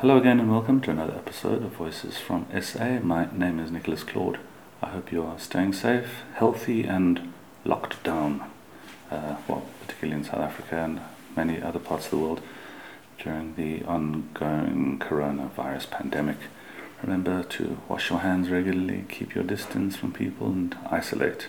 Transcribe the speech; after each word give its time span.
Hello 0.00 0.16
again 0.16 0.40
and 0.40 0.50
welcome 0.50 0.80
to 0.80 0.90
another 0.90 1.12
episode 1.12 1.62
of 1.62 1.72
Voices 1.72 2.16
from 2.16 2.46
SA. 2.58 3.00
My 3.02 3.28
name 3.36 3.60
is 3.60 3.70
Nicholas 3.70 4.02
Claude. 4.02 4.38
I 4.80 4.86
hope 4.86 5.12
you 5.12 5.22
are 5.22 5.38
staying 5.38 5.74
safe, 5.74 6.22
healthy, 6.36 6.84
and 6.84 7.34
locked 7.66 8.02
down. 8.02 8.50
Uh, 9.10 9.36
well, 9.46 9.66
particularly 9.82 10.18
in 10.18 10.24
South 10.24 10.40
Africa 10.40 10.76
and 10.76 11.02
many 11.36 11.60
other 11.60 11.78
parts 11.78 12.06
of 12.06 12.12
the 12.12 12.16
world 12.16 12.40
during 13.22 13.56
the 13.56 13.84
ongoing 13.84 14.98
coronavirus 14.98 15.90
pandemic. 15.90 16.38
Remember 17.02 17.42
to 17.42 17.76
wash 17.86 18.08
your 18.08 18.20
hands 18.20 18.48
regularly, 18.48 19.04
keep 19.06 19.34
your 19.34 19.44
distance 19.44 19.96
from 19.96 20.14
people, 20.14 20.46
and 20.46 20.78
isolate 20.90 21.48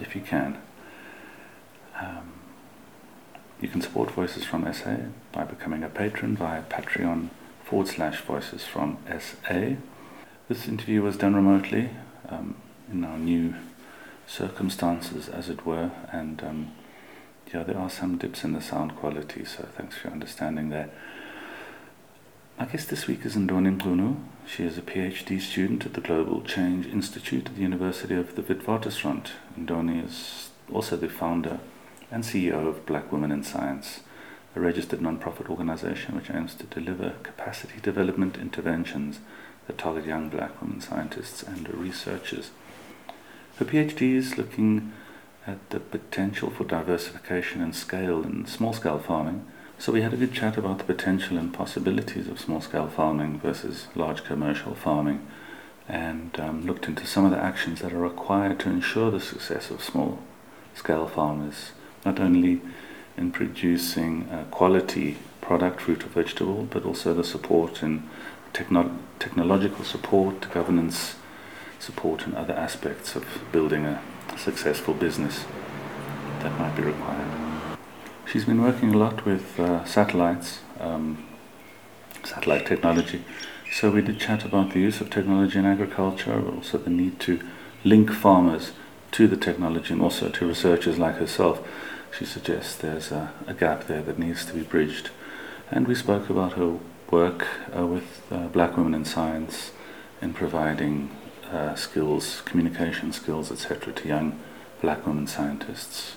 if 0.00 0.16
you 0.16 0.22
can. 0.22 0.56
Um, 2.00 2.32
you 3.60 3.68
can 3.68 3.82
support 3.82 4.10
Voices 4.10 4.44
from 4.46 4.72
SA 4.72 4.96
by 5.32 5.44
becoming 5.44 5.82
a 5.82 5.90
patron 5.90 6.34
via 6.34 6.62
Patreon 6.62 7.28
forward 7.74 7.88
slash 7.88 8.20
voices 8.20 8.62
from 8.64 8.96
SA. 9.18 9.74
This 10.48 10.68
interview 10.68 11.02
was 11.02 11.16
done 11.16 11.34
remotely 11.34 11.90
um, 12.28 12.54
in 12.88 13.02
our 13.04 13.18
new 13.18 13.56
circumstances, 14.28 15.28
as 15.28 15.48
it 15.48 15.66
were, 15.66 15.90
and 16.12 16.40
um, 16.44 16.70
yeah, 17.52 17.64
there 17.64 17.76
are 17.76 17.90
some 17.90 18.16
dips 18.16 18.44
in 18.44 18.52
the 18.52 18.60
sound 18.60 18.94
quality, 18.94 19.44
so 19.44 19.66
thanks 19.76 19.96
for 19.96 20.06
your 20.06 20.12
understanding 20.12 20.68
there. 20.68 20.88
My 22.60 22.66
guest 22.66 22.90
this 22.90 23.08
week 23.08 23.26
is 23.26 23.34
Ndoni 23.34 23.76
Mcunu. 23.76 24.22
She 24.46 24.62
is 24.62 24.78
a 24.78 24.82
PhD 24.82 25.40
student 25.40 25.84
at 25.84 25.94
the 25.94 26.00
Global 26.00 26.42
Change 26.42 26.86
Institute 26.86 27.46
at 27.46 27.56
the 27.56 27.62
University 27.62 28.14
of 28.14 28.36
the 28.36 28.42
Witwatersrand. 28.42 29.30
Ndoni 29.58 30.06
is 30.06 30.50
also 30.72 30.96
the 30.96 31.08
founder 31.08 31.58
and 32.12 32.22
CEO 32.22 32.68
of 32.68 32.86
Black 32.86 33.10
Women 33.10 33.32
in 33.32 33.42
Science 33.42 33.98
a 34.56 34.60
registered 34.60 35.00
non-profit 35.00 35.50
organization 35.50 36.14
which 36.14 36.30
aims 36.30 36.54
to 36.54 36.64
deliver 36.64 37.14
capacity 37.22 37.80
development 37.82 38.36
interventions 38.36 39.20
that 39.66 39.78
target 39.78 40.06
young 40.06 40.28
black 40.28 40.60
women 40.60 40.80
scientists 40.80 41.42
and 41.42 41.72
researchers. 41.72 42.50
Her 43.56 43.64
PhD 43.64 44.14
is 44.14 44.36
looking 44.36 44.92
at 45.46 45.70
the 45.70 45.80
potential 45.80 46.50
for 46.50 46.64
diversification 46.64 47.62
and 47.62 47.74
scale 47.74 48.22
in 48.22 48.46
small-scale 48.46 48.98
farming. 48.98 49.46
So 49.78 49.92
we 49.92 50.02
had 50.02 50.14
a 50.14 50.16
good 50.16 50.32
chat 50.32 50.56
about 50.56 50.78
the 50.78 50.84
potential 50.84 51.36
and 51.36 51.52
possibilities 51.52 52.28
of 52.28 52.40
small-scale 52.40 52.88
farming 52.88 53.40
versus 53.40 53.88
large 53.94 54.24
commercial 54.24 54.74
farming 54.74 55.26
and 55.88 56.38
um, 56.40 56.64
looked 56.66 56.86
into 56.86 57.06
some 57.06 57.24
of 57.24 57.30
the 57.30 57.38
actions 57.38 57.80
that 57.80 57.92
are 57.92 57.98
required 57.98 58.58
to 58.60 58.70
ensure 58.70 59.10
the 59.10 59.20
success 59.20 59.70
of 59.70 59.82
small-scale 59.82 61.08
farmers, 61.08 61.72
not 62.04 62.18
only 62.18 62.62
in 63.16 63.30
producing 63.30 64.28
a 64.30 64.44
quality 64.50 65.16
product, 65.40 65.80
fruit 65.80 66.04
or 66.04 66.08
vegetable, 66.08 66.66
but 66.70 66.84
also 66.84 67.14
the 67.14 67.24
support 67.24 67.82
in 67.82 68.08
techno- 68.52 68.96
technological 69.18 69.84
support, 69.84 70.50
governance 70.52 71.16
support, 71.78 72.26
and 72.26 72.34
other 72.34 72.54
aspects 72.54 73.14
of 73.14 73.24
building 73.52 73.84
a 73.84 74.00
successful 74.36 74.94
business 74.94 75.44
that 76.40 76.58
might 76.58 76.74
be 76.74 76.82
required. 76.82 77.30
She's 78.26 78.46
been 78.46 78.62
working 78.62 78.94
a 78.94 78.98
lot 78.98 79.24
with 79.24 79.60
uh, 79.60 79.84
satellites, 79.84 80.60
um, 80.80 81.24
satellite 82.24 82.66
technology. 82.66 83.22
So 83.70 83.90
we 83.90 84.02
did 84.02 84.18
chat 84.18 84.44
about 84.44 84.72
the 84.72 84.80
use 84.80 85.00
of 85.00 85.10
technology 85.10 85.58
in 85.58 85.66
agriculture, 85.66 86.40
but 86.40 86.54
also 86.54 86.78
the 86.78 86.90
need 86.90 87.20
to 87.20 87.40
link 87.84 88.10
farmers 88.10 88.72
to 89.12 89.28
the 89.28 89.36
technology 89.36 89.92
and 89.92 90.02
also 90.02 90.28
to 90.28 90.46
researchers 90.46 90.98
like 90.98 91.16
herself 91.16 91.66
she 92.16 92.24
suggests 92.24 92.76
there's 92.76 93.10
a, 93.10 93.32
a, 93.46 93.54
gap 93.54 93.86
there 93.86 94.02
that 94.02 94.18
needs 94.18 94.44
to 94.46 94.54
be 94.54 94.62
bridged. 94.62 95.10
And 95.70 95.88
we 95.88 95.94
spoke 95.94 96.30
about 96.30 96.52
her 96.54 96.78
work 97.10 97.46
uh, 97.76 97.86
with 97.86 98.22
uh, 98.30 98.48
black 98.48 98.76
women 98.76 98.94
in 98.94 99.04
science 99.04 99.72
in 100.20 100.32
providing 100.32 101.10
uh, 101.50 101.74
skills, 101.74 102.42
communication 102.44 103.12
skills, 103.12 103.50
etc., 103.50 103.92
to 103.92 104.08
young 104.08 104.38
black 104.80 105.06
women 105.06 105.26
scientists 105.26 106.16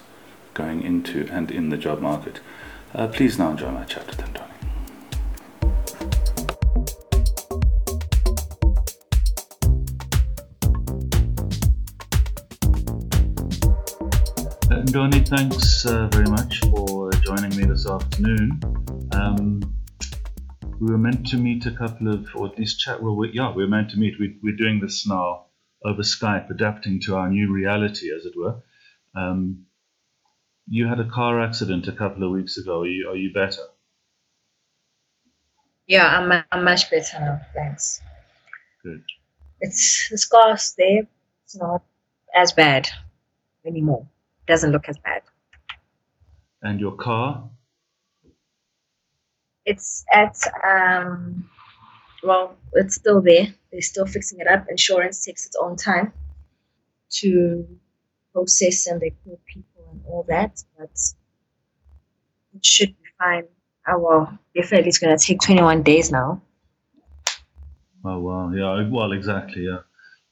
going 0.53 0.81
into 0.81 1.27
and 1.31 1.51
in 1.51 1.69
the 1.69 1.77
job 1.77 2.01
market. 2.01 2.39
Uh, 2.93 3.07
please 3.07 3.37
now 3.37 3.51
enjoy 3.51 3.71
my 3.71 3.83
chat 3.83 4.07
with 4.07 4.17
Ndoni. 4.17 4.56
Ndoni, 14.87 15.27
thanks 15.27 15.85
uh, 15.85 16.07
very 16.13 16.29
much 16.29 16.61
for 16.69 17.11
joining 17.11 17.53
me 17.57 17.65
this 17.65 17.85
afternoon. 17.85 18.57
Um, 19.11 19.59
we 20.79 20.89
were 20.89 20.97
meant 20.97 21.27
to 21.27 21.35
meet 21.35 21.65
a 21.65 21.71
couple 21.71 22.07
of, 22.07 22.25
or 22.33 22.47
at 22.47 22.57
least 22.57 22.79
chat, 22.79 23.03
well, 23.03 23.13
we, 23.13 23.31
yeah, 23.33 23.53
we 23.53 23.63
were 23.63 23.69
meant 23.69 23.89
to 23.89 23.97
meet. 23.97 24.13
We, 24.17 24.37
we're 24.41 24.55
doing 24.55 24.79
this 24.79 25.05
now 25.05 25.47
over 25.83 26.03
Skype, 26.03 26.49
adapting 26.49 27.01
to 27.01 27.17
our 27.17 27.29
new 27.29 27.51
reality, 27.51 28.15
as 28.15 28.25
it 28.25 28.31
were. 28.37 28.63
Um, 29.13 29.65
you 30.69 30.87
had 30.87 31.01
a 31.01 31.09
car 31.09 31.41
accident 31.41 31.89
a 31.89 31.91
couple 31.91 32.23
of 32.23 32.31
weeks 32.31 32.57
ago. 32.57 32.83
Are 32.83 32.87
you, 32.87 33.09
are 33.09 33.17
you 33.17 33.33
better? 33.33 33.63
Yeah, 35.85 36.07
I'm, 36.07 36.45
I'm 36.49 36.63
much 36.63 36.89
better 36.89 37.19
now. 37.19 37.41
Thanks. 37.53 37.99
Good. 38.83 39.03
It's 39.59 40.07
the 40.09 40.17
scars 40.17 40.75
there. 40.77 41.01
It's 41.43 41.57
not 41.57 41.83
as 42.33 42.53
bad 42.53 42.87
anymore 43.65 44.07
doesn't 44.47 44.71
look 44.71 44.89
as 44.89 44.97
bad. 44.97 45.21
And 46.61 46.79
your 46.79 46.95
car? 46.95 47.49
It's 49.65 50.05
at 50.13 50.37
um, 50.63 51.49
well, 52.23 52.57
it's 52.73 52.95
still 52.95 53.21
there. 53.21 53.47
They're 53.71 53.81
still 53.81 54.05
fixing 54.05 54.39
it 54.39 54.47
up. 54.47 54.65
Insurance 54.69 55.23
takes 55.23 55.45
its 55.45 55.57
own 55.61 55.75
time 55.75 56.13
to 57.09 57.67
process 58.33 58.87
and 58.87 58.99
they 59.01 59.11
call 59.23 59.39
people 59.45 59.89
and 59.91 60.01
all 60.05 60.25
that, 60.27 60.63
but 60.77 60.89
it 62.55 62.65
should 62.65 62.89
be 62.89 63.09
fine. 63.19 63.43
Oh, 63.87 63.99
well, 63.99 64.39
definitely 64.55 64.89
it's 64.89 64.97
going 64.97 65.17
to 65.17 65.23
take 65.23 65.41
21 65.41 65.83
days 65.83 66.11
now. 66.11 66.41
Oh, 68.03 68.19
wow. 68.19 68.51
Yeah, 68.51 68.87
well, 68.89 69.11
exactly. 69.11 69.63
Yeah. 69.63 69.79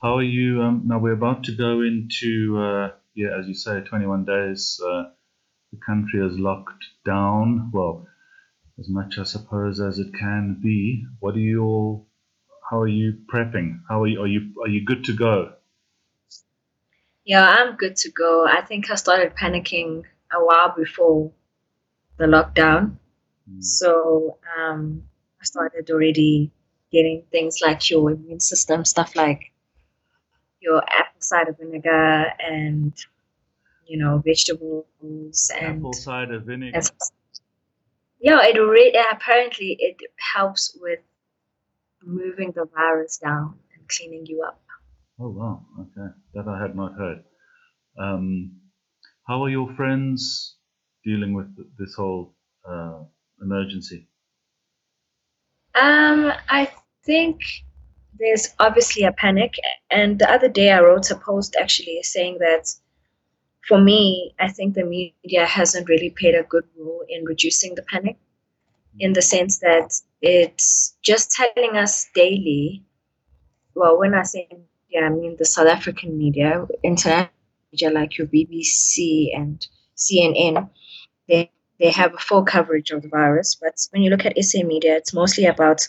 How 0.01 0.17
are 0.17 0.23
you? 0.23 0.61
Um, 0.61 0.83
now, 0.85 0.99
we're 0.99 1.13
about 1.13 1.45
to 1.45 1.51
go 1.55 1.81
into 1.81 2.57
uh, 2.59 2.91
yeah, 3.15 3.37
as 3.39 3.47
you 3.47 3.53
say, 3.53 3.81
21 3.81 4.25
days, 4.25 4.79
uh, 4.85 5.03
the 5.71 5.79
country 5.85 6.25
is 6.25 6.37
locked 6.37 6.83
down. 7.05 7.71
Well, 7.73 8.07
as 8.77 8.89
much, 8.89 9.17
I 9.17 9.23
suppose, 9.23 9.79
as 9.79 9.99
it 9.99 10.13
can 10.13 10.59
be. 10.61 11.05
What 11.19 11.35
are 11.35 11.39
you 11.39 11.63
all? 11.63 12.07
How 12.69 12.81
are 12.81 12.87
you 12.87 13.13
prepping? 13.33 13.79
How 13.87 14.03
are 14.03 14.07
you? 14.07 14.21
Are 14.21 14.27
you 14.27 14.53
are 14.61 14.67
you 14.67 14.83
good 14.83 15.05
to 15.05 15.13
go? 15.13 15.53
Yeah, 17.23 17.47
I'm 17.47 17.75
good 17.75 17.95
to 17.97 18.11
go. 18.11 18.45
I 18.45 18.61
think 18.61 18.91
I 18.91 18.95
started 18.95 19.35
panicking 19.35 20.03
a 20.31 20.43
while 20.43 20.73
before 20.75 21.31
the 22.17 22.25
lockdown. 22.25 22.97
Mm. 23.49 23.63
So 23.63 24.37
um, 24.57 25.03
I 25.41 25.45
started 25.45 25.89
already 25.89 26.51
getting 26.91 27.23
things 27.31 27.59
like 27.61 27.89
your 27.89 28.11
immune 28.11 28.39
system, 28.39 28.85
stuff 28.85 29.15
like 29.15 29.51
your 30.65 30.81
apple 30.99 31.21
cider 31.21 31.55
vinegar 31.59 32.25
and 32.39 32.93
you 33.85 33.97
know 33.97 34.21
vegetables 34.25 35.51
and 35.55 35.77
apple 35.77 35.93
cider 35.93 36.39
vinegar. 36.39 36.81
Yeah, 38.19 38.39
it 38.43 38.57
really 38.57 38.97
apparently 39.11 39.77
it 39.79 39.97
helps 40.33 40.75
with 40.81 40.99
moving 42.03 42.51
the 42.51 42.65
virus 42.75 43.17
down 43.17 43.59
and 43.75 43.87
cleaning 43.87 44.25
you 44.25 44.41
up. 44.41 44.59
Oh 45.19 45.29
wow! 45.29 45.65
Okay, 45.79 46.09
that 46.33 46.47
I 46.47 46.61
had 46.61 46.75
not 46.75 46.93
heard. 46.97 47.23
Um, 47.97 48.59
how 49.27 49.43
are 49.43 49.49
your 49.49 49.73
friends 49.75 50.57
dealing 51.03 51.33
with 51.33 51.47
this 51.77 51.93
whole 51.95 52.35
uh, 52.67 53.03
emergency? 53.41 54.07
Um, 55.75 56.31
I 56.49 56.71
think 57.05 57.41
there's 58.19 58.53
obviously 58.59 59.03
a 59.03 59.11
panic. 59.11 59.55
And 59.91 60.19
the 60.19 60.29
other 60.29 60.47
day 60.47 60.71
I 60.71 60.81
wrote 60.81 61.11
a 61.11 61.15
post 61.15 61.55
actually 61.59 62.01
saying 62.03 62.37
that 62.39 62.73
for 63.67 63.79
me, 63.79 64.33
I 64.39 64.49
think 64.51 64.75
the 64.75 64.85
media 64.85 65.45
hasn't 65.45 65.89
really 65.89 66.11
played 66.11 66.35
a 66.35 66.43
good 66.43 66.65
role 66.77 67.03
in 67.09 67.25
reducing 67.25 67.75
the 67.75 67.81
panic 67.81 68.17
in 68.99 69.13
the 69.13 69.21
sense 69.21 69.59
that 69.59 69.93
it's 70.21 70.95
just 71.01 71.31
telling 71.31 71.75
us 71.75 72.07
daily. 72.13 72.83
Well, 73.73 73.97
when 73.99 74.13
I 74.13 74.23
say 74.23 74.47
media, 74.51 75.07
I 75.07 75.09
mean 75.09 75.35
the 75.37 75.45
South 75.45 75.67
African 75.67 76.17
media, 76.17 76.65
international 76.83 77.29
media 77.71 77.89
like 77.89 78.17
your 78.17 78.27
BBC 78.27 79.35
and 79.35 79.65
CNN. 79.97 80.69
They 81.27 81.51
they 81.79 81.91
have 81.91 82.13
a 82.13 82.19
full 82.19 82.43
coverage 82.43 82.91
of 82.91 83.01
the 83.01 83.09
virus, 83.09 83.55
but 83.55 83.73
when 83.91 84.01
you 84.01 84.09
look 84.09 84.25
at 84.25 84.41
SA 84.41 84.63
media, 84.63 84.95
it's 84.95 85.13
mostly 85.13 85.45
about 85.45 85.85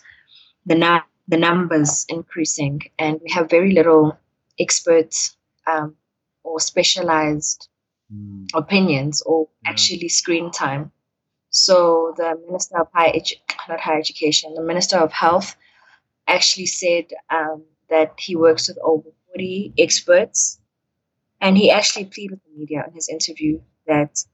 the 0.65 0.75
now 0.75 1.05
the 1.29 1.37
numbers 1.37 2.07
increasing, 2.09 2.83
and 2.99 3.21
we 3.23 3.31
have 3.31 3.51
very 3.51 3.73
little 3.73 4.17
experts 4.59 5.37
um, 5.67 5.97
or 6.45 6.61
specialized 6.61 7.69
mm. 8.13 8.47
opinions 8.55 9.23
or 9.23 9.49
yeah. 9.63 9.71
actually 9.71 10.09
screen 10.09 10.51
time. 10.51 10.93
So 11.51 12.15
the 12.17 12.39
Minister 12.47 12.79
of 12.81 12.89
Higher, 12.93 13.13
Edu- 13.13 13.41
not 13.69 13.81
higher 13.81 13.99
education, 13.99 14.55
the 14.55 14.63
Minister 14.63 14.99
of 14.99 15.13
Health 15.13 15.57
actually 16.29 16.67
said 16.67 17.07
um, 17.31 17.65
that 17.89 18.15
he 18.19 18.37
works 18.37 18.69
with 18.69 18.79
over 18.83 19.09
40 19.29 19.75
experts. 19.79 20.61
And 21.41 21.57
he 21.57 21.71
actually 21.71 22.07
pleaded 22.07 22.33
with 22.33 22.45
the 22.45 22.59
media 22.59 22.85
in 22.87 22.95
his 22.95 23.09
interview 23.09 23.61
that 23.87 24.25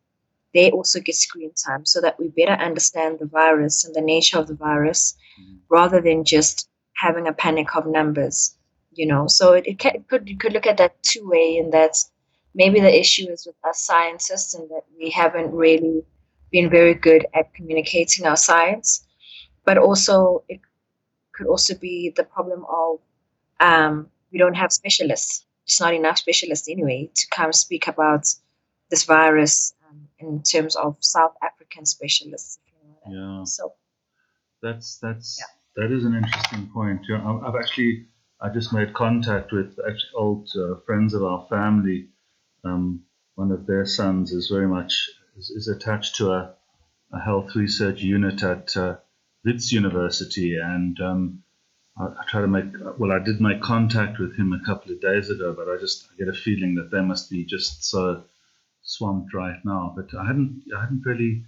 they 0.54 0.70
also 0.70 1.00
get 1.00 1.14
screen 1.14 1.52
time 1.54 1.84
so 1.84 2.00
that 2.00 2.18
we 2.18 2.28
better 2.28 2.52
understand 2.52 3.18
the 3.18 3.26
virus 3.26 3.84
and 3.84 3.94
the 3.94 4.00
nature 4.00 4.38
of 4.38 4.46
the 4.46 4.54
virus 4.54 5.16
mm-hmm. 5.40 5.56
rather 5.68 6.00
than 6.00 6.24
just 6.24 6.68
having 6.94 7.26
a 7.26 7.32
panic 7.32 7.74
of 7.76 7.86
numbers 7.86 8.56
you 8.94 9.06
know? 9.06 9.26
So 9.26 9.54
it, 9.54 9.66
it, 9.66 9.78
can, 9.78 9.96
it 9.96 10.08
could 10.08 10.28
you 10.28 10.36
could 10.36 10.52
look 10.52 10.66
at 10.66 10.76
that 10.78 11.02
two 11.02 11.28
way 11.28 11.58
and 11.58 11.72
that's 11.72 12.10
maybe 12.54 12.80
the 12.80 13.00
issue 13.00 13.30
is 13.30 13.46
with 13.46 13.56
us 13.66 13.80
scientists 13.84 14.54
and 14.54 14.68
that 14.70 14.82
we 14.98 15.10
haven't 15.10 15.52
really 15.52 16.04
been 16.50 16.68
very 16.68 16.94
good 16.94 17.26
at 17.34 17.54
communicating 17.54 18.26
our 18.26 18.36
science. 18.36 19.06
But 19.64 19.78
also 19.78 20.44
it 20.48 20.60
could 21.32 21.46
also 21.46 21.74
be 21.74 22.12
the 22.14 22.24
problem 22.24 22.64
of 22.68 22.98
um, 23.60 24.08
we 24.32 24.38
don't 24.38 24.54
have 24.54 24.72
specialists. 24.72 25.46
It's 25.64 25.80
not 25.80 25.94
enough 25.94 26.18
specialists 26.18 26.68
anyway 26.68 27.10
to 27.14 27.26
come 27.34 27.52
speak 27.52 27.86
about 27.86 28.26
this 28.90 29.04
virus 29.04 29.72
um, 29.88 30.08
in 30.18 30.42
terms 30.42 30.76
of 30.76 30.96
south 31.00 31.34
african 31.42 31.86
specialists 31.86 32.58
yeah. 33.08 33.44
So 33.44 33.72
that's 34.60 34.98
that's 34.98 35.38
yeah. 35.40 35.61
That 35.76 35.90
is 35.90 36.04
an 36.04 36.14
interesting 36.14 36.68
point 36.72 37.00
yeah, 37.08 37.38
i've 37.46 37.54
actually 37.54 38.06
I 38.44 38.48
just 38.48 38.72
made 38.72 38.92
contact 38.92 39.52
with 39.52 39.78
actually 39.78 40.10
old 40.16 40.48
uh, 40.56 40.74
friends 40.84 41.14
of 41.14 41.22
our 41.22 41.46
family. 41.48 42.08
Um, 42.64 43.04
one 43.36 43.52
of 43.52 43.66
their 43.66 43.86
sons 43.86 44.32
is 44.32 44.48
very 44.48 44.66
much 44.66 45.08
is, 45.36 45.50
is 45.50 45.68
attached 45.68 46.16
to 46.16 46.32
a, 46.32 46.54
a, 47.12 47.20
health 47.20 47.54
research 47.54 48.00
unit 48.00 48.42
at 48.42 48.76
uh, 48.76 48.96
University, 49.44 50.56
and 50.56 51.00
um, 51.00 51.44
I, 51.96 52.06
I 52.06 52.24
try 52.26 52.40
to 52.40 52.48
make 52.48 52.72
well. 52.98 53.12
I 53.12 53.20
did 53.20 53.40
make 53.40 53.62
contact 53.62 54.18
with 54.18 54.36
him 54.36 54.52
a 54.52 54.64
couple 54.66 54.90
of 54.90 55.00
days 55.00 55.30
ago, 55.30 55.54
but 55.56 55.68
I 55.68 55.76
just 55.78 56.08
I 56.12 56.16
get 56.18 56.34
a 56.34 56.36
feeling 56.36 56.74
that 56.74 56.90
they 56.90 57.00
must 57.00 57.30
be 57.30 57.44
just 57.44 57.84
so 57.84 58.24
swamped 58.82 59.34
right 59.34 59.64
now. 59.64 59.94
But 59.96 60.18
I 60.18 60.26
hadn't 60.26 60.64
I 60.76 60.80
hadn't 60.80 61.06
really 61.06 61.44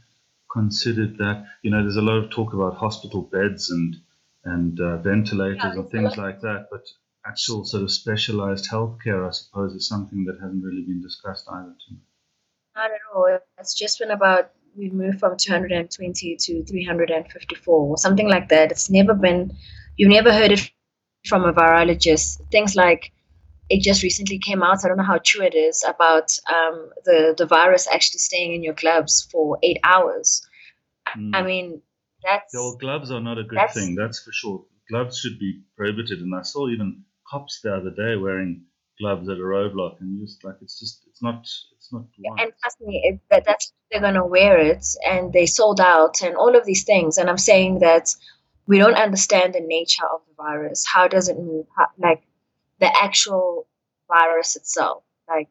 considered 0.53 1.19
that. 1.19 1.45
You 1.63 1.73
know, 1.73 1.83
there's 1.83 1.97
a 1.97 2.03
lot 2.03 2.23
of 2.23 2.31
talk 2.31 2.53
about 2.53 2.77
hospital 2.77 3.23
beds 3.23 3.71
and 3.71 3.97
and 4.45 4.81
uh, 4.81 4.99
ventilators 4.99 5.61
yeah, 5.63 5.73
and 5.73 5.91
things 5.91 6.17
like 6.17 6.41
that. 6.41 6.67
But 6.71 6.83
actual 7.27 7.65
sort 7.65 7.83
of 7.83 7.91
specialized 7.91 8.71
healthcare, 8.71 9.27
I 9.27 9.31
suppose, 9.31 9.75
is 9.75 9.89
something 9.89 10.25
that 10.25 10.39
hasn't 10.41 10.65
really 10.65 10.83
been 10.83 11.01
discussed 11.03 11.49
either. 11.51 11.75
Not 12.77 12.91
at 12.91 13.01
all. 13.15 13.39
It's 13.59 13.75
just 13.75 13.99
been 13.99 14.11
about 14.11 14.51
we 14.77 14.91
moved 14.91 15.21
from 15.21 15.37
220 15.37 16.37
to 16.37 16.65
354 16.65 17.75
or 17.75 17.97
something 17.97 18.29
like 18.29 18.49
that. 18.49 18.73
It's 18.73 18.91
never 18.91 19.15
been. 19.15 19.57
You've 19.97 20.11
never 20.11 20.33
heard 20.33 20.51
it 20.51 20.71
from 21.27 21.45
a 21.45 21.53
virologist. 21.53 22.41
Things 22.51 22.75
like 22.75 23.13
it 23.71 23.83
just 23.83 24.03
recently 24.03 24.39
came 24.39 24.63
out. 24.63 24.85
I 24.85 24.89
don't 24.89 24.97
know 24.97 25.05
how 25.05 25.19
true 25.19 25.43
it 25.43 25.55
is 25.55 25.85
about 25.85 26.37
um, 26.53 26.91
the 27.05 27.35
the 27.37 27.47
virus 27.47 27.89
actually 27.93 28.19
staying 28.19 28.55
in 28.55 28.63
your 28.63 28.75
gloves 28.75 29.27
for 29.31 29.59
eight 29.63 29.79
hours. 29.85 30.47
Mm. 31.17 31.31
I 31.35 31.43
mean, 31.43 31.83
that's 32.25 32.55
well, 32.55 32.77
gloves 32.77 33.11
are 33.11 33.21
not 33.21 33.39
a 33.39 33.45
good 33.45 33.59
that's, 33.59 33.75
thing. 33.75 33.95
That's 33.95 34.23
for 34.23 34.33
sure. 34.33 34.65
Gloves 34.91 35.19
should 35.19 35.39
be 35.39 35.63
prohibited, 35.77 36.21
and 36.21 36.35
I 36.35 36.43
saw 36.43 36.69
even 36.69 37.05
cops 37.31 37.61
the 37.63 37.75
other 37.75 37.91
day 37.91 38.17
wearing 38.17 38.65
gloves 39.01 39.29
at 39.29 39.37
a 39.37 39.41
roadblock, 39.41 40.01
and 40.01 40.21
just 40.27 40.45
like 40.45 40.57
it's 40.61 40.79
just 40.79 41.03
it's 41.09 41.23
not 41.23 41.41
it's 41.77 41.93
not. 41.93 42.05
Wise. 42.19 42.39
And 42.41 42.53
trust 42.61 42.81
me, 42.81 43.03
it, 43.05 43.21
that 43.31 43.45
that's 43.47 43.73
they're 43.91 44.01
gonna 44.01 44.27
wear 44.27 44.59
it, 44.59 44.87
and 45.07 45.33
they 45.33 45.47
sold 45.47 45.81
out, 45.81 46.23
and 46.23 46.37
all 46.37 46.57
of 46.57 46.65
these 46.67 46.85
things. 46.85 47.19
And 47.19 47.31
I'm 47.31 47.39
saying 47.39 47.81
that 47.81 48.15
we 48.67 48.79
don't 48.79 48.95
understand 48.95 49.55
the 49.55 49.61
nature 49.61 50.05
of 50.13 50.21
the 50.29 50.35
virus. 50.37 50.85
How 50.87 51.09
does 51.09 51.29
it 51.29 51.39
move? 51.39 51.67
How, 51.77 51.87
like 51.99 52.23
the 52.81 52.91
actual 53.03 53.67
virus 54.09 54.57
itself. 54.57 55.03
Like 55.29 55.49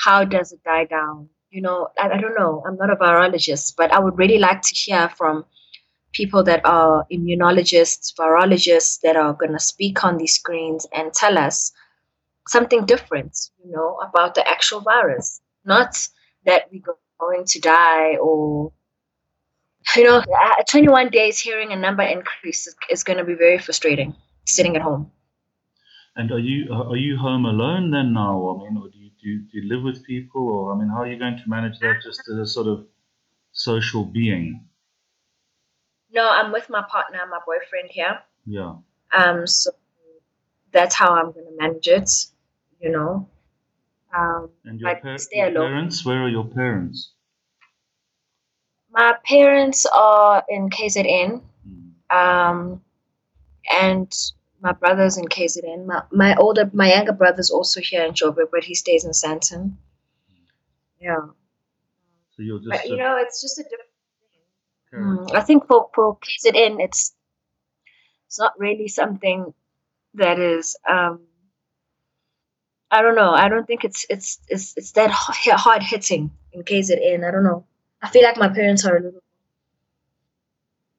how 0.00 0.24
does 0.24 0.52
it 0.52 0.62
die 0.64 0.84
down? 0.84 1.28
You 1.50 1.62
know, 1.62 1.88
I, 1.98 2.10
I 2.10 2.20
don't 2.20 2.38
know. 2.38 2.62
I'm 2.66 2.76
not 2.76 2.90
a 2.90 2.96
virologist, 2.96 3.74
but 3.76 3.92
I 3.92 3.98
would 3.98 4.16
really 4.18 4.38
like 4.38 4.62
to 4.62 4.74
hear 4.74 5.08
from 5.10 5.44
people 6.12 6.42
that 6.44 6.60
are 6.64 7.06
immunologists, 7.12 8.14
virologists 8.14 9.00
that 9.00 9.16
are 9.16 9.32
going 9.32 9.52
to 9.52 9.58
speak 9.58 10.04
on 10.04 10.16
these 10.16 10.34
screens 10.34 10.86
and 10.92 11.12
tell 11.12 11.38
us 11.38 11.72
something 12.48 12.84
different, 12.84 13.50
you 13.64 13.70
know, 13.70 13.96
about 14.08 14.34
the 14.34 14.46
actual 14.48 14.80
virus. 14.80 15.40
Not 15.64 16.08
that 16.46 16.68
we're 16.72 16.80
going 17.20 17.44
to 17.44 17.60
die 17.60 18.16
or, 18.16 18.72
you 19.96 20.04
know, 20.04 20.22
21 20.68 21.10
days 21.10 21.38
hearing 21.38 21.72
a 21.72 21.76
number 21.76 22.02
increase 22.02 22.66
is, 22.90 23.04
going 23.04 23.18
to 23.18 23.24
be 23.24 23.34
very 23.34 23.58
frustrating 23.58 24.14
sitting 24.46 24.76
at 24.76 24.82
home. 24.82 25.10
And 26.16 26.32
are 26.32 26.40
you 26.40 26.72
are 26.72 26.96
you 26.96 27.16
home 27.16 27.46
alone 27.46 27.92
then 27.92 28.12
now? 28.12 28.34
I 28.34 28.64
mean, 28.64 28.82
or 28.82 28.88
do 28.90 28.98
you, 28.98 29.10
do 29.22 29.28
you, 29.28 29.38
do 29.40 29.58
you 29.58 29.68
live 29.72 29.84
with 29.84 30.04
people, 30.04 30.48
or 30.48 30.74
I 30.74 30.78
mean, 30.78 30.88
how 30.88 31.02
are 31.02 31.06
you 31.06 31.18
going 31.18 31.36
to 31.36 31.48
manage 31.48 31.78
that 31.80 32.00
just 32.02 32.20
as 32.28 32.36
a 32.36 32.46
sort 32.46 32.66
of 32.66 32.86
social 33.52 34.04
being? 34.04 34.66
No, 36.12 36.28
I'm 36.28 36.52
with 36.52 36.68
my 36.68 36.82
partner, 36.90 37.20
my 37.30 37.38
boyfriend 37.46 37.90
here. 37.90 38.18
Yeah. 38.46 38.76
Um, 39.12 39.46
so 39.46 39.70
that's 40.72 40.94
how 40.94 41.14
I'm 41.14 41.32
gonna 41.32 41.56
manage 41.58 41.88
it, 41.88 42.10
you 42.80 42.90
know. 42.90 43.28
Um, 44.16 44.50
and 44.64 44.80
your, 44.80 44.96
par- 44.96 45.18
your 45.32 45.52
parents? 45.52 46.04
Where 46.04 46.22
are 46.22 46.28
your 46.28 46.44
parents? 46.44 47.12
My 48.92 49.14
parents 49.24 49.86
are 49.94 50.42
in 50.48 50.68
KZN, 50.68 51.42
mm. 51.68 52.16
um, 52.16 52.80
and 53.72 54.12
my 54.60 54.72
brother's 54.72 55.16
in 55.16 55.26
KZN. 55.26 55.86
My, 55.86 56.02
my 56.10 56.34
older, 56.36 56.68
my 56.72 56.92
younger 56.92 57.12
brother's 57.12 57.50
also 57.50 57.80
here 57.80 58.04
in 58.04 58.12
Joburg, 58.12 58.48
but 58.50 58.64
he 58.64 58.74
stays 58.74 59.04
in 59.04 59.12
Sandton. 59.12 59.74
Yeah. 61.00 61.26
So 62.30 62.42
you're 62.42 62.58
just. 62.58 62.70
But, 62.70 62.88
you 62.88 62.96
know, 62.96 63.16
it's 63.18 63.40
just 63.40 63.58
a 63.58 63.62
different 63.62 63.89
Mm, 64.94 65.34
I 65.34 65.40
think 65.40 65.66
for 65.66 65.88
for 65.94 66.18
KZN, 66.18 66.80
it's 66.80 67.14
it's 68.26 68.38
not 68.38 68.58
really 68.58 68.88
something 68.88 69.54
that 70.14 70.38
is. 70.38 70.76
Um, 70.88 71.20
I 72.90 73.02
don't 73.02 73.14
know. 73.14 73.30
I 73.30 73.48
don't 73.48 73.66
think 73.66 73.84
it's 73.84 74.04
it's 74.10 74.40
it's 74.48 74.74
it's 74.76 74.92
that 74.92 75.10
hard 75.10 75.82
hitting 75.82 76.30
in 76.52 76.62
KZN. 76.62 77.26
I 77.26 77.30
don't 77.30 77.44
know. 77.44 77.64
I 78.02 78.08
feel 78.08 78.22
like 78.22 78.36
my 78.36 78.48
parents 78.48 78.84
are 78.84 78.96
a 78.96 79.02
little 79.02 79.22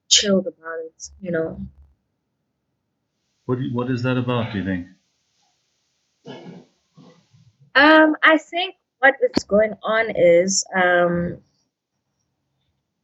chilled 0.08 0.46
about 0.46 0.78
it. 0.86 1.10
You 1.20 1.32
know. 1.32 1.60
What 3.44 3.58
you, 3.58 3.74
what 3.74 3.90
is 3.90 4.02
that 4.04 4.16
about? 4.16 4.52
Do 4.52 4.58
you 4.58 4.64
think? 4.64 4.86
Um, 7.74 8.16
I 8.22 8.38
think 8.38 8.76
what 8.98 9.14
is 9.20 9.44
going 9.44 9.74
on 9.82 10.12
is 10.14 10.64
um, 10.74 11.38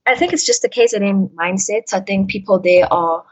I 0.09 0.15
think 0.15 0.33
it's 0.33 0.47
just 0.47 0.63
the 0.63 0.69
KZN 0.71 1.35
mindsets. 1.35 1.93
I 1.93 2.01
think 2.01 2.31
people 2.31 2.59
there 2.59 2.91
are 2.93 3.25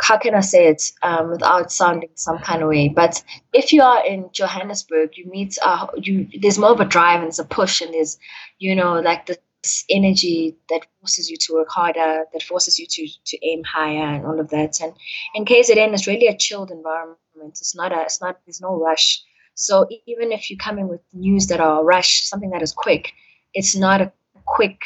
how 0.00 0.16
can 0.16 0.34
I 0.34 0.40
say 0.40 0.68
it 0.68 0.92
um, 1.02 1.30
without 1.30 1.70
sounding 1.70 2.10
some 2.14 2.38
kind 2.38 2.62
of 2.62 2.68
way? 2.68 2.88
But 2.88 3.22
if 3.52 3.72
you 3.72 3.82
are 3.82 4.04
in 4.06 4.30
Johannesburg, 4.32 5.16
you 5.16 5.26
meet 5.26 5.58
uh, 5.62 5.88
you. 5.96 6.28
There's 6.40 6.58
more 6.58 6.70
of 6.70 6.80
a 6.80 6.84
drive 6.84 7.16
and 7.16 7.24
there's 7.24 7.38
a 7.38 7.44
push, 7.44 7.80
and 7.80 7.92
there's 7.92 8.18
you 8.58 8.74
know 8.74 9.00
like 9.00 9.26
this 9.26 9.84
energy 9.90 10.56
that 10.70 10.86
forces 11.00 11.30
you 11.30 11.36
to 11.38 11.54
work 11.54 11.68
harder, 11.68 12.24
that 12.32 12.42
forces 12.42 12.78
you 12.78 12.86
to 12.88 13.08
to 13.26 13.46
aim 13.46 13.62
higher, 13.64 14.14
and 14.14 14.26
all 14.26 14.40
of 14.40 14.48
that. 14.50 14.80
And 14.80 14.94
in 15.34 15.44
KZN, 15.44 15.92
it's 15.92 16.06
really 16.06 16.28
a 16.28 16.36
chilled 16.36 16.70
environment. 16.70 17.18
It's 17.44 17.74
not 17.74 17.92
a. 17.92 18.02
It's 18.02 18.20
not. 18.22 18.38
There's 18.46 18.60
no 18.60 18.78
rush. 18.78 19.22
So 19.54 19.86
even 20.06 20.32
if 20.32 20.50
you 20.50 20.56
come 20.56 20.78
in 20.78 20.88
with 20.88 21.00
news 21.14 21.46
that 21.46 21.60
are 21.60 21.84
rush, 21.84 22.24
something 22.24 22.50
that 22.50 22.62
is 22.62 22.72
quick, 22.72 23.12
it's 23.56 23.74
not 23.74 24.02
a 24.02 24.12
quick 24.44 24.80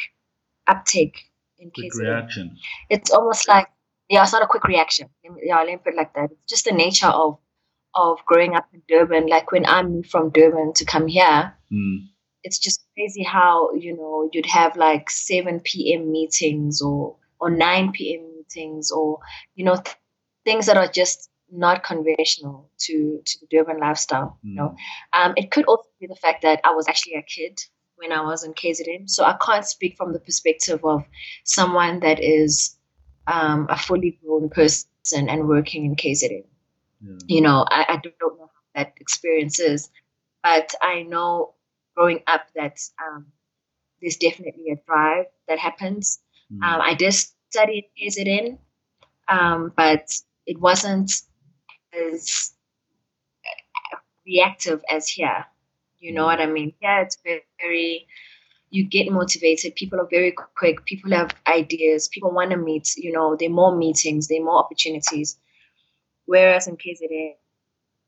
uptake 0.65 1.17
in 1.59 1.69
quick 1.71 1.93
reaction. 1.93 2.57
It's 2.89 3.11
almost 3.11 3.47
like 3.47 3.67
yeah, 4.09 4.23
it's 4.23 4.33
not 4.33 4.43
a 4.43 4.47
quick 4.47 4.63
reaction. 4.63 5.09
Yeah, 5.41 5.57
let 5.57 5.67
me 5.67 5.77
put 5.77 5.93
it 5.93 5.97
like 5.97 6.13
that. 6.15 6.31
It's 6.31 6.49
just 6.49 6.65
the 6.65 6.71
nature 6.71 7.07
of 7.07 7.37
of 7.93 8.17
growing 8.25 8.55
up 8.55 8.67
in 8.73 8.81
Durban. 8.87 9.27
Like 9.27 9.51
when 9.51 9.65
I 9.65 9.83
moved 9.83 10.09
from 10.09 10.31
Durban 10.31 10.73
to 10.75 10.85
come 10.85 11.07
here, 11.07 11.53
mm. 11.71 11.97
it's 12.43 12.59
just 12.59 12.85
crazy 12.95 13.23
how 13.23 13.73
you 13.73 13.95
know 13.95 14.29
you'd 14.31 14.45
have 14.45 14.77
like 14.77 15.09
seven 15.09 15.59
p.m. 15.59 16.11
meetings 16.11 16.81
or 16.81 17.17
or 17.39 17.49
nine 17.49 17.91
p.m. 17.91 18.23
meetings 18.37 18.89
or 18.89 19.19
you 19.55 19.65
know 19.65 19.75
th- 19.75 19.97
things 20.45 20.65
that 20.67 20.77
are 20.77 20.87
just 20.87 21.29
not 21.51 21.83
conventional 21.83 22.71
to 22.79 23.21
to 23.25 23.39
the 23.41 23.47
Durban 23.51 23.79
lifestyle. 23.79 24.39
Mm. 24.45 24.49
You 24.49 24.55
know, 24.55 24.69
hmm. 24.69 25.21
um, 25.21 25.33
it 25.35 25.51
could 25.51 25.65
also 25.65 25.89
be 25.99 26.07
the 26.07 26.15
fact 26.15 26.43
that 26.43 26.61
I 26.63 26.71
was 26.71 26.87
actually 26.87 27.15
a 27.15 27.23
kid 27.23 27.61
when 28.01 28.11
I 28.11 28.21
was 28.21 28.43
in 28.43 28.53
KZN. 28.53 29.09
So 29.09 29.23
I 29.23 29.37
can't 29.45 29.65
speak 29.65 29.95
from 29.95 30.11
the 30.11 30.19
perspective 30.19 30.83
of 30.83 31.03
someone 31.43 31.99
that 32.01 32.19
is 32.19 32.75
um, 33.27 33.67
a 33.69 33.77
fully 33.77 34.19
grown 34.23 34.49
person 34.49 35.29
and 35.29 35.47
working 35.47 35.85
in 35.85 35.95
KZN. 35.95 36.43
Yeah. 37.03 37.17
You 37.27 37.41
know, 37.41 37.65
I, 37.69 37.85
I, 37.87 38.01
don't 38.01 38.37
know 38.37 38.49
how 38.53 38.83
that 38.83 38.93
experience 38.99 39.59
is, 39.59 39.89
but 40.43 40.73
I 40.81 41.03
know 41.03 41.53
growing 41.95 42.21
up 42.27 42.47
that 42.55 42.79
um, 43.03 43.27
there's 44.01 44.17
definitely 44.17 44.71
a 44.71 44.75
drive 44.87 45.25
that 45.47 45.59
happens. 45.59 46.19
Mm. 46.51 46.63
Um, 46.63 46.81
I 46.81 46.93
did 46.93 47.13
study 47.13 47.85
at 47.85 48.03
KZN, 48.03 48.57
um, 49.27 49.73
but 49.75 50.11
it 50.45 50.59
wasn't 50.59 51.11
as 51.93 52.53
reactive 54.25 54.83
as 54.89 55.07
here. 55.07 55.45
You 56.01 56.13
know 56.13 56.23
mm. 56.23 56.25
what 56.25 56.41
I 56.41 56.47
mean? 56.47 56.73
Yeah, 56.81 57.01
it's 57.01 57.17
very, 57.23 57.43
very 57.59 58.07
you 58.71 58.87
get 58.87 59.11
motivated. 59.11 59.75
People 59.75 59.99
are 59.99 60.07
very 60.09 60.33
quick. 60.57 60.83
People 60.85 61.11
have 61.11 61.31
ideas. 61.47 62.07
People 62.07 62.31
want 62.31 62.51
to 62.51 62.57
meet. 62.57 62.95
You 62.97 63.11
know, 63.11 63.35
there 63.37 63.49
are 63.49 63.53
more 63.53 63.75
meetings. 63.75 64.27
There 64.27 64.41
are 64.41 64.45
more 64.45 64.57
opportunities. 64.57 65.37
Whereas 66.25 66.67
in 66.67 66.77
KZN, 66.77 67.33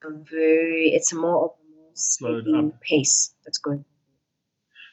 very 0.04 0.92
it's 0.96 1.14
more 1.14 1.46
of 1.46 1.52
a 1.52 1.76
more 1.76 1.90
slowed 1.94 2.48
up 2.48 2.82
pace 2.82 3.34
that's 3.46 3.58
going. 3.58 3.86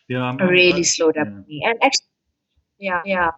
Yeah, 0.09 0.23
I'm, 0.23 0.37
really 0.39 0.79
I'm, 0.79 0.85
slowed 0.85 1.17
up 1.17 1.29
yeah. 1.29 1.43
me. 1.47 1.63
And 1.65 1.79
actually, 1.83 2.07
yeah, 2.79 3.03
yeah. 3.05 3.31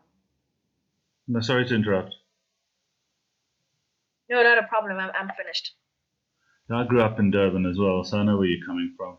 No, 1.29 1.41
sorry 1.41 1.67
to 1.67 1.75
interrupt. 1.75 2.15
No, 4.31 4.43
not 4.43 4.59
a 4.59 4.67
problem. 4.67 4.99
I'm, 4.99 5.11
I'm 5.15 5.31
finished. 5.37 5.73
I 6.71 6.85
grew 6.85 7.03
up 7.03 7.19
in 7.19 7.31
Durban 7.31 7.67
as 7.67 7.77
well, 7.79 8.03
so 8.03 8.19
I 8.19 8.23
know 8.23 8.39
where 8.39 8.47
you're 8.47 8.67
coming 8.67 8.95
from. 8.97 9.19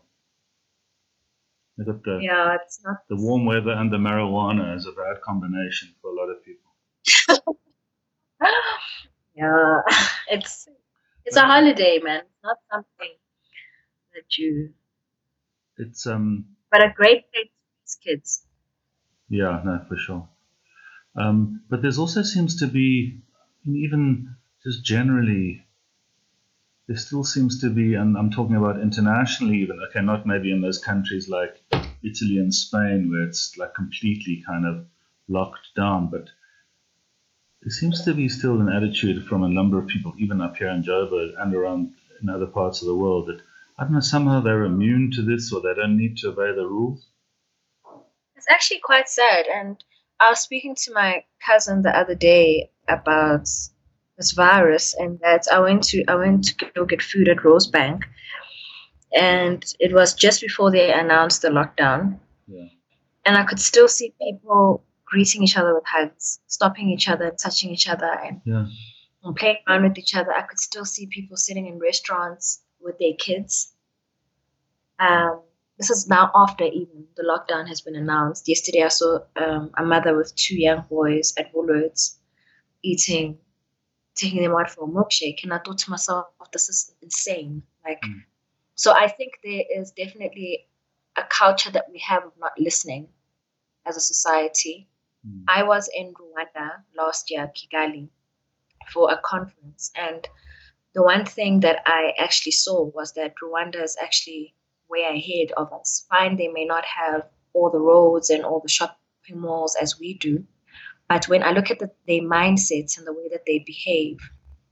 I 1.80 1.84
got 1.84 2.04
the 2.04 2.20
yeah, 2.22 2.56
it's 2.62 2.80
not 2.84 2.98
the 3.08 3.16
warm 3.16 3.46
weather 3.46 3.72
and 3.72 3.92
the 3.92 3.96
marijuana 3.96 4.76
is 4.76 4.86
a 4.86 4.92
bad 4.92 5.20
combination 5.22 5.94
for 6.00 6.10
a 6.10 6.14
lot 6.14 6.30
of 6.30 6.44
people. 6.44 6.70
yeah, 9.34 9.80
it's 10.28 10.68
it's 11.24 11.36
but, 11.36 11.44
a 11.44 11.46
holiday, 11.46 11.98
man. 12.02 12.22
Not 12.44 12.58
something 12.70 13.14
that 14.14 14.38
you. 14.38 14.70
It's 15.78 16.06
um. 16.06 16.46
But 16.70 16.84
a 16.84 16.92
great 16.94 17.30
place 17.32 17.50
for 17.84 18.02
kids. 18.08 18.46
Yeah, 19.28 19.60
no, 19.64 19.84
for 19.88 19.96
sure. 19.96 20.28
Um, 21.16 21.62
but 21.68 21.82
there's 21.82 21.98
also 21.98 22.22
seems 22.22 22.58
to 22.60 22.66
be, 22.66 23.20
even 23.66 24.36
just 24.64 24.84
generally, 24.84 25.63
there 26.86 26.96
still 26.96 27.24
seems 27.24 27.60
to 27.60 27.70
be, 27.70 27.94
and 27.94 28.16
I'm 28.16 28.30
talking 28.30 28.56
about 28.56 28.80
internationally 28.80 29.58
even, 29.58 29.80
okay, 29.88 30.02
not 30.02 30.26
maybe 30.26 30.52
in 30.52 30.60
those 30.60 30.78
countries 30.78 31.28
like 31.28 31.62
Italy 32.02 32.38
and 32.38 32.54
Spain 32.54 33.10
where 33.10 33.22
it's 33.22 33.56
like 33.56 33.74
completely 33.74 34.42
kind 34.46 34.66
of 34.66 34.84
locked 35.28 35.74
down, 35.74 36.08
but 36.10 36.28
there 37.62 37.70
seems 37.70 38.04
to 38.04 38.12
be 38.12 38.28
still 38.28 38.60
an 38.60 38.68
attitude 38.68 39.26
from 39.26 39.42
a 39.42 39.48
number 39.48 39.78
of 39.78 39.86
people, 39.86 40.12
even 40.18 40.42
up 40.42 40.56
here 40.56 40.68
in 40.68 40.82
Joburg 40.82 41.32
and 41.38 41.54
around 41.54 41.94
in 42.20 42.28
other 42.28 42.46
parts 42.46 42.82
of 42.82 42.88
the 42.88 42.94
world, 42.94 43.28
that 43.28 43.40
I 43.78 43.84
don't 43.84 43.94
know, 43.94 44.00
somehow 44.00 44.40
they're 44.40 44.64
immune 44.64 45.10
to 45.12 45.22
this 45.22 45.52
or 45.52 45.62
they 45.62 45.74
don't 45.74 45.96
need 45.96 46.18
to 46.18 46.28
obey 46.28 46.54
the 46.54 46.66
rules. 46.66 47.06
It's 48.36 48.46
actually 48.50 48.80
quite 48.80 49.08
sad. 49.08 49.46
And 49.46 49.82
I 50.20 50.28
was 50.28 50.40
speaking 50.40 50.74
to 50.84 50.92
my 50.92 51.24
cousin 51.44 51.80
the 51.80 51.96
other 51.96 52.14
day 52.14 52.70
about 52.86 53.48
this 54.16 54.32
virus 54.32 54.94
and 54.94 55.18
that 55.20 55.46
I 55.52 55.58
went 55.58 55.82
to 55.84 56.04
I 56.06 56.14
went 56.14 56.44
to 56.44 56.70
go 56.74 56.84
get 56.84 57.02
food 57.02 57.28
at 57.28 57.38
Rosebank 57.38 58.02
and 59.14 59.64
it 59.78 59.92
was 59.92 60.12
just 60.14 60.40
before 60.40 60.70
they 60.70 60.92
announced 60.92 61.42
the 61.42 61.48
lockdown. 61.48 62.18
Yeah. 62.48 62.66
And 63.24 63.36
I 63.36 63.44
could 63.44 63.60
still 63.60 63.88
see 63.88 64.12
people 64.20 64.84
greeting 65.04 65.42
each 65.42 65.56
other 65.56 65.74
with 65.74 65.84
hugs, 65.86 66.40
stopping 66.48 66.90
each 66.90 67.08
other, 67.08 67.30
touching 67.30 67.70
each 67.70 67.88
other, 67.88 68.10
and, 68.24 68.40
yeah. 68.44 68.66
and 69.22 69.36
playing 69.36 69.58
around 69.68 69.84
with 69.84 69.98
each 69.98 70.16
other. 70.16 70.32
I 70.32 70.42
could 70.42 70.58
still 70.58 70.84
see 70.84 71.06
people 71.06 71.36
sitting 71.36 71.66
in 71.66 71.78
restaurants 71.78 72.62
with 72.80 72.98
their 72.98 73.14
kids. 73.18 73.72
Um, 74.98 75.42
this 75.78 75.90
is 75.90 76.08
now 76.08 76.30
after 76.34 76.64
even 76.64 77.06
the 77.16 77.22
lockdown 77.22 77.68
has 77.68 77.80
been 77.80 77.96
announced. 77.96 78.48
Yesterday, 78.48 78.82
I 78.82 78.88
saw 78.88 79.20
um, 79.36 79.70
a 79.78 79.84
mother 79.84 80.16
with 80.16 80.34
two 80.34 80.56
young 80.56 80.84
boys 80.90 81.34
at 81.38 81.52
Woolworths 81.54 82.16
eating, 82.82 83.38
taking 84.14 84.42
them 84.42 84.54
out 84.54 84.70
for 84.70 84.84
a 84.84 84.88
milkshake, 84.88 85.42
and 85.42 85.52
I 85.52 85.58
thought 85.58 85.78
to 85.78 85.90
myself, 85.90 86.26
"This 86.52 86.68
is 86.68 86.94
insane!" 87.02 87.62
Like, 87.84 88.00
mm. 88.02 88.22
so 88.74 88.92
I 88.92 89.08
think 89.08 89.38
there 89.42 89.64
is 89.74 89.90
definitely 89.92 90.66
a 91.16 91.24
culture 91.24 91.70
that 91.70 91.90
we 91.90 91.98
have 92.00 92.24
of 92.24 92.32
not 92.38 92.58
listening 92.58 93.08
as 93.86 93.96
a 93.96 94.00
society. 94.00 94.88
Mm. 95.26 95.44
I 95.48 95.62
was 95.62 95.88
in 95.94 96.14
Rwanda 96.14 96.82
last 96.96 97.30
year, 97.30 97.50
Kigali, 97.54 98.08
for 98.92 99.12
a 99.12 99.18
conference, 99.18 99.90
and 99.94 100.28
the 100.94 101.02
one 101.02 101.24
thing 101.24 101.60
that 101.60 101.82
I 101.86 102.14
actually 102.18 102.52
saw 102.52 102.84
was 102.84 103.12
that 103.14 103.34
Rwanda 103.42 103.82
is 103.82 103.96
actually 104.00 104.54
way 104.88 105.02
ahead 105.02 105.52
of 105.56 105.72
us. 105.72 106.06
Fine, 106.08 106.36
they 106.36 106.48
may 106.48 106.64
not 106.64 106.84
have 106.84 107.28
all 107.52 107.70
the 107.70 107.80
roads 107.80 108.30
and 108.30 108.44
all 108.44 108.60
the 108.60 108.68
shopping 108.68 108.96
malls 109.40 109.76
as 109.80 109.98
we 109.98 110.14
do, 110.14 110.44
but 111.08 111.28
when 111.28 111.42
I 111.42 111.52
look 111.52 111.70
at 111.70 111.78
the, 111.78 111.90
their 112.06 112.22
mindsets 112.22 112.98
and 112.98 113.06
the 113.06 113.12
way 113.12 113.28
that 113.30 113.44
they 113.46 113.60
behave, 113.60 114.18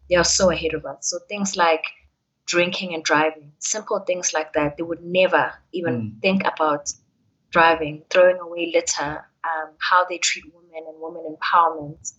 they 0.08 0.16
are 0.16 0.24
so 0.24 0.50
ahead 0.50 0.74
of 0.74 0.84
us. 0.86 1.08
So 1.10 1.18
things 1.28 1.56
like 1.56 1.84
drinking 2.46 2.94
and 2.94 3.04
driving, 3.04 3.52
simple 3.58 4.00
things 4.00 4.32
like 4.32 4.52
that, 4.54 4.76
they 4.76 4.82
would 4.82 5.02
never 5.02 5.52
even 5.72 5.94
mm. 5.94 6.20
think 6.22 6.42
about 6.44 6.92
driving, 7.50 8.02
throwing 8.10 8.38
away 8.38 8.72
litter, 8.74 9.24
um, 9.44 9.70
how 9.78 10.04
they 10.04 10.18
treat 10.18 10.44
women 10.54 10.84
and 10.88 10.96
women 11.00 11.36
empowerment. 11.36 12.12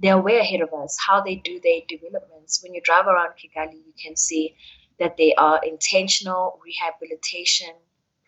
They're 0.00 0.20
way 0.20 0.38
ahead 0.38 0.62
of 0.62 0.72
us. 0.72 0.96
How 1.06 1.20
they 1.20 1.36
do 1.36 1.60
their 1.62 1.80
developments. 1.88 2.62
When 2.62 2.74
you 2.74 2.80
drive 2.82 3.06
around 3.06 3.34
Kigali, 3.34 3.74
you 3.74 3.92
can 4.02 4.16
see 4.16 4.56
that 4.98 5.16
they 5.16 5.34
are 5.34 5.60
intentional 5.64 6.58
rehabilitation 6.64 7.74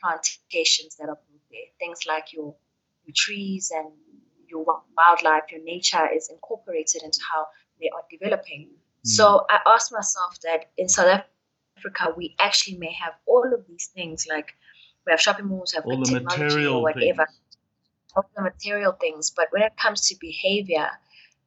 plantations 0.01 0.97
that 0.97 1.09
are 1.09 1.19
built 1.29 1.43
there. 1.51 1.61
Things 1.79 2.01
like 2.07 2.33
your, 2.33 2.55
your 3.05 3.15
trees 3.15 3.73
and 3.75 3.91
your 4.53 4.65
wildlife, 4.97 5.51
your 5.51 5.65
nature 5.65 6.07
is 6.15 6.29
incorporated 6.31 7.03
into 7.03 7.19
how 7.33 7.47
they 7.81 7.89
are 7.89 8.05
developing. 8.11 8.69
Mm. 8.69 9.11
So 9.11 9.47
I 9.49 9.59
asked 9.67 9.93
myself 9.93 10.39
that 10.43 10.71
in 10.77 10.89
South 10.89 11.23
Africa, 11.79 12.13
we 12.17 12.37
actually 12.39 12.77
may 12.77 12.93
have 12.93 13.15
all 13.27 13.53
of 13.53 13.67
these 13.67 13.89
things 13.95 14.27
like 14.29 14.53
we 15.07 15.11
have 15.11 15.21
shopping 15.21 15.47
malls, 15.47 15.73
we 15.73 15.77
have 15.79 15.87
all 15.87 16.05
the 16.05 16.21
material 16.21 16.77
or 16.77 16.83
whatever, 16.83 17.27
things. 17.27 17.57
all 18.15 18.31
the 18.37 18.43
material 18.43 18.93
things. 19.01 19.31
But 19.31 19.49
when 19.51 19.63
it 19.63 19.73
comes 19.77 20.07
to 20.09 20.17
behavior 20.21 20.89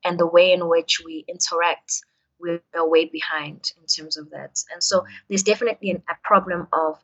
and 0.03 0.19
the 0.19 0.27
way 0.27 0.51
in 0.51 0.67
which 0.67 1.01
we 1.05 1.23
interact, 1.27 2.01
we're 2.39 2.59
way 2.75 3.05
behind 3.05 3.71
in 3.79 3.87
terms 3.87 4.17
of 4.17 4.29
that. 4.31 4.59
And 4.73 4.83
so 4.83 5.01
mm. 5.01 5.05
there's 5.29 5.43
definitely 5.43 5.91
an, 5.91 6.03
a 6.09 6.15
problem 6.23 6.67
of 6.73 6.99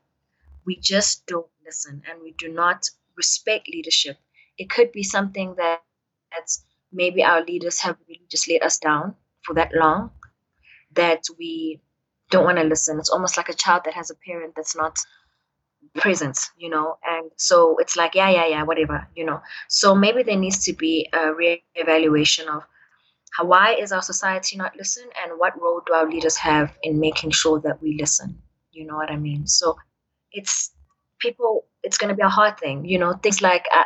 we 0.65 0.75
just 0.75 1.25
don't 1.25 1.48
listen 1.65 2.01
and 2.10 2.22
we 2.22 2.34
do 2.38 2.50
not 2.50 2.89
respect 3.15 3.70
leadership. 3.70 4.17
It 4.58 4.70
could 4.70 4.91
be 4.91 5.03
something 5.03 5.55
that 5.55 5.81
that's 6.31 6.63
maybe 6.91 7.23
our 7.23 7.43
leaders 7.43 7.79
have 7.79 7.97
really 8.07 8.21
just 8.29 8.50
let 8.50 8.63
us 8.63 8.77
down 8.77 9.15
for 9.43 9.53
that 9.55 9.71
long 9.73 10.11
that 10.93 11.23
we 11.38 11.81
don't 12.29 12.45
want 12.45 12.57
to 12.57 12.63
listen. 12.63 13.00
It's 13.00 13.09
almost 13.09 13.38
like 13.38 13.50
a 13.50 13.53
child 13.53 13.83
that 13.85 13.93
has 13.93 14.09
a 14.09 14.15
parent 14.15 14.53
that's 14.55 14.75
not 14.75 15.00
present, 15.95 16.38
you 16.57 16.69
know, 16.69 16.97
and 17.05 17.31
so 17.38 17.77
it's 17.77 17.95
like, 17.95 18.13
yeah, 18.15 18.29
yeah, 18.29 18.47
yeah, 18.47 18.63
whatever, 18.63 19.07
you 19.15 19.25
know. 19.25 19.41
So 19.67 19.95
maybe 19.95 20.23
there 20.23 20.38
needs 20.38 20.63
to 20.65 20.73
be 20.73 21.09
a 21.11 21.33
re-evaluation 21.33 22.47
of 22.47 22.63
how, 23.31 23.45
why 23.45 23.75
is 23.75 23.91
our 23.91 24.01
society 24.01 24.57
not 24.57 24.75
listen, 24.75 25.03
and 25.23 25.39
what 25.39 25.59
role 25.61 25.81
do 25.85 25.93
our 25.93 26.09
leaders 26.09 26.38
have 26.38 26.77
in 26.83 27.00
making 27.00 27.31
sure 27.31 27.59
that 27.61 27.81
we 27.81 27.97
listen? 28.00 28.41
You 28.71 28.85
know 28.85 28.95
what 28.95 29.09
I 29.09 29.17
mean? 29.17 29.47
So 29.47 29.77
it's 30.31 30.71
people. 31.19 31.65
It's 31.83 31.97
going 31.97 32.09
to 32.09 32.15
be 32.15 32.21
a 32.21 32.29
hard 32.29 32.59
thing, 32.59 32.85
you 32.85 33.00
know. 33.00 33.13
Things 33.13 33.41
like 33.41 33.65
I, 33.71 33.85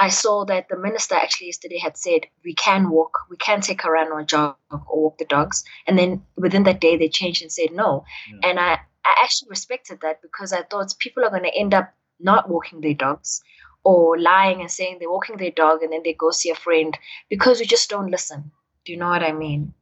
I 0.00 0.08
saw 0.08 0.44
that 0.44 0.68
the 0.68 0.76
minister 0.76 1.14
actually 1.14 1.48
yesterday 1.48 1.78
had 1.78 1.96
said 1.96 2.26
we 2.44 2.54
can 2.54 2.90
walk, 2.90 3.18
we 3.30 3.36
can 3.36 3.60
take 3.60 3.84
a 3.84 3.90
run 3.90 4.12
or 4.12 4.22
jog 4.22 4.56
or 4.70 5.02
walk 5.02 5.18
the 5.18 5.24
dogs, 5.24 5.64
and 5.86 5.98
then 5.98 6.22
within 6.36 6.62
that 6.64 6.80
day 6.80 6.96
they 6.96 7.08
changed 7.08 7.42
and 7.42 7.52
said 7.52 7.70
no, 7.72 8.04
yeah. 8.30 8.50
and 8.50 8.60
I 8.60 8.78
I 9.04 9.14
actually 9.22 9.48
respected 9.50 10.00
that 10.02 10.20
because 10.22 10.52
I 10.52 10.62
thought 10.62 10.94
people 10.98 11.24
are 11.24 11.30
going 11.30 11.44
to 11.44 11.54
end 11.54 11.72
up 11.72 11.94
not 12.20 12.48
walking 12.48 12.80
their 12.80 12.94
dogs 12.94 13.42
or 13.84 14.18
lying 14.18 14.60
and 14.60 14.70
saying 14.70 14.98
they're 14.98 15.10
walking 15.10 15.38
their 15.38 15.50
dog 15.50 15.82
and 15.82 15.92
then 15.92 16.02
they 16.04 16.12
go 16.12 16.30
see 16.30 16.50
a 16.50 16.54
friend 16.54 16.98
because 17.30 17.58
you 17.58 17.66
just 17.66 17.88
don't 17.88 18.10
listen. 18.10 18.50
Do 18.84 18.92
you 18.92 18.98
know 18.98 19.08
what 19.08 19.22
I 19.22 19.32
mean? 19.32 19.72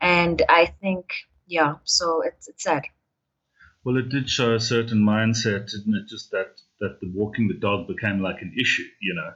And 0.00 0.42
I 0.48 0.66
think, 0.80 1.06
yeah, 1.46 1.76
so 1.84 2.22
it's, 2.22 2.46
it's 2.48 2.62
sad. 2.62 2.84
Well, 3.84 3.96
it 3.96 4.10
did 4.10 4.28
show 4.28 4.54
a 4.54 4.60
certain 4.60 4.98
mindset, 4.98 5.70
didn't 5.70 5.94
it? 5.94 6.08
Just 6.08 6.30
that, 6.30 6.60
that 6.80 6.98
the 7.00 7.10
walking 7.12 7.48
the 7.48 7.54
dog 7.54 7.88
became 7.88 8.20
like 8.20 8.42
an 8.42 8.54
issue, 8.56 8.84
you 9.00 9.14
know? 9.14 9.32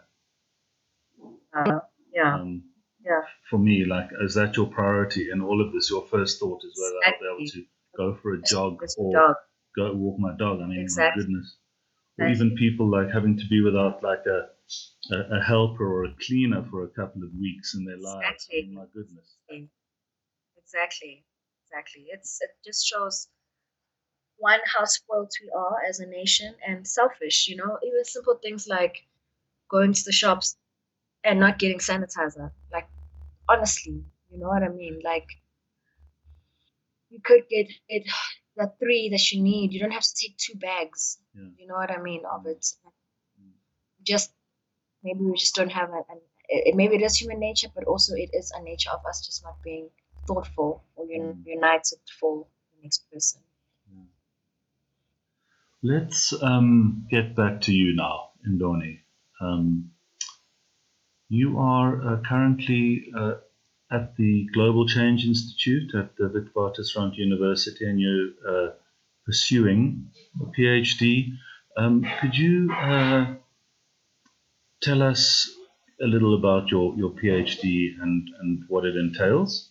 Uh, 1.54 1.80
yeah. 2.12 2.34
Um, 2.34 2.64
yeah. 3.04 3.22
For 3.50 3.58
me, 3.58 3.84
like, 3.84 4.10
is 4.22 4.34
that 4.34 4.56
your 4.56 4.66
priority 4.66 5.30
in 5.30 5.42
all 5.42 5.60
of 5.60 5.72
this? 5.72 5.90
Your 5.90 6.06
first 6.06 6.38
thought 6.38 6.62
is 6.64 6.78
whether 6.80 6.96
exactly. 6.98 7.28
I'll 7.28 7.36
be 7.38 7.42
able 7.42 7.52
to 7.52 7.64
go 7.96 8.18
for 8.22 8.34
a 8.34 8.42
jog 8.42 8.78
or 8.96 9.36
go 9.76 9.92
walk 9.94 10.18
my 10.18 10.34
dog. 10.36 10.60
I 10.60 10.66
mean, 10.66 10.80
exactly. 10.80 11.22
my 11.22 11.26
goodness. 11.26 11.56
Or 12.18 12.28
even 12.28 12.54
people 12.56 12.90
like 12.90 13.10
having 13.10 13.36
to 13.38 13.46
be 13.48 13.62
without 13.62 14.02
like 14.02 14.24
a, 14.26 14.48
a, 15.12 15.38
a 15.38 15.42
helper 15.42 15.84
or 15.84 16.04
a 16.04 16.14
cleaner 16.24 16.64
for 16.70 16.84
a 16.84 16.88
couple 16.88 17.22
of 17.24 17.30
weeks 17.40 17.74
in 17.74 17.84
their 17.84 17.96
lives. 17.96 18.46
Exactly. 18.46 18.58
I 18.58 18.62
mean, 18.62 18.74
my 18.74 18.84
goodness. 18.94 19.36
Exactly. 20.58 21.24
Exactly. 21.66 22.06
It's 22.10 22.38
it 22.40 22.50
just 22.64 22.86
shows 22.86 23.28
one 24.36 24.60
how 24.66 24.84
spoiled 24.84 25.32
we 25.42 25.50
are 25.56 25.82
as 25.88 26.00
a 26.00 26.06
nation 26.06 26.54
and 26.66 26.86
selfish. 26.86 27.48
You 27.48 27.56
know, 27.56 27.78
even 27.82 28.04
simple 28.04 28.38
things 28.42 28.68
like 28.68 29.06
going 29.70 29.92
to 29.92 30.04
the 30.04 30.12
shops 30.12 30.56
and 31.24 31.40
not 31.40 31.58
getting 31.58 31.78
sanitizer. 31.78 32.50
Like 32.72 32.88
honestly, 33.48 34.04
you 34.30 34.38
know 34.38 34.48
what 34.48 34.62
I 34.62 34.68
mean? 34.68 35.00
Like 35.04 35.28
you 37.10 37.20
could 37.24 37.42
get 37.48 37.68
it 37.88 38.04
the 38.56 38.72
three 38.78 39.08
that 39.10 39.32
you 39.32 39.42
need. 39.42 39.72
You 39.72 39.80
don't 39.80 39.92
have 39.92 40.02
to 40.02 40.14
take 40.20 40.36
two 40.36 40.58
bags. 40.58 41.18
Yeah. 41.34 41.48
You 41.58 41.66
know 41.66 41.74
what 41.74 41.90
I 41.90 42.00
mean 42.00 42.22
of 42.30 42.46
it. 42.46 42.64
Mm. 43.40 43.52
Just 44.02 44.32
maybe 45.02 45.20
we 45.20 45.36
just 45.36 45.54
don't 45.54 45.72
have 45.72 45.90
an. 45.90 46.02
it, 46.48 46.74
maybe 46.74 46.96
it 46.96 47.02
is 47.02 47.16
human 47.16 47.40
nature, 47.40 47.68
but 47.74 47.84
also 47.84 48.14
it 48.14 48.30
is 48.32 48.52
a 48.56 48.62
nature 48.62 48.90
of 48.90 49.04
us 49.08 49.24
just 49.24 49.42
not 49.44 49.56
being 49.62 49.88
thoughtful 50.26 50.84
or 50.96 51.04
un- 51.06 51.34
Mm. 51.34 51.46
united 51.46 51.98
for 52.20 52.46
the 52.74 52.82
next 52.82 53.10
person. 53.10 53.42
Let's 55.84 56.32
um, 56.40 57.06
get 57.10 57.34
back 57.34 57.62
to 57.62 57.72
you 57.72 57.92
now, 57.96 58.30
Ndoni. 58.48 59.00
Um, 59.40 59.90
you 61.32 61.58
are 61.58 61.90
uh, 62.06 62.20
currently 62.28 63.10
uh, 63.18 63.36
at 63.90 64.14
the 64.16 64.46
Global 64.52 64.86
Change 64.86 65.24
Institute 65.24 65.94
at 65.94 66.14
the 66.16 66.24
Witwatersrand 66.24 67.16
University 67.16 67.86
and 67.86 67.98
you're 67.98 68.30
uh, 68.46 68.70
pursuing 69.24 70.10
a 70.42 70.44
PhD. 70.44 71.32
Um, 71.78 72.04
could 72.20 72.36
you 72.36 72.68
tell 74.82 75.02
us 75.02 75.50
a 76.02 76.06
little 76.06 76.34
about 76.34 76.70
your, 76.70 76.94
your 76.96 77.10
PhD 77.10 77.88
and, 78.02 78.28
and 78.40 78.64
what 78.68 78.84
it 78.84 78.94
entails? 78.94 79.70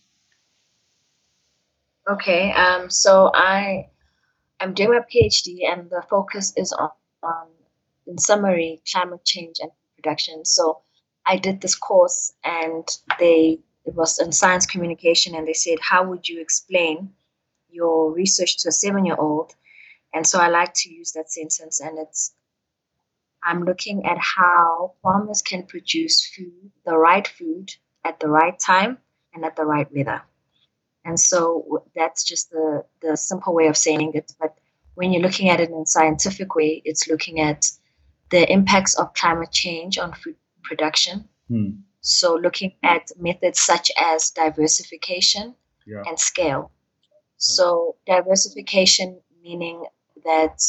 Okay, 2.10 2.52
um, 2.54 2.90
so 2.90 3.30
I 3.36 3.92
I'm 4.60 4.74
doing 4.74 4.90
my 4.90 5.00
PhD, 5.00 5.72
and 5.72 5.90
the 5.90 6.04
focus 6.10 6.54
is 6.58 6.74
on, 6.74 6.90
on 7.22 7.48
in 8.08 8.18
summary, 8.18 8.82
climate 8.92 9.24
change 9.24 9.58
and 9.60 9.72
production. 9.96 10.44
So 10.46 10.82
I 11.26 11.38
did 11.38 11.62
this 11.62 11.76
course, 11.76 12.34
and 12.44 12.88
they 13.20 13.60
it 13.86 13.96
was 13.96 14.20
in 14.20 14.32
science 14.32 14.66
communication, 14.66 15.36
and 15.36 15.48
they 15.48 15.54
said, 15.54 15.80
how 15.82 16.04
would 16.08 16.30
you 16.30 16.40
explain 16.40 17.12
your 17.70 18.12
research 18.12 18.58
to 18.60 18.70
a 18.70 18.72
seven 18.72 19.06
year 19.06 19.16
old? 19.18 19.56
And 20.14 20.28
so 20.28 20.40
I 20.40 20.50
like 20.50 20.74
to 20.76 20.94
use 20.94 21.14
that 21.14 21.32
sentence, 21.32 21.80
and 21.80 21.98
it's 21.98 22.34
I'm 23.44 23.64
looking 23.64 24.06
at 24.06 24.18
how 24.20 24.94
farmers 25.02 25.42
can 25.42 25.64
produce 25.64 26.28
food, 26.28 26.72
the 26.86 26.98
right 26.98 27.28
food, 27.28 27.72
at 28.06 28.20
the 28.20 28.28
right 28.28 28.58
time 28.60 28.98
and 29.34 29.46
at 29.46 29.56
the 29.56 29.66
right 29.66 29.88
weather. 29.96 30.22
And 31.06 31.20
so 31.20 31.84
that's 31.96 32.24
just 32.24 32.52
the, 32.52 32.86
the 33.02 33.18
simple 33.18 33.54
way 33.54 33.68
of 33.68 33.78
saying 33.78 34.12
it. 34.14 34.34
But 34.40 34.56
when 34.96 35.12
you're 35.12 35.22
looking 35.24 35.50
at 35.50 35.60
it 35.60 35.70
in 35.70 35.76
a 35.76 35.86
scientific 35.86 36.56
way, 36.56 36.82
it's 36.86 37.08
looking 37.08 37.40
at 37.40 37.72
the 38.30 38.52
impacts 38.52 38.96
of 38.96 39.14
climate 39.14 39.52
change 39.52 39.98
on 39.98 40.14
food 40.14 40.36
production. 40.64 41.28
Hmm. 41.48 41.70
So 42.02 42.36
looking 42.36 42.74
at 42.84 43.12
methods 43.20 43.60
such 43.62 43.92
as 44.00 44.32
diversification 44.32 45.56
Yeah. 45.86 46.04
and 46.08 46.20
scale. 46.20 46.72
So 47.38 47.96
diversification 48.06 49.22
meaning 49.44 49.86
that 50.24 50.62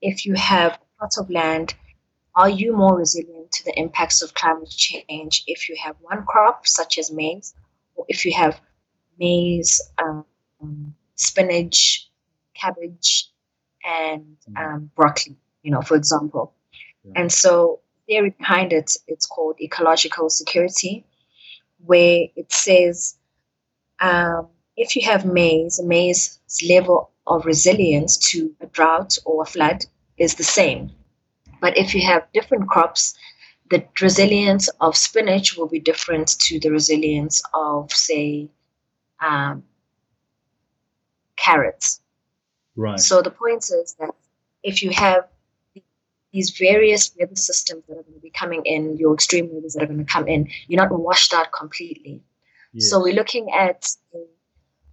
if 0.00 0.26
you 0.26 0.34
have 0.34 0.78
plots 0.98 1.18
of 1.18 1.30
land, 1.30 1.74
are 2.34 2.48
you 2.48 2.76
more 2.76 2.96
resilient 2.98 3.52
to 3.52 3.64
the 3.64 3.78
impacts 3.78 4.20
of 4.22 4.34
climate 4.34 4.70
change 4.70 5.44
if 5.46 5.68
you 5.68 5.76
have 5.82 5.96
one 6.00 6.24
crop 6.26 6.66
such 6.66 6.98
as 6.98 7.12
maize, 7.12 7.54
or 7.94 8.04
if 8.08 8.24
you 8.24 8.32
have 8.34 8.60
maize, 9.18 9.80
um, 10.02 10.24
spinach, 11.14 12.10
cabbage, 12.54 13.30
and 13.86 14.36
um, 14.56 14.90
broccoli, 14.96 15.36
you 15.62 15.70
know, 15.70 15.80
for 15.82 15.96
example. 15.96 16.54
Yeah. 17.04 17.12
And 17.16 17.32
so 17.32 17.80
theory 18.06 18.30
behind 18.30 18.72
it, 18.72 18.96
it's 19.06 19.26
called 19.26 19.56
ecological 19.60 20.30
security, 20.30 21.04
where 21.84 22.26
it 22.36 22.52
says 22.52 23.16
um, 24.00 24.48
if 24.76 24.96
you 24.96 25.02
have 25.02 25.24
maize, 25.24 25.80
maize's 25.82 26.38
level 26.68 27.10
of 27.26 27.46
resilience 27.46 28.16
to 28.30 28.54
a 28.60 28.66
drought 28.66 29.16
or 29.24 29.42
a 29.42 29.46
flood 29.46 29.84
is 30.18 30.34
the 30.34 30.44
same. 30.44 30.90
But 31.60 31.76
if 31.78 31.94
you 31.94 32.02
have 32.02 32.26
different 32.32 32.68
crops, 32.68 33.14
the 33.70 33.84
resilience 34.00 34.68
of 34.80 34.96
spinach 34.96 35.56
will 35.56 35.68
be 35.68 35.80
different 35.80 36.28
to 36.40 36.60
the 36.60 36.70
resilience 36.70 37.42
of, 37.54 37.90
say, 37.92 38.50
um, 39.20 39.64
carrots. 41.36 42.00
Right. 42.76 43.00
So 43.00 43.22
the 43.22 43.30
point 43.30 43.64
is 43.64 43.96
that 43.98 44.10
if 44.62 44.82
you 44.82 44.90
have 44.90 45.28
these 46.34 46.50
various 46.50 47.12
weather 47.18 47.36
systems 47.36 47.84
that 47.86 47.94
are 47.94 48.02
going 48.02 48.14
to 48.14 48.20
be 48.20 48.30
coming 48.30 48.62
in, 48.64 48.96
your 48.96 49.14
extreme 49.14 49.48
weathers 49.52 49.74
that 49.74 49.84
are 49.84 49.86
going 49.86 50.04
to 50.04 50.12
come 50.12 50.26
in, 50.26 50.48
you're 50.66 50.82
not 50.82 50.90
washed 50.90 51.32
out 51.32 51.52
completely. 51.52 52.20
Yes. 52.72 52.90
So 52.90 53.00
we're 53.00 53.14
looking 53.14 53.52
at 53.52 53.88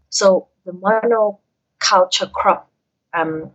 so 0.09 0.49
the 0.65 0.71
monoculture 0.73 2.31
crop 2.31 2.69
um, 3.13 3.49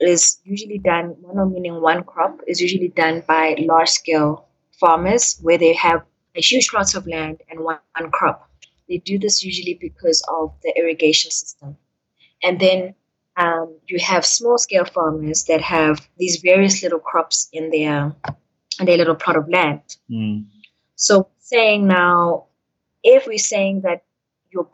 is 0.00 0.38
usually 0.44 0.78
done. 0.78 1.16
Mono 1.22 1.46
meaning 1.48 1.80
one 1.80 2.04
crop 2.04 2.40
is 2.46 2.60
usually 2.60 2.88
done 2.88 3.22
by 3.26 3.56
large 3.58 3.88
scale 3.88 4.46
farmers 4.78 5.38
where 5.40 5.56
they 5.56 5.72
have 5.72 6.02
a 6.34 6.42
huge 6.42 6.68
plot 6.68 6.94
of 6.94 7.06
land 7.06 7.40
and 7.48 7.60
one, 7.60 7.78
one 7.98 8.10
crop. 8.10 8.50
They 8.86 8.98
do 8.98 9.18
this 9.18 9.42
usually 9.42 9.78
because 9.80 10.22
of 10.28 10.52
the 10.62 10.74
irrigation 10.76 11.30
system, 11.30 11.78
and 12.42 12.60
then 12.60 12.94
um, 13.40 13.78
you 13.86 13.98
have 13.98 14.24
small 14.24 14.58
scale 14.58 14.84
farmers 14.84 15.44
that 15.44 15.62
have 15.62 16.06
these 16.18 16.36
various 16.42 16.82
little 16.82 16.98
crops 16.98 17.48
in 17.52 17.70
their 17.70 18.14
in 18.78 18.86
their 18.86 18.98
little 18.98 19.14
plot 19.14 19.36
of 19.36 19.48
land. 19.48 19.80
Mm. 20.10 20.46
So 20.96 21.28
saying 21.38 21.86
now, 21.86 22.46
if 23.02 23.26
we're 23.26 23.38
saying 23.38 23.82
that 23.82 24.04
your 24.52 24.68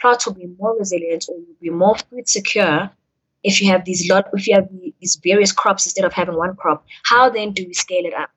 plot 0.00 0.24
will 0.26 0.34
be 0.34 0.48
more 0.58 0.76
resilient 0.78 1.26
or 1.28 1.36
you'll 1.36 1.62
be 1.62 1.70
more 1.70 1.96
food 1.96 2.28
secure 2.28 2.90
if 3.42 3.62
you 3.62 3.68
have 3.70 3.84
these 3.84 4.08
lot 4.10 4.26
if 4.34 4.46
you 4.46 4.54
have 4.54 4.68
these 5.00 5.18
various 5.22 5.52
crops 5.52 5.86
instead 5.86 6.04
of 6.04 6.12
having 6.12 6.36
one 6.36 6.54
crop, 6.56 6.84
how 7.04 7.30
then 7.30 7.52
do 7.52 7.64
we 7.66 7.72
scale 7.72 8.04
it 8.04 8.14
up? 8.14 8.30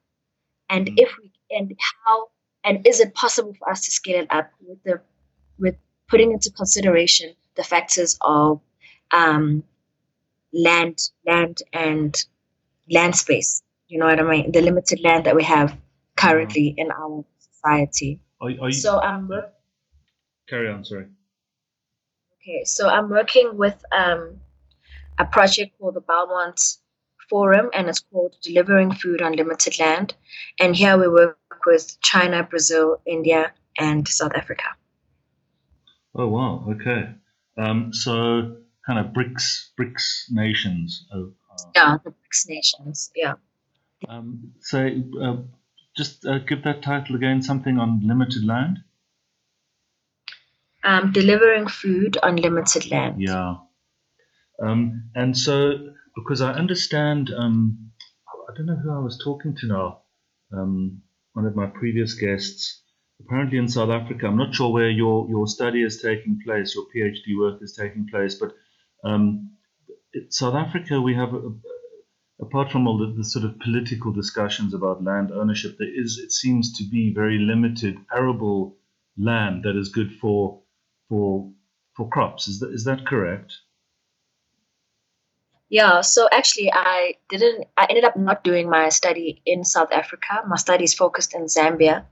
And 0.69 0.87
Mm. 0.87 0.93
if 0.97 1.09
we 1.17 1.31
and 1.51 1.75
how 2.05 2.29
and 2.63 2.87
is 2.87 2.99
it 2.99 3.13
possible 3.13 3.53
for 3.59 3.69
us 3.69 3.83
to 3.85 3.91
scale 3.91 4.21
it 4.21 4.27
up 4.29 4.49
with 4.61 4.81
the 4.83 5.01
with 5.59 5.75
putting 6.07 6.31
into 6.31 6.49
consideration 6.51 7.33
the 7.55 7.63
factors 7.63 8.17
of 8.21 8.61
um, 9.11 9.63
land 10.53 10.99
land 11.25 11.61
and 11.73 12.15
land 12.91 13.15
space? 13.15 13.61
You 13.87 13.99
know 13.99 14.05
what 14.07 14.19
I 14.19 14.23
mean? 14.23 14.51
The 14.51 14.61
limited 14.61 15.01
land 15.03 15.25
that 15.25 15.35
we 15.35 15.43
have 15.43 15.77
currently 16.15 16.73
in 16.77 16.91
our 16.91 17.25
society. 17.39 18.19
Are, 18.41 18.49
are 18.49 18.69
you, 18.69 18.71
So 18.73 18.99
I'm 18.99 19.27
work- 19.27 19.53
carry 20.47 20.69
on, 20.69 20.83
sorry. 20.85 21.07
okay. 22.41 22.63
So 22.65 22.87
I'm 22.89 23.09
working 23.09 23.57
with 23.57 23.83
um, 23.91 24.39
a 25.19 25.25
project 25.25 25.77
called 25.79 25.95
the 25.95 26.01
Belmont 26.01 26.59
Forum, 27.29 27.69
and 27.73 27.87
it's 27.89 27.99
called 28.11 28.35
Delivering 28.41 28.93
Food 28.93 29.21
on 29.21 29.33
Limited 29.33 29.79
Land. 29.79 30.13
And 30.59 30.75
here 30.75 30.97
we 30.97 31.07
work 31.07 31.37
with 31.65 31.99
China, 32.01 32.43
Brazil, 32.43 33.01
India, 33.05 33.53
and 33.77 34.07
South 34.07 34.33
Africa. 34.35 34.65
Oh 36.15 36.27
wow, 36.27 36.65
okay. 36.71 37.09
Um, 37.57 37.91
so 37.93 38.57
kind 38.85 38.99
of 38.99 39.13
BRICS 39.13 39.71
BRICS 39.79 40.25
nations. 40.31 41.05
Of, 41.11 41.33
uh, 41.51 41.63
Yeah, 41.75 41.97
the 42.03 42.11
BRICS 42.11 42.49
nations. 42.49 43.11
Yeah. 43.15 43.33
um, 44.07 44.53
so 44.59 44.89
uh, 45.21 45.37
just 45.95 46.25
uh, 46.25 46.39
give 46.39 46.63
that 46.63 46.81
title 46.81 47.15
again. 47.15 47.41
Something 47.41 47.77
on 47.79 48.01
limited 48.03 48.45
land. 48.45 48.79
Um, 50.83 51.11
delivering 51.13 51.67
food 51.67 52.17
on 52.21 52.35
limited 52.35 52.91
land. 52.91 53.21
Yeah. 53.21 53.55
Um, 54.61 55.09
and 55.15 55.37
so 55.37 55.93
because 56.15 56.41
I 56.41 56.53
understand, 56.53 57.31
um, 57.35 57.91
I 58.27 58.55
don't 58.55 58.65
know 58.65 58.75
who 58.75 58.91
I 58.91 58.99
was 58.99 59.19
talking 59.23 59.55
to 59.57 59.67
now. 59.67 60.01
Um, 60.51 61.01
one 61.33 61.45
of 61.45 61.55
my 61.55 61.67
previous 61.67 62.13
guests. 62.13 62.81
Apparently 63.19 63.57
in 63.57 63.67
South 63.67 63.89
Africa, 63.89 64.27
I'm 64.27 64.37
not 64.37 64.53
sure 64.53 64.71
where 64.71 64.89
your, 64.89 65.27
your 65.29 65.47
study 65.47 65.81
is 65.81 66.01
taking 66.01 66.39
place, 66.43 66.75
your 66.75 66.85
PhD 66.93 67.37
work 67.39 67.61
is 67.61 67.73
taking 67.73 68.07
place, 68.07 68.35
but 68.35 68.53
um, 69.03 69.51
South 70.29 70.55
Africa, 70.55 71.01
we 71.01 71.15
have, 71.15 71.33
a, 71.33 71.37
a- 71.37 71.53
apart 72.41 72.71
from 72.71 72.87
all 72.87 72.97
the, 72.99 73.13
the 73.17 73.23
sort 73.23 73.45
of 73.45 73.59
political 73.59 74.11
discussions 74.13 74.73
about 74.73 75.03
land 75.03 75.31
ownership, 75.31 75.77
there 75.79 75.89
is, 75.93 76.19
it 76.19 76.31
seems 76.31 76.73
to 76.77 76.83
be 76.85 77.13
very 77.13 77.39
limited 77.39 77.97
arable 78.15 78.77
land 79.17 79.63
that 79.63 79.77
is 79.77 79.89
good 79.89 80.11
for 80.21 80.61
for 81.09 81.51
for 81.95 82.09
crops. 82.09 82.47
Is 82.47 82.59
that 82.61 82.71
is 82.73 82.85
that 82.85 83.05
correct? 83.07 83.53
Yeah, 85.69 86.01
so 86.01 86.29
actually, 86.31 86.71
I 86.73 87.15
didn't. 87.29 87.67
I 87.77 87.87
ended 87.89 88.05
up 88.05 88.17
not 88.17 88.43
doing 88.43 88.69
my 88.69 88.89
study 88.89 89.41
in 89.45 89.65
South 89.65 89.91
Africa. 89.91 90.43
My 90.47 90.57
study 90.57 90.83
is 90.85 90.93
focused 90.93 91.35
in 91.35 91.45
Zambia, 91.45 92.05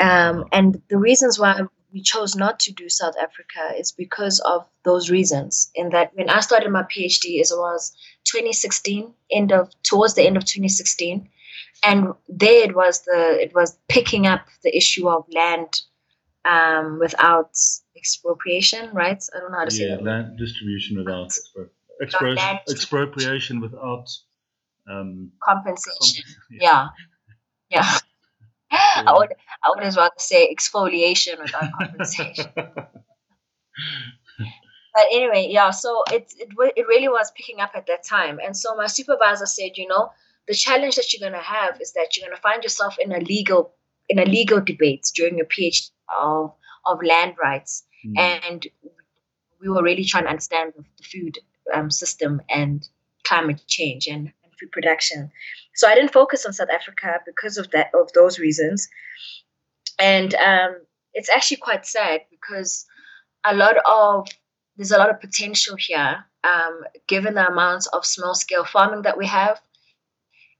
um, 0.00 0.46
and 0.52 0.82
the 0.88 0.98
reasons 0.98 1.38
why 1.38 1.60
we 1.92 2.02
chose 2.02 2.34
not 2.34 2.60
to 2.60 2.72
do 2.72 2.88
South 2.88 3.14
Africa 3.20 3.78
is 3.78 3.92
because 3.92 4.40
of 4.40 4.66
those 4.84 5.10
reasons. 5.10 5.70
In 5.74 5.90
that, 5.90 6.12
when 6.14 6.30
I 6.30 6.40
started 6.40 6.70
my 6.70 6.82
PhD, 6.82 7.40
it 7.40 7.48
was 7.50 7.92
2016, 8.24 9.12
end 9.30 9.52
of 9.52 9.70
towards 9.82 10.14
the 10.14 10.22
end 10.22 10.36
of 10.36 10.44
2016, 10.44 11.28
and 11.84 12.08
there 12.28 12.64
it 12.64 12.74
was 12.74 13.02
the 13.02 13.38
it 13.40 13.54
was 13.54 13.76
picking 13.88 14.26
up 14.26 14.46
the 14.62 14.76
issue 14.76 15.08
of 15.08 15.26
land 15.32 15.82
um, 16.44 16.98
without 16.98 17.50
expropriation, 17.96 18.90
right? 18.92 19.22
I 19.34 19.40
don't 19.40 19.52
know 19.52 19.58
how 19.58 19.64
to 19.64 19.74
yeah, 19.74 19.96
say 19.96 19.96
that. 19.96 20.02
land 20.02 20.38
distribution 20.38 20.98
without 20.98 21.28
expro- 21.28 21.68
expro- 22.02 22.36
land 22.36 22.60
expropriation 22.68 23.60
without 23.60 24.08
um, 24.90 25.32
compensation. 25.42 26.24
comp- 26.24 26.60
Yeah, 26.60 26.88
yeah. 27.70 27.98
I 29.06 29.12
would 29.12 29.32
I 29.64 29.70
would 29.70 29.84
as 29.84 29.96
well 29.96 30.10
say 30.18 30.52
exfoliation 30.54 31.40
without 31.40 31.70
compensation. 31.78 32.46
but 32.56 32.92
anyway, 35.12 35.48
yeah. 35.50 35.70
So 35.70 36.02
it 36.10 36.32
it 36.38 36.48
it 36.76 36.86
really 36.86 37.08
was 37.08 37.32
picking 37.36 37.60
up 37.60 37.72
at 37.74 37.86
that 37.86 38.04
time, 38.04 38.38
and 38.44 38.56
so 38.56 38.74
my 38.76 38.86
supervisor 38.86 39.46
said, 39.46 39.72
you 39.76 39.88
know, 39.88 40.10
the 40.48 40.54
challenge 40.54 40.96
that 40.96 41.12
you're 41.12 41.28
gonna 41.28 41.42
have 41.42 41.80
is 41.80 41.92
that 41.92 42.16
you're 42.16 42.28
gonna 42.28 42.40
find 42.40 42.62
yourself 42.62 42.96
in 42.98 43.12
a 43.12 43.20
legal 43.20 43.74
in 44.08 44.18
a 44.18 44.24
legal 44.24 44.60
debate 44.60 45.10
during 45.14 45.36
your 45.38 45.46
PhD 45.46 45.90
of 46.20 46.52
of 46.86 47.02
land 47.02 47.34
rights, 47.42 47.84
Hmm. 48.04 48.18
and 48.18 48.66
we 49.60 49.68
were 49.68 49.82
really 49.82 50.04
trying 50.04 50.24
to 50.24 50.30
understand 50.30 50.72
the, 50.76 50.82
the 50.98 51.04
food 51.04 51.38
um, 51.72 51.90
system 51.90 52.42
and 52.50 52.88
climate 53.24 53.62
change 53.68 54.08
and, 54.08 54.32
and 54.42 54.52
food 54.58 54.72
production. 54.72 55.30
So 55.74 55.88
I 55.88 55.94
didn't 55.94 56.12
focus 56.12 56.44
on 56.44 56.52
South 56.52 56.68
Africa 56.70 57.20
because 57.26 57.58
of 57.58 57.70
that 57.70 57.90
of 57.94 58.12
those 58.12 58.38
reasons, 58.38 58.88
and 59.98 60.34
um, 60.34 60.76
it's 61.14 61.30
actually 61.30 61.58
quite 61.58 61.86
sad 61.86 62.22
because 62.30 62.86
a 63.44 63.54
lot 63.54 63.76
of 63.86 64.28
there's 64.76 64.92
a 64.92 64.98
lot 64.98 65.10
of 65.10 65.20
potential 65.20 65.76
here, 65.78 66.24
um, 66.44 66.80
given 67.08 67.34
the 67.34 67.46
amounts 67.46 67.86
of 67.88 68.06
small 68.06 68.34
scale 68.34 68.64
farming 68.64 69.02
that 69.02 69.18
we 69.18 69.26
have, 69.26 69.60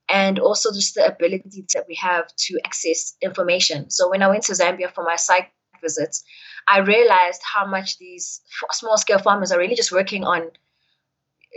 and 0.09 0.39
also 0.39 0.71
just 0.71 0.95
the 0.95 1.05
ability 1.05 1.65
that 1.73 1.85
we 1.87 1.95
have 1.95 2.27
to 2.35 2.59
access 2.65 3.15
information. 3.21 3.89
So 3.89 4.09
when 4.09 4.21
I 4.21 4.27
went 4.27 4.43
to 4.43 4.53
Zambia 4.53 4.93
for 4.93 5.03
my 5.03 5.15
site 5.15 5.47
visits, 5.81 6.23
I 6.67 6.79
realized 6.79 7.41
how 7.43 7.65
much 7.65 7.97
these 7.97 8.41
small 8.71 8.97
scale 8.97 9.19
farmers 9.19 9.51
are 9.51 9.59
really 9.59 9.75
just 9.75 9.91
working 9.91 10.23
on 10.23 10.51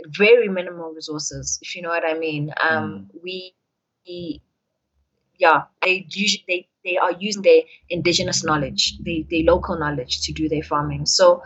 very 0.07 0.47
minimal 0.47 0.91
resources, 0.93 1.59
if 1.61 1.75
you 1.75 1.81
know 1.81 1.89
what 1.89 2.05
I 2.05 2.13
mean. 2.17 2.51
Um, 2.61 3.09
we, 3.23 3.53
we, 4.07 4.41
yeah, 5.37 5.63
they 5.83 6.05
usually 6.09 6.43
they, 6.47 6.67
they 6.83 6.97
are 6.97 7.11
using 7.19 7.41
their 7.41 7.61
indigenous 7.89 8.43
knowledge, 8.43 8.97
their, 8.99 9.19
their 9.29 9.43
local 9.43 9.77
knowledge 9.77 10.21
to 10.21 10.33
do 10.33 10.49
their 10.49 10.63
farming. 10.63 11.05
So, 11.05 11.43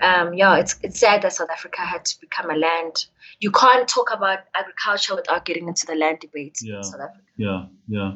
um, 0.00 0.34
yeah, 0.34 0.56
it's 0.56 0.76
it's 0.82 0.98
sad 0.98 1.22
that 1.22 1.32
South 1.32 1.50
Africa 1.50 1.82
had 1.82 2.04
to 2.06 2.20
become 2.20 2.50
a 2.50 2.56
land. 2.56 3.06
You 3.40 3.50
can't 3.50 3.86
talk 3.88 4.10
about 4.12 4.40
agriculture 4.54 5.14
without 5.14 5.44
getting 5.44 5.68
into 5.68 5.86
the 5.86 5.94
land 5.94 6.18
debate 6.20 6.58
Yeah. 6.62 6.76
in 6.78 6.82
South 6.84 7.00
Africa. 7.00 7.24
Yeah, 7.36 7.66
yeah. 7.88 8.12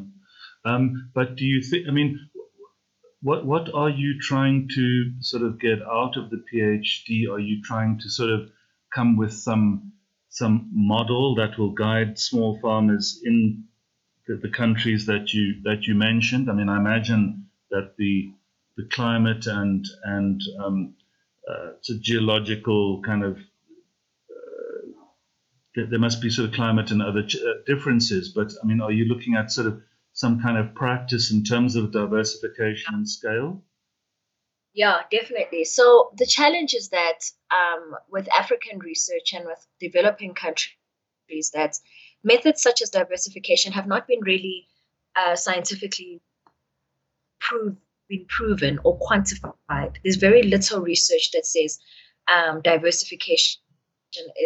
Um, 0.65 1.11
but 1.15 1.37
do 1.37 1.45
you 1.45 1.63
think? 1.63 1.87
I 1.89 1.93
mean, 1.93 2.19
what 3.23 3.47
what 3.47 3.73
are 3.75 3.91
you 3.91 4.19
trying 4.21 4.69
to 4.75 5.13
sort 5.21 5.43
of 5.43 5.61
get 5.61 5.81
out 5.83 6.17
of 6.17 6.31
the 6.31 6.43
PhD? 6.53 7.31
Are 7.31 7.39
you 7.39 7.63
trying 7.63 7.99
to 8.01 8.11
sort 8.11 8.31
of 8.31 8.51
come 8.97 9.17
with 9.17 9.33
some 9.33 9.93
some 10.29 10.71
model 10.73 11.35
that 11.37 11.59
will 11.59 11.73
guide 11.73 12.19
small 12.19 12.59
farmers 12.61 13.21
in 13.25 13.65
the, 14.27 14.37
the 14.37 14.49
countries 14.49 15.07
that 15.07 15.33
you 15.35 15.63
that 15.65 15.87
you 15.87 15.95
mentioned? 15.95 16.51
I 16.51 16.55
mean, 16.55 16.69
I 16.69 16.79
imagine 16.79 17.49
that 17.71 17.95
the 17.99 18.33
the 18.77 18.89
climate 18.91 19.47
and 19.47 19.85
and 20.05 20.41
um, 20.65 20.95
uh, 21.51 21.73
geological 22.01 23.03
kind 23.03 23.23
of 23.25 23.37
uh, 23.37 24.83
there, 25.75 25.87
there 25.91 25.99
must 26.07 26.23
be 26.23 26.31
sort 26.31 26.49
of 26.49 26.55
climate 26.55 26.91
and 26.91 27.03
other 27.03 27.23
ch- 27.23 27.37
uh, 27.37 27.63
differences. 27.67 28.33
But 28.35 28.53
I 28.63 28.67
mean, 28.67 28.81
are 28.81 28.93
you 28.93 29.05
looking 29.05 29.35
at 29.35 29.53
sort 29.53 29.67
of 29.67 29.83
some 30.13 30.41
kind 30.41 30.57
of 30.57 30.75
practice 30.75 31.31
in 31.31 31.45
terms 31.45 31.77
of 31.77 31.93
diversification 31.93 32.95
and 32.95 33.09
scale? 33.09 33.63
Yeah, 34.77 35.01
definitely. 35.11 35.65
So 35.65 36.11
the 36.19 36.27
challenge 36.27 36.75
is 36.75 36.91
that 36.91 37.21
um, 37.51 37.97
with 38.11 38.29
African 38.31 38.79
research 38.79 39.33
and 39.33 39.47
with 39.47 39.67
developing 39.81 40.35
countries, 40.35 41.51
that 41.55 41.79
methods 42.23 42.61
such 42.61 42.83
as 42.83 42.91
diversification 42.91 43.73
have 43.73 43.87
not 43.87 44.07
been 44.07 44.21
really 44.21 44.69
uh, 45.17 45.35
scientifically 45.35 46.21
prove, 47.41 47.77
been 48.11 48.27
proven 48.29 48.79
or 48.85 48.99
quantified. 48.99 49.97
There's 50.05 50.17
very 50.17 50.43
little 50.43 50.83
research 50.83 51.31
that 51.33 51.47
says 51.47 51.79
um, 52.31 52.61
diversification 52.61 53.63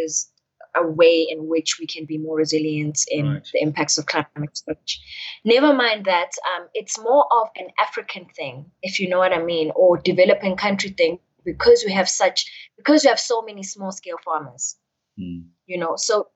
is 0.04 0.29
a 0.76 0.86
way 0.86 1.26
in 1.30 1.48
which 1.48 1.78
we 1.80 1.86
can 1.86 2.04
be 2.04 2.18
more 2.18 2.36
resilient 2.36 2.98
in 3.08 3.26
Right. 3.28 3.48
the 3.52 3.62
impacts 3.62 3.98
of 3.98 4.06
climate 4.06 4.28
change. 4.66 5.00
Never 5.44 5.72
mind 5.74 6.04
that 6.04 6.30
um, 6.56 6.68
it's 6.74 6.98
more 6.98 7.26
of 7.32 7.48
an 7.56 7.68
African 7.78 8.26
thing, 8.36 8.70
if 8.82 9.00
you 9.00 9.08
know 9.08 9.18
what 9.18 9.32
I 9.32 9.42
mean, 9.42 9.72
or 9.74 9.98
developing 9.98 10.56
country 10.56 10.90
thing, 10.90 11.18
because 11.44 11.84
we 11.86 11.92
have 11.92 12.08
such 12.08 12.46
because 12.76 13.04
we 13.04 13.08
have 13.08 13.20
so 13.20 13.42
many 13.42 13.62
small 13.62 13.92
scale 13.92 14.18
farmers. 14.24 14.76
Hmm. 15.18 15.40
You 15.66 15.78
know, 15.78 15.96
so 15.96 16.28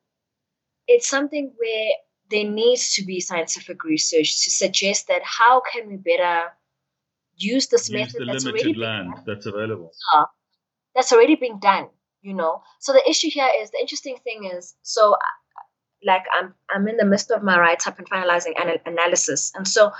it's 0.89 1.09
something 1.09 1.53
where 1.57 1.91
there 2.31 2.51
needs 2.51 2.95
to 2.95 3.05
be 3.05 3.21
scientific 3.21 3.85
research 3.85 4.45
to 4.45 4.51
suggest 4.51 5.09
that 5.09 5.23
how 5.23 5.61
can 5.61 5.89
we 5.89 5.97
better 5.97 6.53
use 7.37 7.67
this 7.69 7.91
Use 7.91 7.99
method 7.99 8.21
the 8.21 8.33
that's 8.33 8.45
already 8.47 8.73
limited 8.73 8.73
been 8.75 8.83
land 8.83 9.15
done 9.15 9.25
that's 9.27 9.47
available. 9.47 9.93
that's 10.95 11.13
already 11.13 11.37
being 11.37 11.59
done 11.59 11.89
you 12.25 12.35
know? 12.35 12.63
So 12.81 12.93
the 12.93 13.09
issue 13.09 13.31
here 13.31 13.49
is 13.61 13.71
the 13.71 13.79
interesting 13.79 14.17
thing 14.25 14.51
is 14.53 14.75
so 14.83 15.17
like 16.07 16.25
i'm 16.39 16.55
i'm 16.71 16.87
in 16.89 16.97
the 16.97 17.05
midst 17.05 17.31
of 17.31 17.43
my 17.43 17.59
write 17.59 17.87
up 17.87 17.99
and 17.99 18.09
finalizing 18.11 18.53
an 18.61 18.79
analysis. 18.87 19.53
And 19.55 19.67
so 19.67 19.93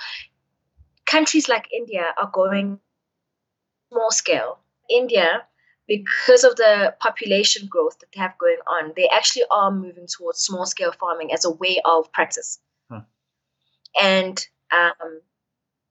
countries 1.07 1.49
like 1.49 1.67
india 1.77 2.07
are 2.21 2.31
going 2.33 2.79
small 3.93 4.11
scale. 4.11 4.59
India 4.91 5.47
because 5.87 6.45
of 6.45 6.57
the 6.57 6.95
population 7.01 7.67
growth 7.69 7.99
that 7.99 8.07
they 8.15 8.21
have 8.21 8.37
going 8.39 8.59
on 8.67 8.93
they 8.97 9.09
actually 9.09 9.45
are 9.51 9.71
moving 9.71 10.07
towards 10.07 10.39
small 10.41 10.67
scale 10.67 10.93
farming 10.93 11.33
as 11.33 11.45
a 11.45 11.51
way 11.51 11.81
of 11.85 12.11
practice. 12.13 12.59
Huh. 12.91 13.01
and 14.01 14.47
um, 14.73 15.21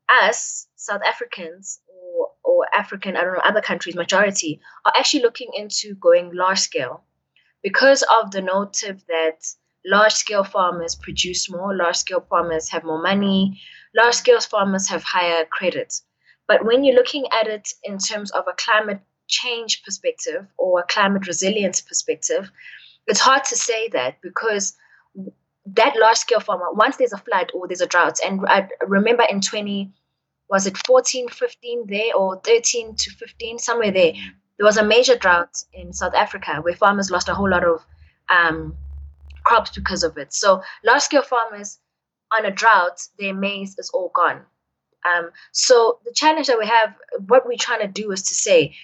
us 0.10 0.68
south 0.76 1.02
africans 1.08 1.80
or, 1.88 2.30
or 2.54 2.68
african 2.74 3.16
i 3.18 3.22
don't 3.22 3.34
know 3.34 3.42
other 3.44 3.62
countries 3.62 3.96
majority 3.96 4.60
are 4.86 4.94
actually 4.96 5.22
looking 5.22 5.50
into 5.56 5.96
going 5.96 6.32
large 6.34 6.60
scale 6.60 7.04
because 7.64 8.04
of 8.04 8.32
the 8.32 8.42
notive 8.42 9.04
that 9.08 9.46
large 9.86 10.14
scale 10.14 10.44
farmers 10.44 10.96
produce 10.96 11.50
more, 11.50 11.76
large 11.76 11.96
scale 11.96 12.26
farmers 12.30 12.70
have 12.70 12.84
more 12.84 13.02
money, 13.02 13.60
large 13.96 14.16
scale 14.16 14.40
farmers 14.40 14.88
have 14.90 15.04
higher 15.04 15.46
credit. 15.46 15.94
But 16.48 16.66
when 16.66 16.84
you're 16.84 16.96
looking 16.96 17.26
at 17.32 17.48
it 17.48 17.70
in 17.84 17.98
terms 17.98 18.32
of 18.32 18.46
a 18.48 18.54
climate 18.54 19.00
change 19.28 19.82
perspective 19.84 20.46
or 20.58 20.82
a 20.82 20.88
climate 20.88 21.26
resilience 21.26 21.82
perspective, 21.82 22.52
it's 23.08 23.20
hard 23.20 23.44
to 23.46 23.56
say 23.56 23.88
that 23.90 24.22
because 24.22 24.76
that 25.66 25.96
large 26.00 26.18
scale 26.18 26.42
farmer, 26.42 26.72
once 26.74 26.98
there's 26.98 27.14
a 27.14 27.18
flood 27.18 27.52
or 27.54 27.68
there's 27.68 27.82
a 27.82 27.88
drought, 27.88 28.20
and 28.26 28.42
I 28.48 28.68
remember 28.86 29.24
in 29.30 29.40
20, 29.40 29.92
was 30.54 30.68
it 30.68 30.78
14, 30.86 31.30
15 31.30 31.88
there 31.88 32.16
or 32.16 32.40
13 32.42 32.96
to 32.96 33.10
15, 33.10 33.58
somewhere 33.58 33.90
there, 33.92 34.14
there 34.14 34.66
was 34.66 34.78
a 34.78 34.86
major 34.86 35.18
drought 35.18 35.64
in 35.74 35.92
South 35.92 36.14
Africa 36.14 36.60
where 36.62 36.76
farmers 36.76 37.10
lost 37.10 37.28
a 37.28 37.34
whole 37.34 37.50
lot 37.50 37.64
of 37.64 37.84
um, 38.30 38.78
crops 39.44 39.72
because 39.72 40.04
of 40.04 40.16
it. 40.16 40.32
So 40.32 40.62
large 40.86 41.02
scale 41.02 41.24
farmers 41.24 41.80
on 42.38 42.46
a 42.46 42.52
drought, 42.52 43.02
their 43.18 43.34
maize 43.34 43.80
is 43.80 43.90
all 43.96 44.12
gone. 44.14 44.42
Um, 45.12 45.32
so 45.54 45.98
the 46.06 46.14
challenge 46.14 46.46
that 46.46 46.60
we 46.60 46.68
have, 46.68 46.94
what 47.26 47.48
we're 47.48 47.58
trying 47.58 47.82
to 47.82 47.88
do 47.88 48.12
is 48.12 48.22
to 48.22 48.36
say, 48.36 48.76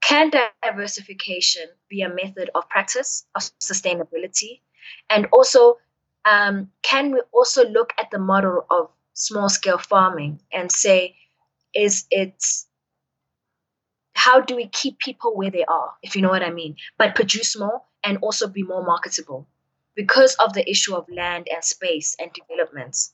can 0.00 0.32
diversification 0.64 1.66
be 1.90 2.00
a 2.00 2.08
method 2.08 2.48
of 2.54 2.66
practice 2.70 3.26
of 3.34 3.42
sustainability? 3.60 4.62
And 5.10 5.26
also, 5.34 5.76
um, 6.24 6.70
can 6.80 7.12
we 7.12 7.20
also 7.30 7.68
look 7.68 7.92
at 7.98 8.10
the 8.10 8.18
model 8.18 8.64
of 8.70 8.88
small 9.20 9.50
scale 9.50 9.78
farming 9.78 10.40
and 10.50 10.72
say, 10.72 11.14
is 11.74 12.06
it's 12.10 12.66
how 14.14 14.40
do 14.40 14.56
we 14.56 14.66
keep 14.68 14.98
people 14.98 15.36
where 15.36 15.50
they 15.50 15.64
are, 15.64 15.92
if 16.02 16.16
you 16.16 16.22
know 16.22 16.30
what 16.30 16.42
I 16.42 16.50
mean, 16.50 16.76
but 16.98 17.14
produce 17.14 17.58
more 17.58 17.82
and 18.02 18.18
also 18.22 18.48
be 18.48 18.62
more 18.62 18.84
marketable 18.84 19.46
because 19.94 20.34
of 20.36 20.54
the 20.54 20.68
issue 20.68 20.94
of 20.94 21.06
land 21.08 21.48
and 21.52 21.62
space 21.62 22.16
and 22.18 22.30
developments. 22.32 23.12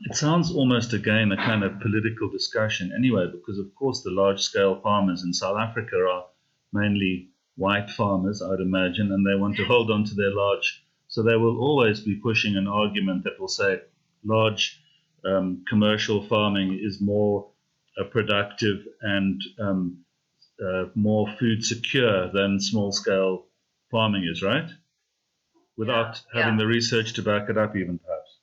It 0.00 0.16
sounds 0.16 0.54
almost 0.54 0.92
again 0.92 1.32
a 1.32 1.36
kind 1.36 1.64
of 1.64 1.80
political 1.80 2.30
discussion 2.30 2.92
anyway, 2.96 3.26
because 3.32 3.58
of 3.58 3.74
course 3.74 4.02
the 4.02 4.10
large 4.10 4.40
scale 4.42 4.80
farmers 4.82 5.24
in 5.24 5.32
South 5.32 5.56
Africa 5.58 5.96
are 5.96 6.26
mainly 6.72 7.30
white 7.56 7.90
farmers, 7.90 8.42
I 8.42 8.50
would 8.50 8.60
imagine, 8.60 9.10
and 9.12 9.26
they 9.26 9.40
want 9.40 9.56
to 9.56 9.64
hold 9.64 9.90
on 9.90 10.04
to 10.04 10.14
their 10.14 10.34
large. 10.34 10.84
So 11.08 11.22
they 11.22 11.36
will 11.36 11.58
always 11.58 12.00
be 12.00 12.16
pushing 12.16 12.56
an 12.56 12.68
argument 12.68 13.24
that 13.24 13.40
will 13.40 13.48
say 13.48 13.80
large 14.28 14.80
um, 15.24 15.64
commercial 15.68 16.22
farming 16.22 16.78
is 16.82 17.00
more 17.00 17.50
uh, 17.98 18.04
productive 18.04 18.84
and 19.00 19.42
um, 19.60 20.04
uh, 20.64 20.84
more 20.94 21.28
food 21.38 21.64
secure 21.64 22.30
than 22.32 22.60
small 22.60 22.92
scale 22.92 23.46
farming 23.90 24.24
is, 24.30 24.42
right? 24.42 24.70
Without 25.76 26.20
Yeah, 26.34 26.42
having 26.42 26.58
yeah. 26.58 26.64
the 26.64 26.66
research 26.66 27.14
to 27.14 27.22
back 27.22 27.48
it 27.48 27.56
up, 27.56 27.76
even 27.76 27.98
perhaps. 27.98 28.38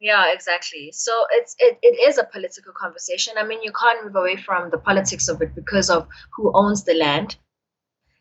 Yeah, 0.00 0.32
exactly. 0.32 0.92
So 0.92 1.12
it's 1.32 1.54
it, 1.58 1.78
it 1.82 2.08
is 2.08 2.18
a 2.18 2.24
political 2.24 2.72
conversation. 2.72 3.34
I 3.36 3.44
mean, 3.44 3.62
you 3.62 3.72
can't 3.72 4.02
move 4.04 4.16
away 4.16 4.36
from 4.36 4.70
the 4.70 4.78
politics 4.78 5.28
of 5.28 5.42
it 5.42 5.54
because 5.54 5.90
of 5.90 6.08
who 6.34 6.50
owns 6.54 6.84
the 6.84 6.94
land 6.94 7.36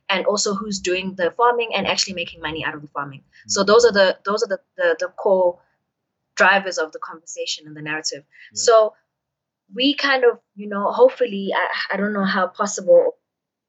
and 0.10 0.26
also 0.26 0.54
who's 0.54 0.80
doing 0.80 1.15
the 1.15 1.32
farming 1.32 1.72
and 1.76 1.88
actually 1.88 2.15
making 2.15 2.42
money 2.42 2.65
out 2.65 2.76
of 2.76 2.82
the 2.82 2.89
farming. 2.89 3.22
Mm-hmm. 3.22 3.50
So 3.50 3.63
those 3.63 3.86
are 3.86 3.94
the 3.94 4.18
those 4.26 4.44
are 4.44 4.48
the, 4.48 4.60
the, 4.76 4.96
the 5.00 5.08
core 5.08 5.60
drivers 6.41 6.78
of 6.78 6.91
the 6.93 6.99
conversation 7.10 7.67
and 7.67 7.75
the 7.75 7.82
narrative. 7.82 8.23
Yeah. 8.23 8.62
So 8.67 8.93
we 9.75 9.93
kind 9.93 10.23
of, 10.23 10.39
you 10.56 10.67
know, 10.67 10.91
hopefully 10.91 11.52
I, 11.56 11.93
I 11.93 11.97
don't 11.97 12.13
know 12.13 12.30
how 12.38 12.47
possible 12.47 13.17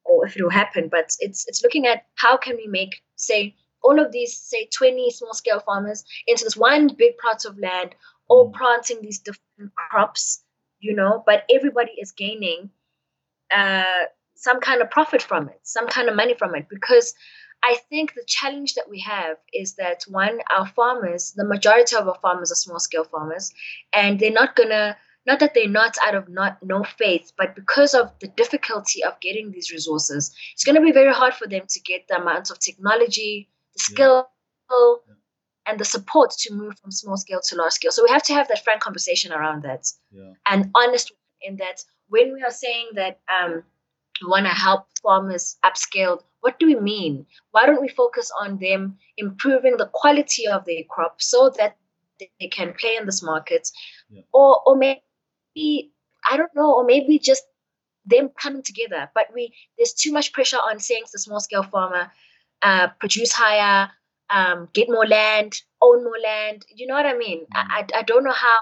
or 0.05 0.27
if 0.27 0.37
it 0.37 0.43
will 0.43 0.59
happen, 0.63 0.89
but 0.89 1.07
it's 1.19 1.47
it's 1.49 1.63
looking 1.63 1.87
at 1.87 2.05
how 2.15 2.37
can 2.37 2.57
we 2.57 2.67
make, 2.67 3.03
say, 3.17 3.55
all 3.83 3.99
of 4.05 4.13
these, 4.13 4.37
say, 4.37 4.69
20 4.77 5.11
small 5.11 5.35
scale 5.35 5.61
farmers 5.61 6.05
into 6.27 6.45
this 6.45 6.57
one 6.57 6.89
big 7.03 7.19
plot 7.19 7.45
of 7.45 7.59
land, 7.59 7.95
all 8.29 8.51
mm. 8.51 8.55
planting 8.55 9.03
these 9.03 9.19
different 9.19 9.75
crops, 9.75 10.43
you 10.81 10.95
know, 10.95 11.23
but 11.27 11.45
everybody 11.55 11.93
is 11.99 12.13
gaining 12.13 12.71
uh, 13.55 14.05
some 14.35 14.61
kind 14.61 14.81
of 14.81 14.91
profit 14.91 15.23
from 15.23 15.49
it, 15.49 15.61
some 15.63 15.89
kind 15.89 16.09
of 16.09 16.17
money 16.17 16.35
from 16.35 16.55
it. 16.55 16.67
Because 16.69 17.15
I 17.63 17.77
think 17.89 18.15
the 18.15 18.25
challenge 18.27 18.75
that 18.75 18.89
we 18.89 19.01
have 19.01 19.37
is 19.53 19.75
that 19.75 20.05
one, 20.09 20.41
our 20.57 20.67
farmers, 20.67 21.33
the 21.33 21.45
majority 21.45 21.97
of 21.97 22.09
our 22.09 22.19
farmers 22.23 22.51
are 22.51 22.57
small 22.57 22.81
scale 22.81 23.05
farmers, 23.05 23.53
and 23.93 24.19
they're 24.19 24.33
not 24.33 24.57
gonna 24.57 24.97
not 25.27 25.41
that 25.41 25.55
they're 25.55 25.69
not 25.69 25.97
out 26.05 26.15
of 26.15 26.29
not 26.29 26.63
no 26.63 26.83
faith, 26.83 27.33
but 27.37 27.55
because 27.55 27.95
of 27.95 28.11
the 28.21 28.29
difficulty 28.29 29.05
of 29.05 29.21
getting 29.21 29.51
these 29.51 29.71
resources, 29.71 30.35
it's 30.55 30.65
going 30.65 30.77
to 30.77 30.81
be 30.81 30.93
very 30.93 31.13
hard 31.13 31.35
for 31.35 31.47
them 31.47 31.63
to 31.69 31.81
get 31.81 32.09
the 32.09 32.21
amount 32.21 32.51
of 32.51 32.59
technology, 32.59 33.49
the 33.75 33.79
skill, 33.79 34.29
yeah. 34.71 35.15
and 35.67 35.79
the 35.79 35.85
support 35.85 36.31
to 36.31 36.55
move 36.55 36.79
from 36.79 36.91
small 36.91 37.17
scale 37.17 37.41
to 37.43 37.55
large 37.57 37.75
scale. 37.75 37.93
So 37.93 38.03
we 38.03 38.11
have 38.11 38.23
to 38.25 38.33
have 38.33 38.49
that 38.49 38.65
frank 38.65 38.81
conversation 38.81 39.33
around 39.33 39.63
that, 39.65 39.93
yeah. 40.11 40.33
and 40.49 40.71
honest 40.75 41.13
in 41.43 41.57
that 41.57 41.85
when 42.09 42.33
we 42.33 42.43
are 42.43 42.51
saying 42.51 42.89
that 42.95 43.21
um, 43.29 43.63
we 44.23 44.29
want 44.29 44.47
to 44.47 44.53
help 44.53 44.87
farmers 45.03 45.57
upscale, 45.65 46.23
what 46.41 46.59
do 46.59 46.67
we 46.67 46.77
mean? 46.77 47.27
Why 47.51 47.67
don't 47.67 47.81
we 47.81 47.89
focus 47.89 48.31
on 48.41 48.59
them 48.59 48.99
improving 49.17 49.77
the 49.77 49.91
quality 49.93 50.47
of 50.47 50.65
their 50.65 50.83
crop 50.89 51.21
so 51.21 51.51
that 51.59 51.77
they 52.19 52.49
can 52.49 52.75
play 52.79 52.97
in 52.99 53.07
this 53.07 53.23
market, 53.23 53.69
yeah. 54.11 54.23
or 54.33 54.61
or 54.67 54.77
maybe 54.77 55.93
I 56.31 56.37
don't 56.37 56.55
know, 56.55 56.75
or 56.75 56.85
maybe 56.85 57.19
just 57.19 57.45
them 58.05 58.31
coming 58.41 58.63
together. 58.63 59.11
But 59.15 59.27
we 59.35 59.55
there's 59.79 59.95
too 59.95 60.13
much 60.13 60.33
pressure 60.33 60.59
on 60.59 60.79
saying 60.79 61.05
to 61.05 61.13
the 61.13 61.19
small 61.19 61.41
scale 61.41 61.63
farmer, 61.63 62.11
uh, 62.63 62.89
produce 62.99 63.33
higher, 63.33 63.91
um, 64.31 64.69
get 64.73 64.89
more 64.89 65.07
land, 65.07 65.61
own 65.83 66.05
more 66.05 66.19
land. 66.23 66.65
You 66.75 66.87
know 66.87 66.95
what 66.95 67.07
I 67.07 67.17
mean? 67.17 67.41
Mm. 67.41 67.47
I, 67.55 67.87
I 67.95 68.03
don't 68.03 68.25
know 68.25 68.33
how. 68.33 68.59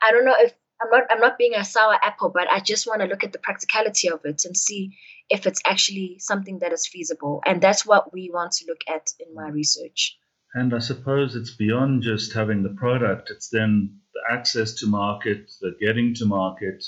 I 0.00 0.10
don't 0.10 0.24
know 0.24 0.34
if 0.38 0.52
I'm 0.82 0.90
not 0.90 1.04
I'm 1.10 1.20
not 1.20 1.38
being 1.38 1.54
a 1.54 1.64
sour 1.64 1.98
apple, 2.02 2.30
but 2.34 2.50
I 2.50 2.60
just 2.60 2.86
want 2.86 3.00
to 3.02 3.06
look 3.06 3.24
at 3.24 3.32
the 3.32 3.38
practicality 3.38 4.08
of 4.08 4.20
it 4.24 4.44
and 4.44 4.56
see 4.56 4.96
if 5.28 5.46
it's 5.46 5.62
actually 5.66 6.16
something 6.18 6.58
that 6.58 6.72
is 6.72 6.86
feasible. 6.86 7.42
And 7.46 7.60
that's 7.60 7.86
what 7.86 8.12
we 8.12 8.30
want 8.32 8.52
to 8.52 8.66
look 8.66 8.80
at 8.88 9.12
in 9.20 9.34
my 9.34 9.48
research. 9.48 10.18
And 10.54 10.74
I 10.74 10.80
suppose 10.80 11.34
it's 11.34 11.54
beyond 11.54 12.02
just 12.02 12.34
having 12.34 12.62
the 12.62 12.74
product, 12.76 13.30
it's 13.30 13.48
then 13.48 14.00
the 14.12 14.20
access 14.30 14.74
to 14.74 14.86
market, 14.86 15.50
the 15.60 15.74
getting 15.80 16.14
to 16.16 16.26
market, 16.26 16.84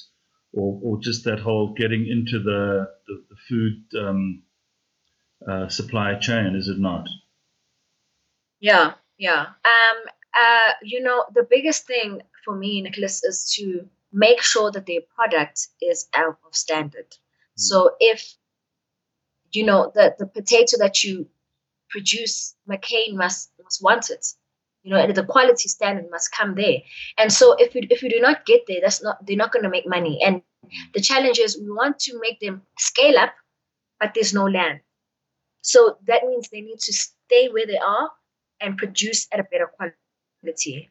or, 0.52 0.78
or 0.83 1.00
just 1.00 1.24
that 1.24 1.40
whole 1.40 1.72
getting 1.72 2.07
into 2.07 2.42
the, 2.42 2.87
the, 3.07 3.24
the 3.30 3.37
food 3.48 3.85
um, 3.98 4.42
uh, 5.48 5.68
supply 5.68 6.18
chain, 6.18 6.54
is 6.57 6.68
it 6.68 6.78
not? 6.78 7.07
Yeah, 8.61 8.92
yeah. 9.18 9.40
Um, 9.40 10.02
uh, 10.38 10.72
you 10.83 11.02
know, 11.02 11.24
the 11.35 11.46
biggest 11.48 11.87
thing 11.87 12.20
for 12.44 12.57
me, 12.57 12.83
Nicholas, 12.83 13.22
is 13.24 13.52
to 13.57 13.88
make 14.12 14.42
sure 14.42 14.70
that 14.70 14.87
their 14.87 15.00
product 15.14 15.68
is 15.83 16.09
out 16.14 16.38
of 16.46 16.54
standard. 16.54 17.11
Mm. 17.11 17.16
So 17.57 17.90
if 18.00 18.35
you 19.52 19.64
know 19.64 19.92
the 19.94 20.14
the 20.18 20.26
potato 20.26 20.78
that 20.78 21.04
you 21.04 21.28
produce, 21.90 22.54
McCain 22.68 23.14
must 23.14 23.50
must 23.62 23.83
want 23.83 24.11
it. 24.11 24.26
You 24.83 24.90
know, 24.92 25.00
and 25.00 25.14
the 25.14 25.24
quality 25.24 25.68
standard 25.68 26.11
must 26.11 26.30
come 26.30 26.54
there. 26.54 26.78
And 27.16 27.33
so 27.33 27.54
if 27.59 27.74
you 27.74 27.83
if 27.90 28.02
you 28.02 28.11
do 28.11 28.20
not 28.20 28.44
get 28.44 28.62
there, 28.68 28.80
that's 28.83 29.02
not 29.02 29.24
they're 29.26 29.37
not 29.37 29.52
going 29.52 29.62
to 29.62 29.70
make 29.70 29.88
money. 29.88 30.20
And 30.24 30.42
the 30.92 31.00
challenge 31.00 31.38
is 31.38 31.59
we 31.59 31.70
want 31.70 31.98
to 32.00 32.18
make 32.20 32.40
them 32.40 32.62
scale 32.78 33.18
up, 33.18 33.35
but 33.98 34.12
there's 34.14 34.35
no 34.35 34.44
land. 34.44 34.80
So 35.62 35.96
that 36.07 36.24
means 36.26 36.48
they 36.48 36.61
need 36.61 36.80
to 36.80 36.92
stay 36.92 37.48
where 37.48 37.66
they 37.66 37.78
are 37.78 38.11
and 38.61 38.76
produce 38.76 39.26
at 39.33 39.40
a 39.40 39.44
better 39.44 39.70
quality. 39.76 40.90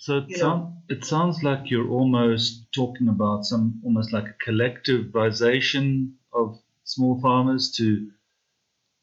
So 0.00 0.24
it, 0.26 0.38
sound, 0.38 0.76
it 0.88 1.04
sounds 1.04 1.42
like 1.42 1.70
you're 1.70 1.90
almost 1.90 2.72
talking 2.72 3.08
about 3.08 3.44
some 3.44 3.82
almost 3.84 4.14
like 4.14 4.24
a 4.24 4.50
collectivization 4.50 6.12
of 6.32 6.58
small 6.84 7.20
farmers 7.20 7.70
to 7.72 8.10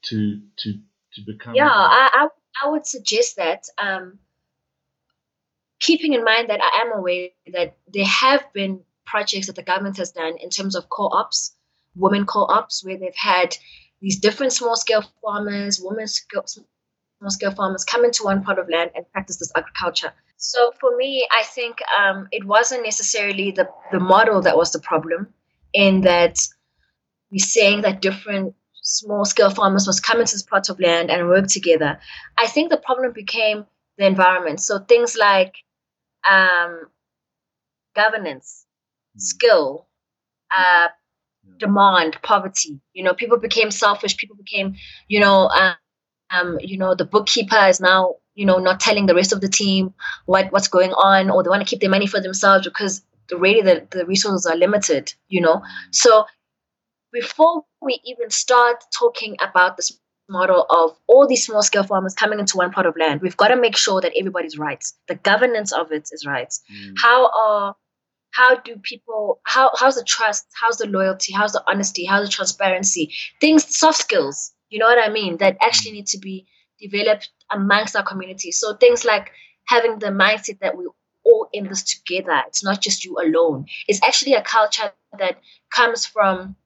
to 0.06 0.40
to 0.56 0.72
to 1.12 1.20
become. 1.24 1.54
Yeah, 1.54 1.70
I, 1.70 2.10
I 2.12 2.28
I 2.64 2.70
would 2.70 2.84
suggest 2.84 3.36
that, 3.36 3.68
um, 3.78 4.18
keeping 5.78 6.14
in 6.14 6.24
mind 6.24 6.50
that 6.50 6.60
I 6.60 6.82
am 6.82 6.98
aware 6.98 7.28
that 7.52 7.76
there 7.86 8.04
have 8.04 8.52
been 8.52 8.80
projects 9.06 9.46
that 9.46 9.54
the 9.54 9.62
government 9.62 9.98
has 9.98 10.10
done 10.10 10.36
in 10.38 10.50
terms 10.50 10.74
of 10.74 10.88
co-ops, 10.88 11.54
women 11.94 12.26
co-ops, 12.26 12.84
where 12.84 12.96
they've 12.96 13.14
had 13.14 13.56
these 14.00 14.18
different 14.18 14.52
small-scale 14.52 15.04
farmers, 15.22 15.80
women 15.80 16.08
small-scale 17.18 17.52
farmers 17.52 17.84
come 17.84 18.04
into 18.04 18.24
one 18.24 18.42
part 18.42 18.58
of 18.58 18.68
land 18.68 18.90
and 18.94 19.10
practice 19.12 19.38
this 19.38 19.52
agriculture. 19.56 20.12
So 20.36 20.72
for 20.80 20.96
me, 20.96 21.26
I 21.32 21.42
think 21.44 21.78
um, 21.98 22.28
it 22.30 22.44
wasn't 22.44 22.84
necessarily 22.84 23.50
the, 23.50 23.68
the 23.90 23.98
model 23.98 24.40
that 24.42 24.56
was 24.56 24.72
the 24.72 24.78
problem, 24.78 25.28
in 25.72 26.02
that 26.02 26.38
we're 27.30 27.38
saying 27.38 27.82
that 27.82 28.00
different 28.00 28.54
small 28.72 29.24
scale 29.24 29.50
farmers 29.50 29.86
must 29.86 30.02
come 30.02 30.20
into 30.20 30.34
this 30.34 30.42
plot 30.42 30.68
of 30.70 30.80
land 30.80 31.10
and 31.10 31.28
work 31.28 31.46
together. 31.48 31.98
I 32.38 32.46
think 32.46 32.70
the 32.70 32.78
problem 32.78 33.12
became 33.12 33.66
the 33.98 34.06
environment. 34.06 34.60
So 34.60 34.78
things 34.78 35.16
like 35.16 35.54
um, 36.28 36.86
governance, 37.94 38.64
mm. 39.16 39.20
skill, 39.20 39.88
uh, 40.56 40.88
demand, 41.58 42.18
poverty. 42.22 42.80
You 42.92 43.02
know, 43.02 43.12
people 43.12 43.38
became 43.38 43.70
selfish. 43.70 44.16
People 44.16 44.36
became, 44.36 44.76
you 45.08 45.20
know, 45.20 45.50
um, 46.30 46.58
you 46.60 46.78
know, 46.78 46.94
the 46.94 47.04
bookkeeper 47.04 47.66
is 47.68 47.80
now, 47.80 48.16
you 48.34 48.46
know, 48.46 48.58
not 48.58 48.80
telling 48.80 49.06
the 49.06 49.14
rest 49.14 49.32
of 49.32 49.40
the 49.40 49.48
team 49.48 49.94
what 50.26 50.52
what's 50.52 50.68
going 50.68 50.92
on, 50.92 51.30
or 51.30 51.42
they 51.42 51.50
want 51.50 51.62
to 51.62 51.68
keep 51.68 51.80
their 51.80 51.90
money 51.90 52.06
for 52.06 52.20
themselves 52.20 52.66
because 52.66 53.02
already 53.32 53.62
the, 53.62 53.86
the 53.90 54.06
resources 54.06 54.46
are 54.46 54.56
limited. 54.56 55.12
You 55.28 55.40
know, 55.40 55.62
so 55.90 56.26
before 57.12 57.64
we 57.80 58.00
even 58.04 58.30
start 58.30 58.84
talking 58.96 59.36
about 59.40 59.76
this 59.76 59.98
model 60.30 60.66
of 60.68 60.94
all 61.06 61.26
these 61.26 61.46
small 61.46 61.62
scale 61.62 61.82
farmers 61.84 62.14
coming 62.14 62.38
into 62.38 62.58
one 62.58 62.70
part 62.70 62.86
of 62.86 62.96
land, 62.96 63.22
we've 63.22 63.36
got 63.36 63.48
to 63.48 63.56
make 63.56 63.76
sure 63.76 64.00
that 64.00 64.12
everybody's 64.18 64.58
right. 64.58 64.84
The 65.08 65.14
governance 65.14 65.72
of 65.72 65.90
it 65.90 66.10
is 66.12 66.26
right. 66.26 66.52
Mm. 66.70 66.94
How 67.00 67.30
are 67.30 67.76
how 68.32 68.56
do 68.56 68.76
people 68.82 69.40
how 69.44 69.70
how's 69.78 69.96
the 69.96 70.04
trust 70.04 70.46
how's 70.60 70.76
the 70.76 70.86
loyalty 70.86 71.32
how's 71.32 71.52
the 71.52 71.62
honesty 71.66 72.04
how's 72.04 72.26
the 72.26 72.32
transparency 72.32 73.12
things 73.40 73.74
soft 73.74 73.98
skills 73.98 74.52
you 74.70 74.78
know 74.78 74.86
what 74.86 74.98
i 75.02 75.12
mean 75.12 75.36
that 75.38 75.56
actually 75.60 75.92
need 75.92 76.06
to 76.06 76.18
be 76.18 76.46
developed 76.80 77.30
amongst 77.50 77.96
our 77.96 78.04
community 78.04 78.52
so 78.52 78.74
things 78.74 79.04
like 79.04 79.30
having 79.66 79.98
the 79.98 80.06
mindset 80.06 80.58
that 80.60 80.76
we're 80.76 80.88
all 81.24 81.48
in 81.52 81.68
this 81.68 81.82
together 81.82 82.42
it's 82.46 82.64
not 82.64 82.80
just 82.80 83.04
you 83.04 83.16
alone 83.18 83.66
it's 83.86 84.02
actually 84.04 84.34
a 84.34 84.42
culture 84.42 84.92
that 85.18 85.38
comes 85.70 86.06
from 86.06 86.56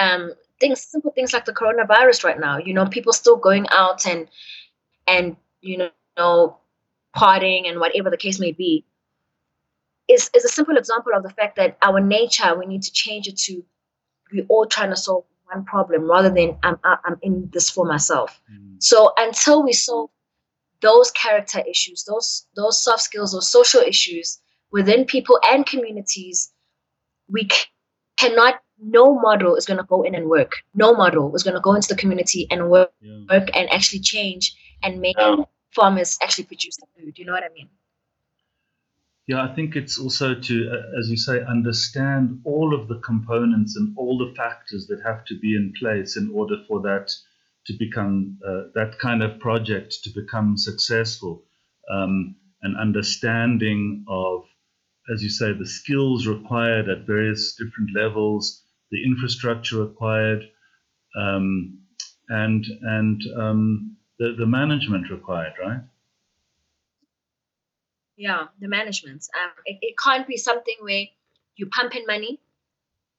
um, 0.00 0.32
things, 0.60 0.80
simple 0.80 1.12
things 1.12 1.32
like 1.32 1.44
the 1.44 1.52
coronavirus 1.52 2.24
right 2.24 2.38
now. 2.38 2.58
You 2.58 2.74
know, 2.74 2.86
people 2.86 3.12
still 3.12 3.36
going 3.36 3.66
out 3.70 4.06
and 4.06 4.28
and 5.06 5.36
you 5.60 5.90
know, 6.16 6.58
partying 7.16 7.68
and 7.68 7.80
whatever 7.80 8.10
the 8.10 8.16
case 8.16 8.38
may 8.38 8.52
be. 8.52 8.84
Is 10.08 10.30
is 10.34 10.44
a 10.44 10.48
simple 10.48 10.76
example 10.76 11.12
of 11.14 11.22
the 11.22 11.30
fact 11.30 11.56
that 11.56 11.76
our 11.82 12.00
nature 12.00 12.58
we 12.58 12.66
need 12.66 12.82
to 12.82 12.92
change 12.92 13.28
it 13.28 13.36
to 13.38 13.64
we 14.32 14.42
all 14.48 14.66
trying 14.66 14.90
to 14.90 14.96
solve 14.96 15.24
one 15.52 15.64
problem 15.64 16.10
rather 16.10 16.30
than 16.30 16.56
I'm 16.62 16.78
I'm 16.84 17.18
in 17.22 17.48
this 17.52 17.70
for 17.70 17.84
myself. 17.86 18.40
Mm. 18.52 18.82
So 18.82 19.12
until 19.16 19.62
we 19.62 19.72
solve 19.72 20.10
those 20.80 21.10
character 21.12 21.62
issues, 21.68 22.04
those 22.04 22.46
those 22.56 22.82
soft 22.82 23.02
skills, 23.02 23.34
or 23.34 23.42
social 23.42 23.80
issues 23.80 24.38
within 24.70 25.04
people 25.04 25.38
and 25.50 25.66
communities, 25.66 26.52
we 27.28 27.48
c- 27.50 27.66
cannot 28.16 28.60
no 28.80 29.18
model 29.18 29.56
is 29.56 29.66
going 29.66 29.78
to 29.78 29.84
go 29.84 30.02
in 30.02 30.14
and 30.14 30.28
work. 30.28 30.52
No 30.74 30.94
model 30.94 31.34
is 31.34 31.42
going 31.42 31.54
to 31.54 31.60
go 31.60 31.74
into 31.74 31.88
the 31.88 31.96
community 31.96 32.46
and 32.50 32.70
work, 32.70 32.92
yeah. 33.00 33.20
work 33.30 33.48
and 33.54 33.68
actually 33.70 34.00
change 34.00 34.54
and 34.82 35.00
make 35.00 35.16
yeah. 35.18 35.36
farmers 35.74 36.18
actually 36.22 36.44
produce 36.44 36.76
the 36.76 36.86
food. 36.96 37.18
You 37.18 37.24
know 37.24 37.32
what 37.32 37.42
I 37.42 37.48
mean? 37.54 37.68
Yeah, 39.28 39.42
I 39.42 39.54
think 39.54 39.76
it's 39.76 39.98
also 39.98 40.34
to, 40.34 40.70
uh, 40.72 40.98
as 40.98 41.10
you 41.10 41.18
say, 41.18 41.44
understand 41.44 42.40
all 42.44 42.74
of 42.74 42.88
the 42.88 42.98
components 43.00 43.76
and 43.76 43.94
all 43.98 44.16
the 44.16 44.34
factors 44.34 44.86
that 44.86 45.02
have 45.04 45.26
to 45.26 45.38
be 45.38 45.54
in 45.54 45.74
place 45.78 46.16
in 46.16 46.30
order 46.32 46.56
for 46.66 46.80
that 46.80 47.12
to 47.66 47.74
become 47.78 48.38
uh, 48.42 48.70
that 48.74 48.98
kind 48.98 49.22
of 49.22 49.38
project 49.38 49.98
to 50.04 50.10
become 50.18 50.56
successful. 50.56 51.44
Um, 51.90 52.36
an 52.62 52.74
understanding 52.80 54.06
of, 54.08 54.44
as 55.12 55.22
you 55.22 55.28
say, 55.28 55.52
the 55.52 55.66
skills 55.66 56.26
required 56.26 56.88
at 56.88 57.06
various 57.06 57.54
different 57.54 57.90
levels, 57.94 58.62
the 58.90 59.04
infrastructure 59.04 59.84
required, 59.84 60.42
um, 61.20 61.80
and 62.30 62.64
and 62.80 63.20
um, 63.36 63.96
the 64.18 64.34
the 64.38 64.46
management 64.46 65.10
required, 65.10 65.52
right? 65.62 65.82
Yeah, 68.18 68.48
the 68.60 68.66
management. 68.68 69.26
Um, 69.40 69.50
it, 69.64 69.78
it 69.80 69.94
can't 69.96 70.26
be 70.26 70.36
something 70.36 70.74
where 70.80 71.04
you 71.56 71.66
pump 71.68 71.94
in 71.96 72.04
money 72.06 72.40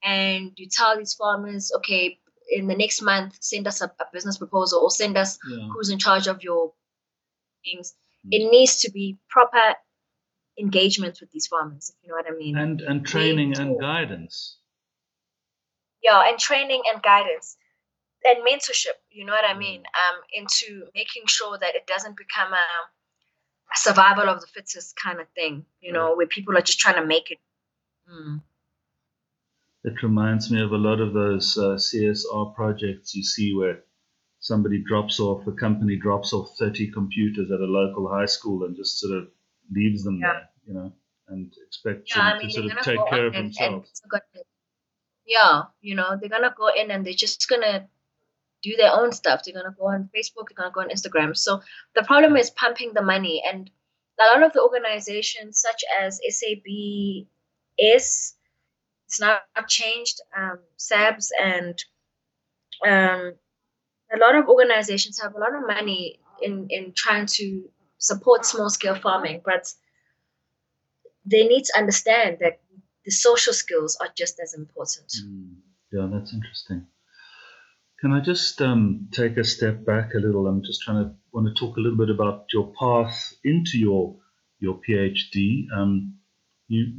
and 0.03 0.51
you 0.57 0.67
tell 0.69 0.97
these 0.97 1.13
farmers, 1.13 1.71
okay, 1.77 2.19
in 2.51 2.67
the 2.67 2.75
next 2.75 3.01
month, 3.01 3.37
send 3.39 3.65
us 3.67 3.81
a, 3.81 3.85
a 3.85 4.05
business 4.11 4.37
proposal 4.37 4.81
or 4.81 4.91
send 4.91 5.17
us 5.17 5.39
Yeah. 5.49 5.67
who's 5.73 5.89
in 5.89 5.99
charge 5.99 6.27
of 6.27 6.43
your 6.43 6.73
things. 7.63 7.93
Mm. 8.25 8.29
It 8.33 8.51
needs 8.51 8.81
to 8.81 8.91
be 8.91 9.17
proper 9.29 9.75
engagement 10.59 11.19
with 11.21 11.31
these 11.31 11.47
farmers, 11.47 11.89
if 11.89 11.95
you 12.03 12.09
know 12.09 12.15
what 12.15 12.27
I 12.27 12.35
mean. 12.35 12.57
And 12.57 12.81
and 12.81 13.05
training 13.07 13.57
and 13.57 13.79
guidance. 13.79 14.57
yeah, 16.03 16.27
and 16.27 16.37
training 16.39 16.81
and 16.93 17.01
guidance 17.01 17.55
and 18.25 18.39
mentorship, 18.45 18.97
you 19.09 19.23
know 19.25 19.31
what 19.31 19.45
I 19.49 19.57
mean? 19.57 19.81
Um, 19.81 20.19
into 20.33 20.87
making 20.93 21.23
sure 21.27 21.57
that 21.57 21.75
it 21.75 21.87
doesn't 21.87 22.17
become 22.17 22.51
a 22.51 22.65
survival 23.75 24.29
of 24.29 24.41
the 24.41 24.47
fittest 24.47 24.95
kind 24.95 25.19
of 25.19 25.27
thing, 25.29 25.65
you 25.81 25.91
know, 25.91 26.15
where 26.15 26.27
people 26.27 26.57
are 26.57 26.61
just 26.61 26.79
trying 26.79 26.95
to 26.95 27.05
make 27.05 27.31
it. 27.31 27.37
Mm. 28.11 28.41
It 29.83 30.03
reminds 30.03 30.51
me 30.51 30.61
of 30.61 30.71
a 30.71 30.77
lot 30.77 30.99
of 30.99 31.13
those 31.13 31.57
uh, 31.57 31.75
CSR 31.77 32.53
projects 32.53 33.15
you 33.15 33.23
see 33.23 33.53
where 33.55 33.83
somebody 34.39 34.83
drops 34.85 35.19
off, 35.19 35.45
a 35.47 35.51
company 35.51 35.95
drops 35.97 36.33
off 36.33 36.55
30 36.57 36.91
computers 36.91 37.49
at 37.51 37.59
a 37.59 37.65
local 37.65 38.09
high 38.09 38.25
school 38.25 38.65
and 38.65 38.75
just 38.75 38.99
sort 38.99 39.17
of 39.17 39.27
leaves 39.71 40.03
them 40.03 40.19
Yeah. 40.19 40.33
there, 40.33 40.49
you 40.67 40.73
know, 40.73 40.93
and 41.29 41.53
expects 41.65 42.13
Yeah, 42.15 42.23
them 42.23 42.33
I 42.35 42.39
mean, 42.39 42.47
to 42.47 42.53
sort 42.53 42.65
of 42.71 42.77
take 42.83 43.07
care 43.09 43.27
of 43.27 43.33
and, 43.35 43.45
and 43.45 43.45
themselves. 43.45 44.01
gonna- 44.09 44.23
yeah, 45.25 45.63
you 45.81 45.95
know, 45.95 46.17
they're 46.19 46.29
gonna 46.29 46.53
go 46.57 46.67
in 46.75 46.89
and 46.91 47.05
they're 47.05 47.13
just 47.13 47.47
gonna 47.47 47.87
do 48.61 48.75
their 48.75 48.93
own 48.93 49.11
stuff. 49.11 49.43
They're 49.43 49.53
gonna 49.53 49.75
go 49.77 49.87
on 49.87 50.09
Facebook, 50.15 50.47
they're 50.49 50.57
gonna 50.57 50.71
go 50.71 50.81
on 50.81 50.89
Instagram. 50.89 51.35
So 51.35 51.61
the 51.95 52.03
problem 52.03 52.35
is 52.37 52.49
pumping 52.49 52.93
the 52.93 53.01
money, 53.01 53.43
and 53.49 53.69
a 54.19 54.25
lot 54.33 54.43
of 54.43 54.53
the 54.53 54.61
organizations, 54.61 55.59
such 55.61 55.83
as 56.01 56.19
SABS, 56.29 57.25
it's 57.77 59.19
now 59.19 59.39
changed, 59.67 60.21
um, 60.37 60.59
SABS, 60.77 61.31
and 61.41 61.83
um, 62.85 63.33
a 64.13 64.17
lot 64.17 64.35
of 64.35 64.47
organizations 64.47 65.19
have 65.21 65.35
a 65.35 65.39
lot 65.39 65.55
of 65.55 65.65
money 65.65 66.19
in 66.41 66.67
in 66.69 66.93
trying 66.95 67.25
to 67.25 67.69
support 67.97 68.45
small 68.45 68.69
scale 68.69 68.95
farming, 68.95 69.41
but 69.45 69.73
they 71.25 71.47
need 71.47 71.63
to 71.65 71.77
understand 71.77 72.37
that 72.39 72.61
the 73.05 73.11
social 73.11 73.53
skills 73.53 73.97
are 74.01 74.09
just 74.17 74.39
as 74.39 74.53
important. 74.53 75.11
Mm, 75.25 75.55
yeah, 75.91 76.07
that's 76.11 76.33
interesting. 76.33 76.87
Can 78.01 78.13
I 78.13 78.21
just 78.21 78.61
um, 78.61 79.09
take 79.11 79.37
a 79.37 79.43
step 79.43 79.85
back 79.85 80.13
a 80.13 80.19
little? 80.19 80.47
I'm 80.47 80.63
just 80.63 80.81
trying 80.81 81.03
to 81.03 81.15
want 81.33 81.47
to 81.47 81.59
talk 81.59 81.75
a 81.77 81.81
little 81.81 81.97
bit 81.97 82.09
about 82.09 82.45
your 82.53 82.71
path 82.79 83.33
into 83.43 83.77
your 83.77 84.15
your 84.59 84.79
PhD. 84.87 85.65
Um, 85.75 86.15
you, 86.67 86.93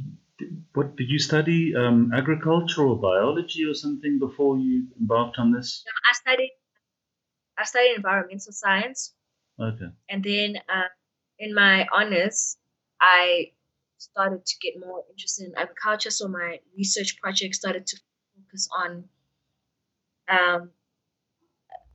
what 0.73 0.95
did 0.95 1.09
you 1.09 1.17
study? 1.17 1.73
Um, 1.75 2.11
agriculture 2.13 2.83
or 2.83 2.99
biology 2.99 3.65
or 3.65 3.73
something 3.73 4.19
before 4.19 4.57
you 4.57 4.87
embarked 4.99 5.37
on 5.39 5.51
this? 5.51 5.83
I 6.09 6.13
studied 6.13 6.51
I 7.57 7.63
studied 7.63 7.95
environmental 7.95 8.51
science, 8.51 9.13
Okay. 9.59 9.89
and 10.09 10.23
then 10.23 10.57
uh, 10.69 10.89
in 11.39 11.53
my 11.55 11.87
honors, 11.91 12.57
I 12.99 13.51
started 13.97 14.45
to 14.45 14.55
get 14.61 14.79
more 14.79 15.03
interested 15.09 15.47
in 15.47 15.53
agriculture. 15.57 16.11
So 16.11 16.27
my 16.27 16.59
research 16.77 17.19
project 17.19 17.55
started 17.55 17.87
to 17.87 17.97
focus 18.35 18.69
on 18.75 19.05
um, 20.29 20.69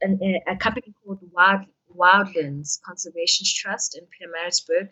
an, 0.07 0.40
a, 0.47 0.57
company 0.57 0.95
called 1.05 1.21
Wild, 1.33 1.66
Wildlands 1.95 2.81
Conservation 2.83 3.47
Trust 3.49 3.99
in 3.99 4.05
Pietermaritzburg, 4.05 4.88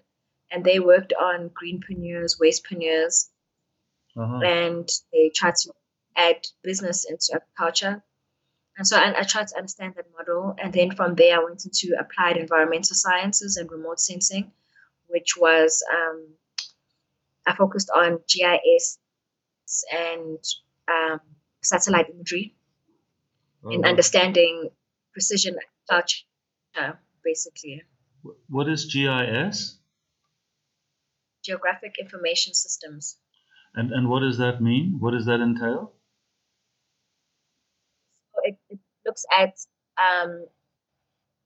and 0.51 0.65
they 0.65 0.79
worked 0.81 1.13
on 1.13 1.51
greenpreneurs, 1.51 2.39
waste 2.41 2.65
panures, 2.65 3.31
Uh-huh. 4.17 4.41
and 4.45 4.89
they 5.13 5.31
tried 5.35 5.57
to 5.63 5.73
add 6.17 6.47
business 6.63 7.05
into 7.05 7.27
agriculture. 7.35 8.03
And 8.77 8.87
so 8.87 8.97
I, 8.97 9.21
I 9.21 9.23
tried 9.23 9.49
to 9.49 9.57
understand 9.57 9.95
that 9.97 10.07
model. 10.17 10.55
And 10.59 10.73
then 10.73 10.91
from 10.95 11.15
there, 11.15 11.41
I 11.41 11.45
went 11.45 11.65
into 11.65 11.97
applied 11.99 12.37
environmental 12.37 12.97
sciences 12.97 13.57
and 13.57 13.71
remote 13.71 14.01
sensing, 14.01 14.53
which 15.09 15.37
was 15.37 15.83
um, 15.97 16.27
I 17.47 17.55
focused 17.55 17.91
on 17.91 18.21
GIS 18.29 18.99
and 19.93 20.39
um, 20.89 21.21
satellite 21.63 22.11
imagery 22.11 22.55
in 23.71 23.85
Oh, 23.85 23.89
understanding 23.89 24.71
precision 25.15 25.57
agriculture, 25.91 26.99
basically. 27.25 27.83
What 28.49 28.69
is 28.69 28.85
GIS? 28.85 29.79
Geographic 31.45 31.97
information 31.99 32.53
systems. 32.55 33.17
And 33.75 33.93
and 33.93 34.09
what 34.09 34.21
does 34.21 34.39
that 34.39 34.61
mean? 34.61 34.97
What 35.01 35.13
does 35.13 35.27
that 35.27 35.41
entail? 35.41 35.93
So 38.35 38.41
it, 38.45 38.57
it 38.71 38.79
looks 39.07 39.25
at 39.37 39.55
um, 39.99 40.47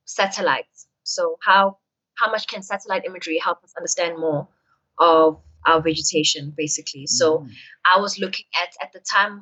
satellites. 0.05 0.87
So 1.05 1.39
how 1.43 1.79
how 2.17 2.31
much 2.31 2.47
can 2.47 2.63
satellite 2.63 3.05
imagery 3.05 3.39
help 3.43 3.63
us 3.65 3.73
understand 3.77 4.19
more 4.19 4.49
of 4.99 5.41
our 5.67 5.81
vegetation, 5.81 6.53
basically? 6.57 7.07
So 7.07 7.39
Mm. 7.39 7.51
I 7.97 8.01
was 8.01 8.19
looking 8.19 8.47
at 8.63 8.71
at 8.83 8.93
the 8.93 9.01
time 9.01 9.33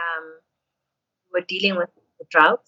um, 0.00 0.24
we 1.32 1.40
were 1.40 1.46
dealing 1.46 1.76
with 1.76 1.90
the 2.18 2.26
drought. 2.30 2.64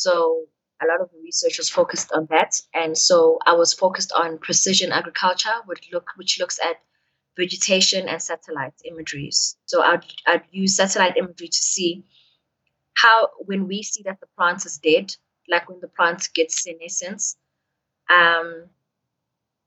So 0.00 0.44
a 0.82 0.86
lot 0.86 1.00
of 1.00 1.10
the 1.12 1.20
research 1.22 1.58
was 1.58 1.68
focused 1.68 2.10
on 2.12 2.26
that, 2.30 2.60
and 2.74 2.96
so 2.96 3.38
I 3.46 3.54
was 3.54 3.72
focused 3.72 4.12
on 4.12 4.38
precision 4.38 4.92
agriculture, 4.92 5.56
which 5.66 5.90
look 5.92 6.10
which 6.16 6.38
looks 6.40 6.58
at 6.60 6.76
vegetation 7.36 8.08
and 8.08 8.20
satellite 8.20 8.74
imageries. 8.84 9.56
So 9.66 9.82
I'd 9.82 10.04
I'd 10.26 10.44
use 10.50 10.76
satellite 10.76 11.16
imagery 11.16 11.48
to 11.48 11.62
see 11.62 12.04
how 12.94 13.30
when 13.38 13.68
we 13.68 13.82
see 13.82 14.02
that 14.04 14.20
the 14.20 14.26
plant 14.36 14.66
is 14.66 14.78
dead, 14.78 15.14
like 15.48 15.68
when 15.68 15.80
the 15.80 15.88
plant 15.88 16.28
gets 16.34 16.62
senescence, 16.62 17.36
um, 18.10 18.64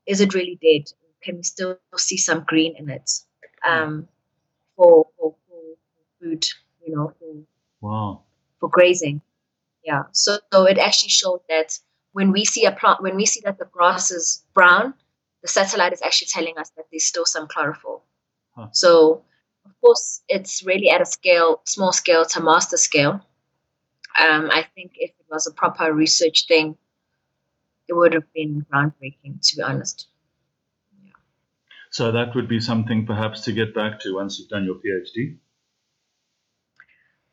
is 0.05 0.21
it 0.21 0.33
really 0.33 0.59
dead? 0.61 0.91
Can 1.23 1.37
we 1.37 1.43
still 1.43 1.79
see 1.97 2.17
some 2.17 2.43
green 2.45 2.75
in 2.77 2.89
it? 2.89 3.11
Um, 3.67 4.07
for, 4.75 5.07
for, 5.17 5.35
for 5.47 5.75
food, 6.21 6.45
you 6.85 6.95
know, 6.95 7.13
for, 7.19 7.35
Wow. 7.81 8.21
for 8.59 8.69
grazing. 8.69 9.21
Yeah. 9.85 10.03
So, 10.11 10.39
so 10.51 10.65
it 10.65 10.77
actually 10.77 11.09
showed 11.09 11.41
that 11.47 11.77
when 12.11 12.31
we 12.31 12.43
see 12.43 12.65
a 12.65 12.71
plant, 12.71 13.03
when 13.03 13.15
we 13.15 13.25
see 13.25 13.41
that 13.45 13.59
the 13.59 13.65
grass 13.65 14.09
is 14.09 14.43
brown, 14.53 14.95
the 15.41 15.47
satellite 15.47 15.93
is 15.93 16.01
actually 16.01 16.29
telling 16.29 16.57
us 16.57 16.71
that 16.71 16.85
there's 16.91 17.05
still 17.05 17.25
some 17.25 17.47
chlorophyll. 17.47 18.03
Huh. 18.55 18.67
So, 18.71 19.23
of 19.65 19.71
course, 19.81 20.21
it's 20.27 20.65
really 20.65 20.89
at 20.89 21.01
a 21.01 21.05
scale, 21.05 21.61
small 21.65 21.91
scale 21.91 22.25
to 22.25 22.41
master 22.41 22.77
scale. 22.77 23.21
Um, 24.19 24.49
I 24.49 24.65
think 24.73 24.93
if 24.95 25.11
it 25.11 25.25
was 25.29 25.45
a 25.45 25.51
proper 25.51 25.93
research 25.93 26.47
thing, 26.47 26.77
it 27.87 27.93
would 27.93 28.13
have 28.13 28.31
been 28.33 28.65
groundbreaking, 28.73 29.41
to 29.41 29.55
be 29.57 29.61
honest. 29.61 30.07
So 31.91 32.11
that 32.11 32.33
would 32.35 32.47
be 32.47 32.59
something 32.59 33.05
perhaps 33.05 33.41
to 33.41 33.51
get 33.51 33.75
back 33.75 33.99
to 34.01 34.15
once 34.15 34.39
you've 34.39 34.49
done 34.49 34.65
your 34.65 34.75
PhD. 34.75 35.37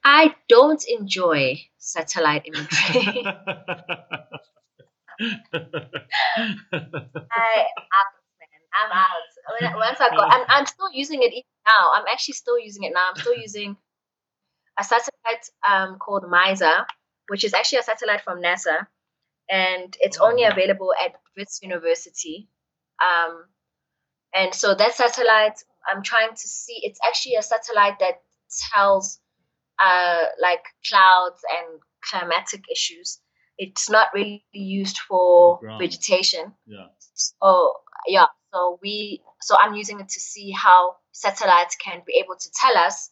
I 0.05 0.35
don't 0.49 0.83
enjoy 0.89 1.61
satellite 1.79 2.47
imagery. 2.47 3.25
I 3.27 3.37
out, 7.99 8.13
man. 8.39 8.61
I'm 8.75 8.91
out. 8.93 9.29
When 9.61 9.75
Once 9.77 10.01
I 10.01 10.09
got, 10.11 10.33
I'm, 10.33 10.45
I'm 10.49 10.67
still 10.67 10.91
using 10.93 11.23
it 11.23 11.33
even 11.33 11.45
now. 11.67 11.93
I'm 11.95 12.05
actually 12.11 12.35
still 12.35 12.59
using 12.59 12.85
it 12.85 12.93
now. 12.95 13.11
I'm 13.11 13.21
still 13.21 13.37
using 13.37 13.77
a 14.79 14.85
satellite 14.85 15.51
um, 15.69 15.99
called 15.99 16.25
MISR, 16.25 16.85
which 17.29 17.45
is 17.45 17.55
actually 17.55 17.79
a 17.79 17.83
satellite 17.83 18.23
from 18.23 18.41
NASA, 18.43 18.87
and 19.51 19.97
it's 20.01 20.19
Oh, 20.21 20.29
only 20.29 20.45
available 20.45 20.93
at 21.05 21.15
Wits 21.37 21.61
University. 21.63 22.49
Um, 23.03 23.45
and 24.35 24.55
so 24.55 24.75
that 24.75 24.95
satellite, 24.95 25.63
I'm 25.91 26.03
trying 26.03 26.31
to 26.31 26.49
see. 26.49 26.81
It's 26.83 26.99
actually 27.07 27.35
a 27.35 27.43
satellite 27.43 27.99
that 27.99 28.23
tells, 28.73 29.19
uh, 29.83 30.25
like 30.41 30.65
clouds 30.89 31.43
and 31.59 31.81
climatic 32.03 32.63
issues. 32.71 33.21
It's 33.59 33.91
not 33.91 34.09
really 34.15 34.45
used 34.53 34.99
for 34.99 35.59
Ground. 35.59 35.81
vegetation. 35.81 36.53
yeah. 36.67 36.87
So 37.15 37.75
yeah, 38.07 38.27
so 38.53 38.79
we 38.83 39.23
so 39.41 39.57
I'm 39.59 39.75
using 39.75 40.01
it 40.01 40.09
to 40.09 40.21
see 40.21 40.51
how 40.51 40.97
satellites 41.13 41.77
can 41.77 42.03
be 42.07 42.15
able 42.25 42.37
to 42.37 42.51
tell 42.61 42.77
us 42.77 43.11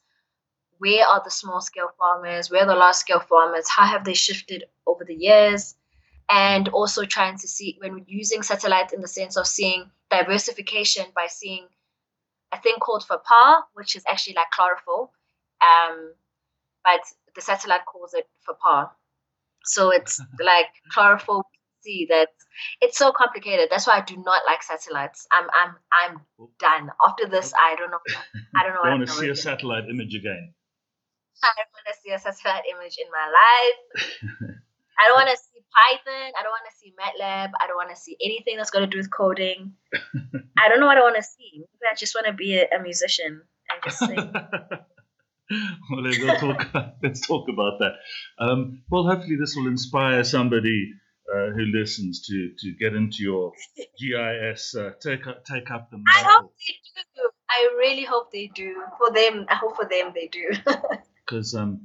where 0.79 1.07
are 1.07 1.21
the 1.23 1.31
small 1.31 1.61
scale 1.61 1.91
farmers, 1.99 2.51
where 2.51 2.63
are 2.63 2.67
the 2.67 2.75
large 2.75 2.97
scale 2.97 3.21
farmers, 3.21 3.69
how 3.69 3.87
have 3.87 4.05
they 4.05 4.15
shifted 4.15 4.65
over 4.87 5.05
the 5.05 5.15
years, 5.15 5.77
and 6.31 6.69
also 6.69 7.05
trying 7.05 7.37
to 7.39 7.47
see 7.47 7.77
when 7.81 7.93
we're 7.93 8.05
using 8.07 8.43
satellite 8.43 8.93
in 8.93 9.03
the 9.03 9.09
sense 9.09 9.37
of 9.37 9.47
seeing 9.47 9.91
diversification 10.11 11.05
by 11.15 11.27
seeing 11.29 11.67
a 12.53 12.61
thing 12.61 12.77
called 12.81 13.05
FAPAR, 13.07 13.63
which 13.75 13.95
is 13.95 14.03
actually 14.09 14.35
like 14.35 14.51
chlorophyll, 14.51 15.13
um, 15.61 16.15
but 16.85 17.01
the 17.35 17.41
satellite 17.41 17.87
calls 17.87 18.15
it 18.15 18.27
FAPAR. 18.49 18.91
So 19.65 19.91
it's 19.91 20.21
like 20.41 20.67
chlorophyll 20.93 21.45
see 21.83 22.07
that 22.11 22.29
it's 22.81 22.99
so 22.99 23.13
complicated. 23.13 23.69
That's 23.71 23.87
why 23.87 23.99
I 23.99 24.01
do 24.03 24.17
not 24.17 24.43
like 24.47 24.63
satellites. 24.63 25.27
I'm 25.33 25.49
I'm 25.53 25.75
I'm 25.93 26.21
done. 26.59 26.91
After 27.07 27.27
this, 27.27 27.53
I 27.55 27.77
don't 27.77 27.91
know. 27.91 28.01
I 28.57 28.63
don't 28.65 28.75
know. 28.75 28.83
I 28.83 28.91
want 28.91 29.07
to 29.07 29.13
see 29.13 29.29
a 29.29 29.37
satellite 29.37 29.85
image 29.91 30.15
again. 30.15 30.55
I 31.43 31.53
don't 31.57 31.73
want 31.73 31.87
to 31.89 31.97
see 32.03 32.13
a 32.13 32.19
satellite 32.19 32.65
image 32.71 32.99
in 33.01 33.09
my 33.11 33.27
life. 33.27 34.57
I 35.01 35.09
don't 35.09 35.17
want 35.17 35.31
to 35.31 35.37
see 35.37 35.61
Python. 35.73 36.33
I 36.39 36.43
don't 36.43 36.53
want 36.53 36.69
to 36.69 36.77
see 36.77 36.93
MATLAB. 36.93 37.51
I 37.59 37.67
don't 37.67 37.77
want 37.77 37.89
to 37.89 37.97
see 37.97 38.19
anything 38.23 38.59
that's 38.59 38.71
got 38.71 38.81
to 38.81 38.87
do 38.87 38.99
with 38.99 39.11
coding. 39.11 39.73
I 40.59 40.69
don't 40.69 40.81
know 40.81 40.87
what 40.87 40.99
I 40.99 41.01
want 41.01 41.17
to 41.17 41.23
see. 41.23 41.53
Maybe 41.55 41.89
I 41.91 41.95
just 41.97 42.15
want 42.15 42.27
to 42.27 42.35
be 42.35 42.59
a, 42.59 42.69
a 42.77 42.83
musician 42.83 43.41
and 43.71 43.83
just 43.83 43.99
sing. 43.99 44.33
well, 45.91 46.03
let's 46.03 46.41
talk, 46.41 46.69
let's 47.03 47.27
talk 47.27 47.49
about 47.49 47.81
that. 47.81 47.93
Um, 48.39 48.83
well, 48.91 49.05
hopefully, 49.05 49.37
this 49.37 49.55
will 49.57 49.67
inspire 49.67 50.23
somebody 50.25 50.93
uh, 51.33 51.51
who 51.51 51.65
listens 51.67 52.27
to, 52.27 52.51
to 52.59 52.73
get 52.73 52.95
into 52.95 53.23
your 53.23 53.53
GIS, 53.99 54.75
uh, 54.75 54.91
take, 55.01 55.27
up, 55.27 55.45
take 55.45 55.71
up 55.71 55.91
the 55.91 56.03
I 56.09 56.23
hope 56.27 56.53
they 56.59 56.75
do. 57.15 57.31
I 57.49 57.69
really 57.79 58.05
hope 58.05 58.33
they 58.33 58.51
do. 58.55 58.83
For 58.99 59.13
them, 59.13 59.47
I 59.49 59.55
hope 59.55 59.77
for 59.77 59.89
them 59.89 60.13
they 60.15 60.29
do. 60.29 60.51
Because, 61.27 61.55
um, 61.55 61.83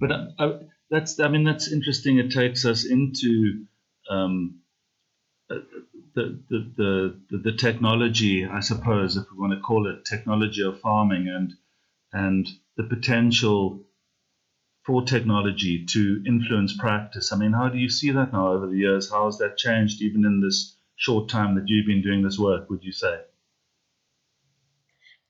but 0.00 0.10
I, 0.10 0.26
I, 0.40 0.58
that's, 0.90 1.20
I 1.20 1.28
mean, 1.28 1.44
that's 1.44 1.70
interesting. 1.70 2.18
It 2.18 2.32
takes 2.32 2.64
us 2.64 2.84
into 2.84 3.66
um, 4.10 4.58
uh, 5.48 5.58
the, 6.16 6.42
the, 6.50 6.72
the, 7.30 7.38
the 7.44 7.52
technology, 7.52 8.44
I 8.44 8.58
suppose, 8.58 9.16
if 9.16 9.26
we 9.30 9.38
want 9.38 9.52
to 9.52 9.60
call 9.60 9.88
it 9.88 10.04
technology 10.04 10.64
of 10.64 10.80
farming 10.80 11.28
and, 11.28 11.52
and 12.12 12.48
the 12.78 12.84
potential 12.84 13.84
for 14.86 15.02
technology 15.02 15.84
to 15.84 16.22
influence 16.26 16.74
practice. 16.78 17.32
I 17.32 17.36
mean, 17.36 17.52
how 17.52 17.68
do 17.68 17.76
you 17.76 17.90
see 17.90 18.12
that 18.12 18.32
now 18.32 18.52
over 18.52 18.68
the 18.68 18.78
years? 18.78 19.10
How 19.10 19.26
has 19.26 19.36
that 19.38 19.58
changed 19.58 20.00
even 20.00 20.24
in 20.24 20.40
this 20.40 20.76
short 20.96 21.28
time 21.28 21.56
that 21.56 21.64
you've 21.66 21.86
been 21.86 22.02
doing 22.02 22.22
this 22.22 22.38
work, 22.38 22.70
would 22.70 22.82
you 22.82 22.92
say? 22.92 23.20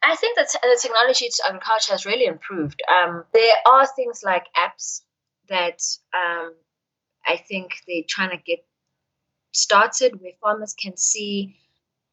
I 0.00 0.14
think 0.14 0.36
that 0.36 0.48
the 0.62 0.78
technology 0.80 1.28
to 1.28 1.42
agriculture 1.48 1.92
has 1.92 2.06
really 2.06 2.26
improved. 2.26 2.80
Um, 2.88 3.24
there 3.34 3.54
are 3.66 3.86
things 3.86 4.22
like 4.22 4.44
apps 4.56 5.02
that 5.48 5.82
um, 6.14 6.54
I 7.26 7.36
think 7.36 7.72
they're 7.88 8.04
trying 8.08 8.30
to 8.30 8.36
get 8.36 8.64
started 9.52 10.20
where 10.20 10.32
farmers 10.40 10.74
can 10.80 10.96
see 10.96 11.56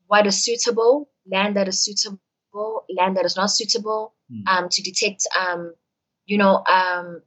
what 0.08 0.26
is 0.26 0.44
suitable, 0.44 1.10
land 1.30 1.58
that 1.58 1.68
is 1.68 1.84
suitable, 1.84 2.86
land 2.98 3.18
that 3.18 3.26
is 3.26 3.36
not 3.36 3.52
suitable, 3.52 4.15
mm. 4.32 4.48
um, 4.48 4.70
to 4.70 4.82
detect, 4.82 5.28
um, 5.40 5.74
you 6.26 6.38
know, 6.38 6.64
um, 6.66 7.22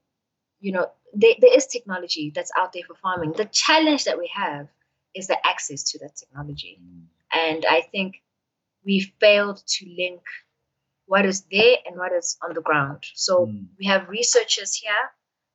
you 0.61 0.72
know, 0.72 0.90
there, 1.14 1.34
there 1.40 1.57
is 1.57 1.66
technology 1.66 2.32
that's 2.34 2.51
out 2.59 2.72
there 2.72 2.82
for 2.86 2.94
farming. 2.94 3.32
The 3.32 3.46
challenge 3.46 4.05
that 4.05 4.18
we 4.18 4.30
have 4.34 4.68
is 5.14 5.26
the 5.26 5.38
access 5.46 5.90
to 5.90 5.99
that 6.01 6.16
technology. 6.16 6.80
Mm. 6.82 7.03
And 7.32 7.66
I 7.68 7.82
think 7.92 8.16
we 8.84 9.12
failed 9.20 9.62
to 9.66 9.86
link 9.86 10.20
what 11.07 11.24
is 11.24 11.44
there 11.51 11.76
and 11.86 11.96
what 11.96 12.12
is 12.12 12.36
on 12.46 12.55
the 12.55 12.61
ground. 12.61 13.05
So 13.14 13.46
mm. 13.46 13.66
we 13.78 13.86
have 13.86 14.09
researchers 14.09 14.74
here 14.74 14.92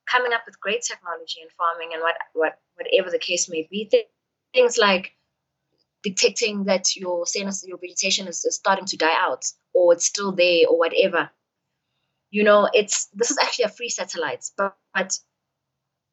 coming 0.09 0.33
up 0.33 0.41
with 0.45 0.59
great 0.59 0.81
technology 0.81 1.39
in 1.41 1.47
farming 1.57 1.91
and 1.93 2.01
what, 2.01 2.15
what 2.33 2.59
whatever 2.75 3.09
the 3.09 3.19
case 3.19 3.49
may 3.49 3.67
be. 3.69 3.89
Things 4.53 4.77
like 4.77 5.13
detecting 6.03 6.65
that 6.65 6.95
your 6.95 7.25
your 7.63 7.77
vegetation 7.77 8.27
is, 8.27 8.43
is 8.45 8.55
starting 8.55 8.85
to 8.85 8.97
die 8.97 9.15
out 9.17 9.45
or 9.73 9.93
it's 9.93 10.05
still 10.05 10.31
there 10.31 10.67
or 10.69 10.77
whatever 10.77 11.29
you 12.33 12.43
know, 12.43 12.67
it's 12.73 13.05
this 13.13 13.29
is 13.29 13.37
actually 13.37 13.65
a 13.65 13.69
free 13.69 13.89
satellite, 13.89 14.43
but, 14.57 14.75
but 14.91 15.19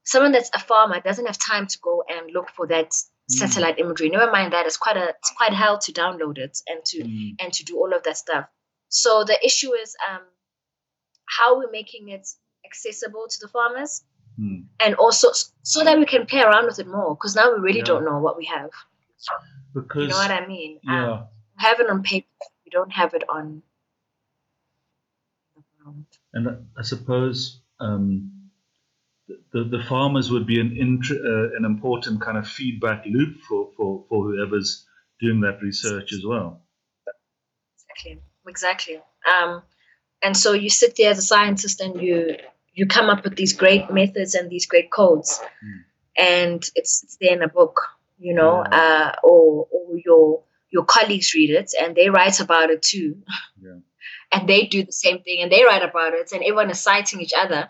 someone 0.05 0.33
that's 0.33 0.51
a 0.55 0.59
farmer 0.59 1.01
doesn't 1.01 1.25
have 1.25 1.39
time 1.39 1.67
to 1.67 1.79
go 1.79 2.05
and 2.07 2.31
look 2.31 2.51
for 2.51 2.67
that 2.67 2.91
mm. 2.91 3.05
satellite 3.29 3.79
imagery. 3.79 4.11
Never 4.11 4.31
mind 4.31 4.53
that 4.53 4.67
it's 4.67 4.77
quite 4.77 4.99
a 4.99 5.09
it's 5.09 5.33
quite 5.35 5.55
hell 5.55 5.79
to 5.79 5.93
download 5.93 6.37
it 6.37 6.59
and 6.67 6.85
to 6.85 7.05
mm. 7.05 7.37
and 7.41 7.51
to 7.55 7.65
do 7.65 7.79
all 7.79 7.95
of 7.95 8.03
that 8.03 8.19
stuff. 8.19 8.45
So 8.91 9.25
the 9.25 9.39
issue 9.43 9.73
is 9.73 9.97
um, 10.11 10.21
how 11.25 11.59
we're 11.59 11.71
making 11.71 12.11
it 12.11 12.29
accessible 12.67 13.25
to 13.31 13.39
the 13.41 13.49
farmers, 13.49 14.05
mm. 14.39 14.65
and 14.79 14.95
also 14.97 15.29
so 15.63 15.85
that 15.85 15.99
we 15.99 16.05
can 16.05 16.27
play 16.27 16.43
around 16.43 16.67
with 16.67 16.81
it 16.81 16.87
more. 16.87 17.17
Because 17.17 17.35
now 17.35 17.51
we 17.51 17.61
really 17.61 17.79
yeah. 17.79 17.85
don't 17.85 18.05
know 18.05 18.19
what 18.19 18.37
we 18.37 18.45
have. 18.45 18.69
Because 19.73 20.03
you 20.03 20.09
know 20.09 20.17
what 20.17 20.31
I 20.31 20.47
mean. 20.47 20.81
Yeah. 20.83 21.13
Um, 21.13 21.29
we 21.57 21.65
have 21.65 21.81
it 21.81 21.89
on 21.89 22.03
paper. 22.03 22.29
We 22.71 22.79
don't 22.79 22.93
have 22.93 23.15
it 23.15 23.25
on 23.29 23.63
and 26.33 26.49
I 26.79 26.83
suppose 26.83 27.61
um, 27.81 28.51
the, 29.53 29.65
the 29.65 29.83
farmers 29.89 30.31
would 30.31 30.47
be 30.47 30.61
an, 30.61 31.01
uh, 31.11 31.57
an 31.57 31.65
important 31.65 32.21
kind 32.21 32.39
of 32.39 32.47
feedback 32.47 33.05
loop 33.07 33.41
for, 33.49 33.71
for, 33.77 34.05
for 34.09 34.25
whoever's 34.25 34.87
doing 35.21 35.41
that 35.41 35.59
research 35.63 36.13
as 36.13 36.25
well. 36.25 36.63
Exactly, 37.89 38.21
exactly. 38.47 39.01
Um, 39.29 39.63
and 40.23 40.37
so 40.37 40.53
you 40.53 40.71
sit 40.71 40.95
there 40.97 41.11
as 41.11 41.19
a 41.19 41.23
scientist 41.23 41.81
and 41.81 42.01
you 42.01 42.37
you 42.73 42.87
come 42.87 43.11
up 43.11 43.25
with 43.25 43.35
these 43.35 43.53
great 43.53 43.91
methods 43.91 44.37
and 44.37 44.49
these 44.49 44.67
great 44.67 44.93
codes, 44.93 45.41
mm. 45.65 45.83
and 46.17 46.63
it's, 46.77 47.03
it's 47.03 47.17
there 47.21 47.33
in 47.33 47.43
a 47.43 47.49
book, 47.49 47.81
you 48.19 48.33
know, 48.33 48.65
yeah. 48.71 48.79
uh, 48.79 49.13
or, 49.25 49.67
or 49.73 49.99
your 49.99 50.43
your 50.71 50.85
colleagues 50.85 51.35
read 51.35 51.51
it 51.51 51.73
and 51.81 51.97
they 51.97 52.09
write 52.11 52.41
about 52.41 52.71
it 52.71 52.83
too. 52.83 53.23
Yeah 53.61 53.79
and 54.33 54.49
they 54.49 54.67
do 54.67 54.85
the 54.85 54.93
same 54.93 55.23
thing 55.23 55.43
and 55.43 55.51
they 55.51 55.65
write 55.65 55.83
about 55.83 56.15
it 56.15 56.33
and 56.33 56.43
everyone 56.43 56.71
is 56.71 56.81
citing 56.81 57.21
each 57.21 57.33
other. 57.37 57.69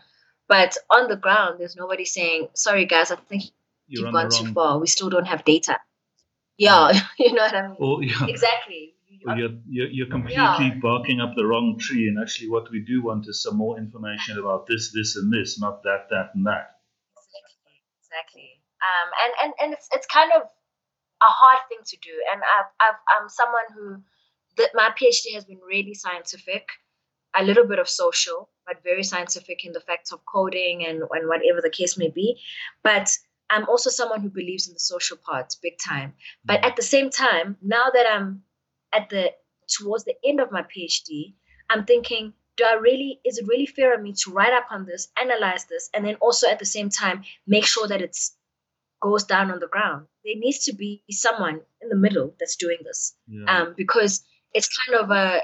But 0.49 0.77
on 0.91 1.09
the 1.09 1.17
ground, 1.17 1.61
there's 1.61 1.77
nobody 1.77 2.05
saying, 2.05 2.49
sorry, 2.55 2.85
guys, 2.85 3.11
I 3.11 3.17
think 3.17 3.45
You're 3.87 4.07
you've 4.07 4.13
gone 4.13 4.31
too 4.31 4.53
far. 4.53 4.79
We 4.79 4.89
still 4.89 5.09
don't 5.09 5.27
have 5.27 5.45
data. 5.45 5.79
Yeah, 6.59 6.93
you 7.19 7.33
know 7.33 7.43
what 7.43 7.55
I 7.55 7.69
mean? 7.69 8.09
Yeah. 8.09 8.27
Exactly. 8.27 8.95
You're, 9.09 9.51
you're, 9.69 9.89
you're 9.89 10.07
completely 10.07 10.37
yeah. 10.43 10.75
barking 10.81 11.21
up 11.21 11.35
the 11.37 11.47
wrong 11.47 11.79
tree. 11.79 12.09
And 12.09 12.19
actually, 12.21 12.49
what 12.49 12.71
we 12.71 12.81
do 12.81 13.03
want 13.03 13.29
is 13.29 13.43
some 13.43 13.57
more 13.57 13.79
information 13.79 14.39
about 14.39 14.67
this, 14.67 14.93
this, 14.93 15.17
and 15.17 15.33
this, 15.33 15.61
not 15.61 15.83
that, 15.85 16.09
that, 16.11 16.31
and 16.35 16.47
that. 16.47 16.81
Exactly. 17.17 17.83
Exactly. 18.03 18.51
Um, 18.81 19.11
and, 19.23 19.33
and, 19.43 19.53
and 19.61 19.73
it's, 19.75 19.89
it's 19.93 20.07
kind 20.07 20.33
of 20.35 20.49
a 21.23 21.31
hard 21.31 21.59
thing 21.69 21.79
to 21.85 21.97
do. 22.03 22.11
And 22.33 22.41
I've, 22.43 22.71
I've, 22.81 23.01
I'm 23.21 23.29
someone 23.29 23.69
who 23.75 24.03
that 24.57 24.71
my 24.75 24.91
PhD 24.91 25.35
has 25.35 25.45
been 25.45 25.61
really 25.67 25.95
scientific, 25.95 26.69
a 27.37 27.45
little 27.45 27.67
bit 27.67 27.79
of 27.79 27.89
social, 27.89 28.49
but 28.67 28.83
very 28.83 29.03
scientific 29.03 29.65
in 29.65 29.73
the 29.73 29.81
facts 29.81 30.13
of 30.13 30.21
coding 30.27 30.85
and, 30.85 31.03
and 31.11 31.29
whatever 31.29 31.61
the 31.63 31.71
case 31.71 31.97
may 31.97 32.09
be. 32.09 32.41
But 32.83 33.11
I'm 33.49 33.69
also 33.69 33.91
someone 33.91 34.21
who 34.21 34.31
believes 34.31 34.69
in 34.69 34.75
the 34.75 34.81
social 34.81 35.17
part 35.17 35.55
big 35.63 35.75
time. 35.85 36.15
But 36.45 36.63
mm. 36.63 36.67
at 36.67 36.77
the 36.77 36.83
same 36.83 37.11
time, 37.11 37.57
now 37.63 37.87
that 37.93 38.07
I'm 38.11 38.43
at 38.93 39.11
the 39.11 39.33
towards 39.69 40.05
the 40.05 40.15
end 40.25 40.41
of 40.41 40.51
my 40.51 40.63
PhD, 40.63 41.35
I'm 41.69 41.85
thinking, 41.85 42.33
do 42.57 42.65
I 42.65 42.75
really 42.75 43.21
is 43.25 43.39
it 43.39 43.47
really 43.49 43.67
fair 43.67 43.95
of 43.95 44.03
me 44.03 44.13
to 44.25 44.33
write 44.33 44.53
up 44.53 44.67
on 44.71 44.87
this, 44.87 45.09
analyze 45.21 45.65
this, 45.67 45.89
and 45.95 46.05
then 46.05 46.17
also 46.17 46.49
at 46.49 46.59
the 46.59 46.65
same 46.65 46.91
time 46.91 47.23
make 47.47 47.67
sure 47.67 47.87
that 47.89 48.03
it's 48.03 48.37
goes 49.01 49.25
down 49.25 49.51
on 49.51 49.59
the 49.61 49.69
ground. 49.69 50.07
There 50.25 50.35
needs 50.37 50.65
to 50.65 50.75
be 50.75 51.03
someone 51.11 51.61
in 51.81 51.89
the 51.89 51.97
middle 51.97 52.35
that's 52.39 52.57
doing 52.57 52.79
this. 52.85 53.15
Yeah. 53.27 53.45
Um, 53.47 53.75
because 53.77 54.23
it's 54.53 54.69
kind 54.69 55.03
of 55.03 55.11
a 55.11 55.41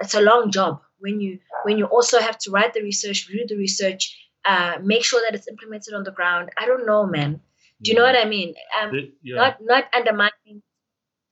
it's 0.00 0.14
a 0.14 0.20
long 0.20 0.50
job 0.50 0.80
when 0.98 1.20
you 1.20 1.38
when 1.64 1.78
you 1.78 1.86
also 1.86 2.20
have 2.20 2.38
to 2.38 2.50
write 2.50 2.74
the 2.74 2.82
research, 2.82 3.28
read 3.28 3.48
the 3.48 3.56
research, 3.56 4.16
uh, 4.44 4.74
make 4.82 5.04
sure 5.04 5.20
that 5.26 5.34
it's 5.34 5.48
implemented 5.48 5.94
on 5.94 6.04
the 6.04 6.10
ground. 6.10 6.50
I 6.58 6.66
don't 6.66 6.86
know, 6.86 7.06
man. 7.06 7.40
Do 7.82 7.90
you 7.90 7.96
know 7.96 8.04
what 8.04 8.16
I 8.16 8.26
mean? 8.26 8.54
Um, 8.80 8.92
the, 8.92 9.12
yeah. 9.22 9.36
Not 9.36 9.56
not 9.62 9.84
undermining 9.94 10.62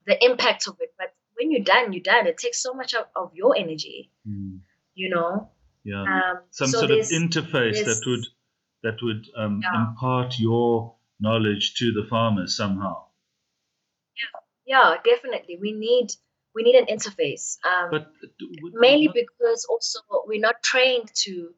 the 0.07 0.23
impact 0.25 0.66
of 0.66 0.77
it, 0.81 0.95
but 0.99 1.14
when 1.37 1.51
you're 1.51 1.62
done, 1.64 1.93
you're 1.93 2.03
done. 2.03 2.27
It 2.27 2.39
takes 2.39 2.62
so 2.62 2.73
much 2.73 2.95
of, 2.95 3.05
of 3.14 3.33
your 3.35 3.57
energy. 3.57 4.11
Mm. 4.27 4.61
You 4.95 5.11
know. 5.11 5.51
Yeah. 5.85 6.03
Um, 6.03 6.39
Some 6.51 6.69
so 6.69 6.81
sort 6.81 6.91
of 6.91 6.99
interface 6.99 7.85
that 7.85 8.03
would 8.07 8.27
that 8.83 9.03
would 9.03 9.27
um, 9.37 9.61
yeah. 9.62 9.89
impart 9.89 10.39
your 10.39 10.95
knowledge 11.21 11.75
to 11.75 11.93
the 11.93 12.07
farmers 12.09 12.57
somehow. 12.57 13.05
Yeah, 14.16 14.41
yeah, 14.79 14.95
definitely. 15.05 15.59
We 15.61 15.73
need 15.73 16.12
we 16.55 16.62
need 16.62 16.77
an 16.77 16.87
interface. 16.87 17.59
Um, 17.64 17.91
but 17.91 18.12
mainly 18.73 19.07
not... 19.07 19.14
because 19.14 19.66
also 19.69 20.01
we're 20.27 20.41
not 20.41 20.62
trained 20.62 21.11
to 21.25 21.51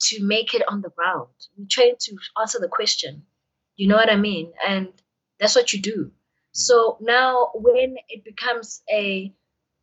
to 0.00 0.24
make 0.24 0.54
it 0.54 0.62
on 0.68 0.80
the 0.80 0.90
ground. 0.90 1.28
We're 1.56 1.66
trained 1.70 2.00
to 2.00 2.16
answer 2.40 2.58
the 2.58 2.68
question. 2.68 3.24
You 3.76 3.88
know 3.88 3.96
what 3.96 4.10
I 4.10 4.16
mean? 4.16 4.52
And 4.66 4.88
that's 5.38 5.54
what 5.54 5.72
you 5.72 5.80
do. 5.80 6.10
So 6.52 6.98
now 7.00 7.50
when 7.54 7.96
it 8.08 8.24
becomes 8.24 8.82
a 8.92 9.32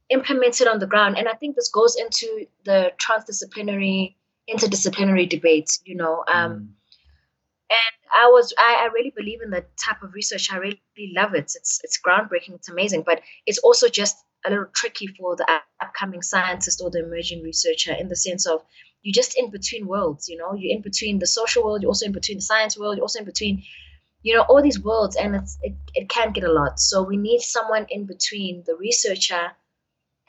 implemented 0.09 0.67
on 0.67 0.79
the 0.79 0.87
ground, 0.87 1.17
and 1.17 1.27
I 1.27 1.33
think 1.33 1.55
this 1.55 1.69
goes 1.69 1.95
into 1.95 2.47
the 2.63 2.91
transdisciplinary, 2.97 4.15
interdisciplinary 4.49 5.29
debates, 5.29 5.81
you 5.85 5.95
know, 5.95 6.23
um, 6.31 6.51
mm. 6.51 6.67
And 7.69 7.95
I 8.13 8.27
was 8.27 8.53
I, 8.57 8.87
I 8.87 8.93
really 8.93 9.13
believe 9.15 9.41
in 9.41 9.51
that 9.51 9.69
type 9.77 10.01
of 10.01 10.13
research. 10.13 10.51
I 10.51 10.57
really 10.57 10.81
love 11.15 11.33
it. 11.33 11.51
It's 11.55 11.81
it's 11.83 11.99
groundbreaking. 11.99 12.55
It's 12.55 12.69
amazing, 12.69 13.03
but 13.05 13.21
it's 13.45 13.59
also 13.59 13.87
just 13.87 14.17
a 14.45 14.49
little 14.49 14.67
tricky 14.73 15.07
for 15.07 15.35
the 15.35 15.45
upcoming 15.81 16.21
scientist 16.21 16.81
or 16.81 16.89
the 16.89 17.03
emerging 17.03 17.43
researcher 17.43 17.93
in 17.93 18.07
the 18.07 18.15
sense 18.15 18.45
of 18.45 18.63
you're 19.01 19.13
just 19.13 19.37
in 19.37 19.49
between 19.49 19.87
worlds. 19.87 20.29
You 20.29 20.37
know, 20.37 20.53
you're 20.53 20.75
in 20.75 20.81
between 20.81 21.19
the 21.19 21.27
social 21.27 21.63
world, 21.63 21.81
you're 21.81 21.89
also 21.89 22.05
in 22.05 22.11
between 22.11 22.37
the 22.37 22.41
science 22.41 22.77
world, 22.77 22.97
you're 22.97 23.03
also 23.03 23.19
in 23.19 23.25
between, 23.25 23.63
you 24.23 24.35
know, 24.35 24.43
all 24.43 24.61
these 24.61 24.81
worlds, 24.81 25.15
and 25.15 25.35
it's 25.35 25.57
it, 25.61 25.75
it 25.93 26.09
can 26.09 26.31
get 26.31 26.43
a 26.43 26.51
lot. 26.51 26.79
So 26.79 27.03
we 27.03 27.17
need 27.17 27.41
someone 27.41 27.85
in 27.89 28.05
between 28.05 28.63
the 28.65 28.75
researcher 28.75 29.51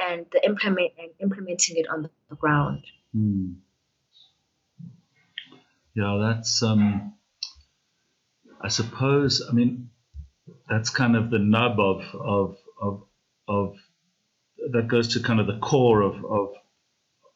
and 0.00 0.26
the 0.32 0.44
implement 0.44 0.92
and 0.98 1.10
implementing 1.20 1.76
it 1.76 1.88
on 1.88 2.08
the 2.28 2.36
ground. 2.36 2.84
Hmm. 3.12 3.52
Yeah, 5.94 6.18
that's 6.20 6.62
um 6.62 7.14
I 8.60 8.68
suppose, 8.68 9.42
I 9.48 9.52
mean, 9.52 9.90
that's 10.68 10.90
kind 10.90 11.16
of 11.16 11.30
the 11.30 11.38
nub 11.38 11.78
of, 11.78 12.02
of, 12.14 12.56
of, 12.80 13.02
of 13.46 13.76
that 14.72 14.88
goes 14.88 15.14
to 15.14 15.20
kind 15.20 15.40
of 15.40 15.46
the 15.46 15.58
core 15.58 16.02
of, 16.02 16.24
of, 16.24 16.48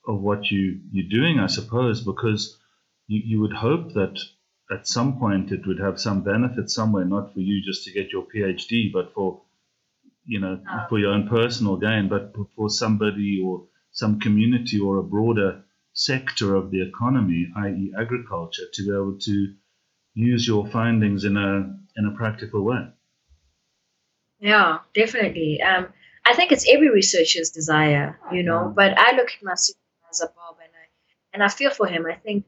of 0.07 0.21
what 0.21 0.51
you, 0.51 0.81
you're 0.91 1.09
doing, 1.09 1.39
I 1.39 1.47
suppose, 1.47 2.05
because 2.05 2.59
you, 3.07 3.23
you 3.25 3.41
would 3.41 3.53
hope 3.53 3.93
that 3.95 4.19
at 4.71 4.89
some 4.89 5.19
point 5.19 5.53
it 5.53 5.67
would 5.67 5.79
have 5.79 6.01
some 6.01 6.23
benefit 6.23 6.71
somewhere, 6.71 7.05
not 7.05 7.33
for 7.33 7.41
you 7.41 7.63
just 7.63 7.85
to 7.85 7.93
get 7.93 8.11
your 8.11 8.27
PhD, 8.35 8.93
but 8.93 9.13
for, 9.15 9.43
you 10.25 10.41
know, 10.41 10.61
for 10.89 10.99
your 10.99 11.13
own 11.13 11.29
personal 11.29 11.77
gain, 11.77 12.09
but 12.09 12.35
for 12.57 12.69
somebody 12.69 13.41
or 13.45 13.67
some 13.93 14.19
community 14.19 14.81
or 14.81 14.99
a 14.99 15.03
broader 15.03 15.63
sector 15.93 16.55
of 16.55 16.71
the 16.71 16.83
economy, 16.83 17.49
i.e., 17.57 17.93
agriculture, 17.99 18.63
to 18.73 18.83
be 18.83 18.89
able 18.89 19.19
to 19.21 19.55
use 20.15 20.47
your 20.47 20.67
findings 20.67 21.25
in 21.25 21.37
a 21.37 21.77
in 21.97 22.07
a 22.07 22.17
practical 22.17 22.65
way. 22.65 22.89
Yeah, 24.41 24.79
definitely. 24.95 25.63
Um, 25.63 25.89
I 26.25 26.35
think 26.35 26.53
it's 26.53 26.69
every 26.69 26.91
researcher's 26.91 27.51
desire, 27.51 28.19
you 28.33 28.43
know. 28.43 28.73
But 28.75 28.99
I 28.99 29.17
look 29.17 29.29
at 29.29 29.43
my 29.43 29.55
supervisor 29.55 30.33
Bob, 30.35 30.57
and 30.63 30.73
I 30.73 30.87
and 31.35 31.43
I 31.43 31.49
feel 31.49 31.71
for 31.71 31.87
him. 31.87 32.07
I 32.07 32.15
think 32.15 32.45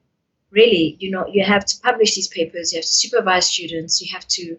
really, 0.51 0.97
you 1.01 1.11
know, 1.11 1.27
you 1.27 1.45
have 1.45 1.65
to 1.65 1.81
publish 1.83 2.15
these 2.15 2.29
papers, 2.29 2.73
you 2.73 2.79
have 2.79 2.85
to 2.85 2.93
supervise 2.93 3.47
students, 3.47 4.01
you 4.01 4.13
have 4.13 4.27
to 4.29 4.57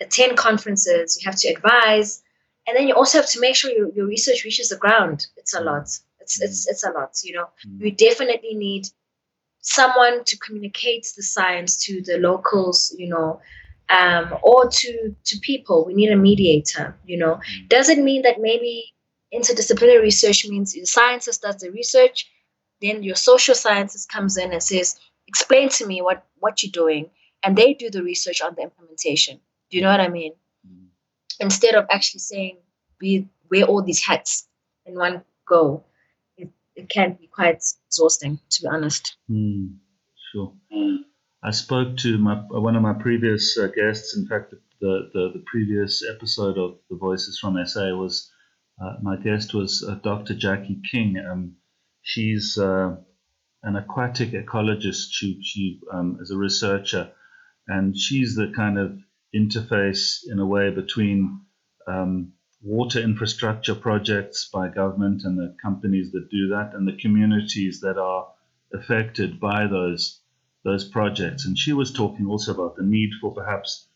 attend 0.00 0.36
conferences, 0.36 1.18
you 1.20 1.30
have 1.30 1.38
to 1.40 1.48
advise, 1.48 2.22
and 2.66 2.76
then 2.76 2.86
you 2.86 2.94
also 2.94 3.18
have 3.18 3.30
to 3.30 3.40
make 3.40 3.56
sure 3.56 3.70
your, 3.70 3.92
your 3.92 4.06
research 4.06 4.44
reaches 4.44 4.68
the 4.68 4.76
ground. 4.76 5.26
It's 5.36 5.54
a 5.54 5.60
mm. 5.60 5.64
lot. 5.64 5.88
It's 6.20 6.40
it's 6.40 6.68
it's 6.68 6.84
a 6.84 6.90
lot. 6.90 7.16
You 7.24 7.34
know, 7.34 7.48
mm. 7.66 7.80
we 7.80 7.90
definitely 7.90 8.54
need 8.54 8.88
someone 9.60 10.24
to 10.24 10.38
communicate 10.38 11.06
the 11.16 11.22
science 11.22 11.76
to 11.84 12.02
the 12.02 12.18
locals, 12.18 12.94
you 12.98 13.08
know, 13.08 13.40
um, 13.90 14.34
or 14.42 14.68
to 14.68 15.14
to 15.24 15.38
people. 15.40 15.84
We 15.84 15.94
need 15.94 16.10
a 16.10 16.16
mediator, 16.16 16.96
you 17.06 17.18
know. 17.18 17.34
Mm. 17.34 17.68
Does 17.68 17.88
it 17.88 17.98
mean 17.98 18.22
that 18.22 18.40
maybe 18.40 18.92
interdisciplinary 19.34 20.02
research 20.02 20.46
means 20.46 20.72
the 20.72 20.84
scientist 20.84 21.42
does 21.42 21.56
the 21.56 21.70
research, 21.70 22.30
then 22.80 23.02
your 23.02 23.16
social 23.16 23.54
sciences 23.54 24.06
comes 24.06 24.36
in 24.36 24.52
and 24.52 24.62
says, 24.62 24.98
explain 25.26 25.68
to 25.70 25.86
me 25.86 26.00
what 26.02 26.24
what 26.38 26.62
you're 26.62 26.72
doing, 26.72 27.10
and 27.42 27.56
they 27.56 27.74
do 27.74 27.90
the 27.90 28.02
research 28.02 28.40
on 28.40 28.54
the 28.54 28.62
implementation. 28.62 29.40
Do 29.70 29.76
you 29.76 29.82
know 29.82 29.90
what 29.90 30.00
I 30.00 30.08
mean? 30.08 30.32
Mm. 30.66 30.86
Instead 31.40 31.74
of 31.74 31.86
actually 31.90 32.20
saying 32.20 32.58
we 33.00 33.28
wear 33.50 33.64
all 33.64 33.82
these 33.82 34.04
hats 34.04 34.46
in 34.86 34.94
one 34.94 35.22
go 35.46 35.84
it 36.78 36.88
can 36.88 37.14
be 37.20 37.26
quite 37.26 37.60
exhausting, 37.88 38.38
to 38.50 38.62
be 38.62 38.68
honest. 38.68 39.16
Mm, 39.30 39.76
sure. 40.32 40.54
I 41.42 41.50
spoke 41.50 41.96
to 41.98 42.18
my 42.18 42.36
one 42.48 42.76
of 42.76 42.82
my 42.82 42.94
previous 42.94 43.58
uh, 43.58 43.68
guests. 43.68 44.16
In 44.16 44.26
fact, 44.26 44.54
the, 44.80 45.10
the, 45.12 45.32
the 45.34 45.44
previous 45.46 46.04
episode 46.08 46.56
of 46.56 46.78
the 46.88 46.96
Voices 46.96 47.38
from 47.38 47.64
SA 47.66 47.94
was 47.96 48.30
uh, 48.80 48.94
my 49.02 49.16
guest 49.16 49.54
was 49.54 49.84
uh, 49.86 49.96
Dr. 49.96 50.34
Jackie 50.34 50.80
King. 50.90 51.16
Um, 51.18 51.56
she's 52.02 52.56
uh, 52.58 52.96
an 53.64 53.76
aquatic 53.76 54.30
ecologist. 54.30 55.08
She, 55.10 55.40
she 55.42 55.80
um, 55.92 56.18
is 56.20 56.30
a 56.30 56.36
researcher, 56.36 57.10
and 57.66 57.96
she's 57.96 58.36
the 58.36 58.52
kind 58.54 58.78
of 58.78 58.98
interface 59.34 60.20
in 60.28 60.38
a 60.38 60.46
way 60.46 60.70
between 60.70 61.40
um, 61.88 62.32
water 62.60 63.00
infrastructure 63.00 63.74
projects 63.74 64.48
by 64.52 64.68
government 64.68 65.22
and 65.24 65.38
the 65.38 65.54
companies 65.62 66.12
that 66.12 66.30
do 66.30 66.48
that, 66.48 66.72
and 66.74 66.86
the 66.86 66.96
communities 67.00 67.80
that 67.80 67.98
are 67.98 68.28
affected 68.72 69.40
by 69.40 69.66
those 69.66 70.20
those 70.64 70.84
projects. 70.84 71.46
And 71.46 71.56
she 71.56 71.72
was 71.72 71.92
talking 71.92 72.26
also 72.26 72.52
about 72.52 72.76
the 72.76 72.82
need 72.82 73.10
for 73.20 73.32
perhaps 73.32 73.86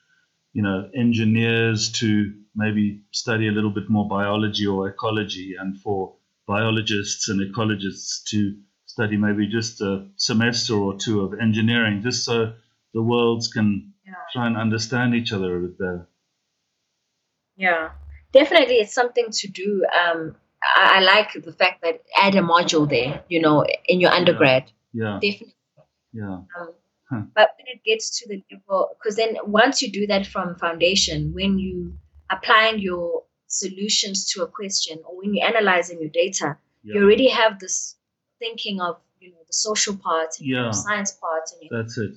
you 0.52 0.62
know 0.62 0.90
engineers 0.94 1.90
to 1.92 2.34
maybe 2.54 3.02
study 3.10 3.48
a 3.48 3.52
little 3.52 3.70
bit 3.70 3.88
more 3.88 4.08
biology 4.08 4.66
or 4.66 4.88
ecology, 4.88 5.54
and 5.58 5.78
for 5.80 6.16
biologists 6.46 7.28
and 7.28 7.40
ecologists 7.40 8.24
to 8.30 8.56
study 8.86 9.16
maybe 9.16 9.46
just 9.46 9.80
a 9.80 10.06
semester 10.16 10.74
or 10.74 10.98
two 10.98 11.22
of 11.22 11.38
engineering, 11.40 12.02
just 12.02 12.24
so 12.24 12.52
the 12.94 13.02
worlds 13.02 13.48
can 13.48 13.92
yeah. 14.06 14.12
try 14.32 14.46
and 14.46 14.56
understand 14.56 15.14
each 15.14 15.32
other 15.32 15.56
a 15.56 15.60
bit 15.60 15.78
better. 15.78 16.08
Yeah, 17.56 17.90
definitely 18.33 18.76
it's 18.76 18.95
something 18.95 19.26
to 19.30 19.49
do. 19.49 19.85
Um, 19.87 20.37
I, 20.76 20.99
I, 20.99 21.01
like 21.01 21.33
the 21.33 21.53
fact 21.53 21.83
that 21.83 22.03
add 22.16 22.35
a 22.35 22.41
module 22.41 22.89
there, 22.89 23.22
you 23.28 23.41
know, 23.41 23.64
in 23.87 24.01
your 24.01 24.11
undergrad. 24.11 24.70
Yeah. 24.93 25.18
Definitely. 25.20 25.55
Yeah. 26.12 26.41
Um, 26.59 26.74
huh. 27.11 27.22
But 27.35 27.51
when 27.59 27.66
it 27.74 27.83
gets 27.85 28.20
to 28.20 28.28
the 28.28 28.45
level, 28.51 28.97
because 28.99 29.16
then 29.16 29.37
once 29.47 29.83
you 29.83 29.91
do 29.91 30.07
that 30.07 30.26
from 30.26 30.57
foundation, 30.57 31.33
when 31.35 31.59
you 31.59 31.95
applying 32.30 32.78
your 32.78 33.24
solutions 33.47 34.33
to 34.33 34.43
a 34.43 34.47
question 34.47 34.99
or 35.05 35.16
when 35.18 35.35
you're 35.35 35.47
analyzing 35.47 36.01
your 36.01 36.11
data, 36.11 36.57
yeah. 36.83 36.95
you 36.95 37.05
already 37.05 37.28
have 37.28 37.59
this 37.59 37.97
thinking 38.39 38.80
of 38.80 38.99
you 39.20 39.30
know 39.30 39.39
the 39.47 39.53
social 39.53 39.97
part, 39.97 40.30
yeah. 40.41 40.64
the 40.64 40.72
science 40.72 41.12
part, 41.12 41.45
and 41.61 41.70
that's 41.70 41.97
it. 41.99 42.12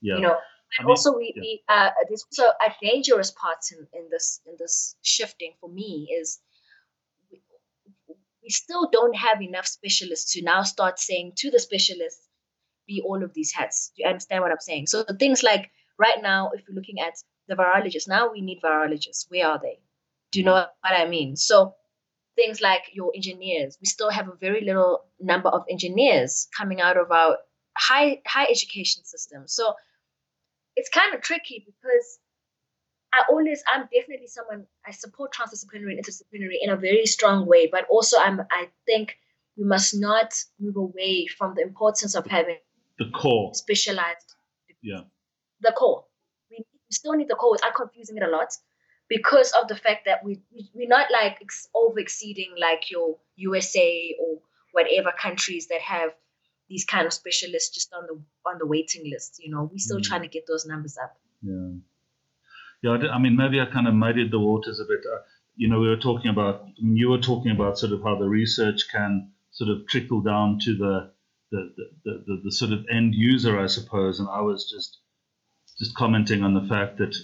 Yeah. 0.00 0.16
You 0.16 0.20
know, 0.22 0.38
and 0.78 0.88
also 0.88 1.16
we, 1.16 1.32
yeah. 1.34 1.40
we 1.40 1.62
uh, 1.68 1.90
there's 2.08 2.24
also 2.24 2.48
a 2.48 2.72
dangerous 2.82 3.30
part 3.30 3.58
in, 3.72 3.86
in 3.92 4.08
this 4.10 4.40
in 4.46 4.54
this 4.58 4.96
shifting 5.02 5.52
for 5.60 5.68
me 5.68 6.08
is 6.18 6.40
we, 7.30 7.42
we 8.42 8.48
still 8.48 8.88
don't 8.90 9.14
have 9.14 9.42
enough 9.42 9.66
specialists 9.66 10.32
to 10.32 10.42
now 10.42 10.62
start 10.62 10.98
saying 10.98 11.32
to 11.36 11.50
the 11.50 11.58
specialists 11.58 12.28
be 12.86 13.00
all 13.06 13.22
of 13.22 13.32
these 13.34 13.52
hats. 13.52 13.92
Do 13.96 14.02
you 14.02 14.08
understand 14.08 14.42
what 14.42 14.50
i'm 14.50 14.60
saying? 14.60 14.86
So 14.86 15.04
things 15.18 15.42
like 15.42 15.70
right 15.98 16.22
now 16.22 16.50
if 16.54 16.62
you're 16.66 16.74
looking 16.74 17.00
at 17.00 17.14
the 17.48 17.54
virologists 17.54 18.08
now 18.08 18.32
we 18.32 18.40
need 18.40 18.60
virologists. 18.64 19.26
Where 19.28 19.46
are 19.46 19.60
they? 19.62 19.78
Do 20.32 20.38
you 20.38 20.44
know 20.46 20.54
what 20.54 20.72
i 20.84 21.06
mean? 21.06 21.36
So 21.36 21.74
things 22.34 22.62
like 22.62 22.84
your 22.94 23.12
engineers 23.14 23.76
we 23.78 23.86
still 23.86 24.10
have 24.10 24.28
a 24.28 24.36
very 24.40 24.64
little 24.64 25.04
number 25.20 25.50
of 25.50 25.64
engineers 25.68 26.48
coming 26.56 26.80
out 26.80 26.96
of 26.96 27.10
our 27.10 27.36
high 27.76 28.22
high 28.26 28.46
education 28.50 29.04
system. 29.04 29.42
So 29.46 29.74
it's 30.76 30.88
kind 30.88 31.14
of 31.14 31.20
tricky 31.20 31.64
because 31.66 32.18
I 33.12 33.24
always 33.28 33.62
I'm 33.72 33.88
definitely 33.94 34.26
someone 34.26 34.66
I 34.86 34.92
support 34.92 35.34
transdisciplinary 35.34 35.92
and 35.92 36.04
interdisciplinary 36.04 36.56
in 36.62 36.70
a 36.70 36.76
very 36.76 37.06
strong 37.06 37.46
way, 37.46 37.68
but 37.70 37.86
also 37.90 38.18
I'm 38.18 38.40
I 38.50 38.68
think 38.86 39.16
we 39.56 39.64
must 39.64 39.94
not 39.94 40.32
move 40.58 40.76
away 40.76 41.26
from 41.26 41.54
the 41.54 41.62
importance 41.62 42.14
of 42.14 42.26
having 42.26 42.56
the 42.98 43.10
core 43.10 43.54
specialized. 43.54 44.34
Yeah. 44.80 45.02
The 45.60 45.72
core. 45.72 46.04
We, 46.50 46.64
still 46.90 47.12
need 47.12 47.28
the 47.28 47.34
core. 47.34 47.56
I'm 47.62 47.72
confusing 47.74 48.16
it 48.16 48.22
a 48.22 48.28
lot 48.28 48.54
because 49.08 49.52
of 49.52 49.68
the 49.68 49.76
fact 49.76 50.04
that 50.06 50.24
we, 50.24 50.40
we 50.52 50.70
we're 50.74 50.88
not 50.88 51.10
like 51.10 51.38
ex- 51.40 51.68
over 51.74 51.98
exceeding 51.98 52.54
like 52.58 52.90
your 52.90 53.18
USA 53.36 54.16
or 54.20 54.38
whatever 54.72 55.12
countries 55.18 55.68
that 55.68 55.80
have 55.80 56.12
these 56.72 56.86
kind 56.86 57.06
of 57.06 57.12
specialists 57.12 57.74
just 57.74 57.92
on 57.92 58.04
the 58.08 58.16
on 58.50 58.58
the 58.58 58.66
waiting 58.66 59.04
list. 59.12 59.38
You 59.44 59.50
know, 59.52 59.68
we're 59.70 59.78
still 59.78 59.98
mm. 59.98 60.02
trying 60.02 60.22
to 60.22 60.28
get 60.28 60.46
those 60.46 60.64
numbers 60.64 60.96
up. 60.96 61.14
Yeah, 61.42 61.72
yeah. 62.82 63.08
I 63.08 63.18
mean, 63.18 63.36
maybe 63.36 63.60
I 63.60 63.66
kind 63.66 63.86
of 63.86 63.94
muddied 63.94 64.30
the 64.30 64.40
waters 64.40 64.80
a 64.80 64.84
bit. 64.84 65.00
Uh, 65.06 65.20
you 65.54 65.68
know, 65.68 65.80
we 65.80 65.88
were 65.88 65.98
talking 66.08 66.30
about. 66.30 66.62
I 66.62 66.82
mean, 66.82 66.96
you 66.96 67.10
were 67.10 67.20
talking 67.20 67.52
about 67.52 67.78
sort 67.78 67.92
of 67.92 68.02
how 68.02 68.18
the 68.18 68.28
research 68.28 68.88
can 68.90 69.32
sort 69.50 69.70
of 69.70 69.86
trickle 69.86 70.22
down 70.22 70.58
to 70.64 70.74
the 70.74 71.10
the, 71.50 71.74
the, 72.04 72.24
the, 72.26 72.40
the 72.44 72.52
sort 72.52 72.72
of 72.72 72.86
end 72.90 73.14
user, 73.14 73.60
I 73.60 73.66
suppose. 73.66 74.18
And 74.18 74.28
I 74.30 74.40
was 74.40 74.70
just 74.70 74.98
just 75.78 75.94
commenting 75.94 76.42
on 76.42 76.54
the 76.54 76.66
fact 76.74 76.96
that 76.98 77.14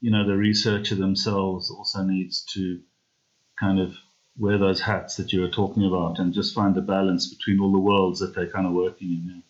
you 0.00 0.10
know 0.10 0.26
the 0.26 0.36
researcher 0.36 0.94
themselves 0.94 1.70
also 1.70 2.02
needs 2.02 2.42
to 2.54 2.80
kind 3.60 3.78
of 3.78 3.92
wear 4.38 4.58
those 4.58 4.80
hats 4.80 5.16
that 5.16 5.32
you 5.32 5.40
were 5.40 5.50
talking 5.50 5.84
about 5.84 6.18
and 6.18 6.34
just 6.34 6.54
find 6.54 6.74
the 6.74 6.80
balance 6.80 7.32
between 7.32 7.60
all 7.60 7.72
the 7.72 7.78
worlds 7.78 8.20
that 8.20 8.34
they're 8.34 8.50
kind 8.50 8.66
of 8.66 8.72
working 8.72 9.08
in. 9.08 9.42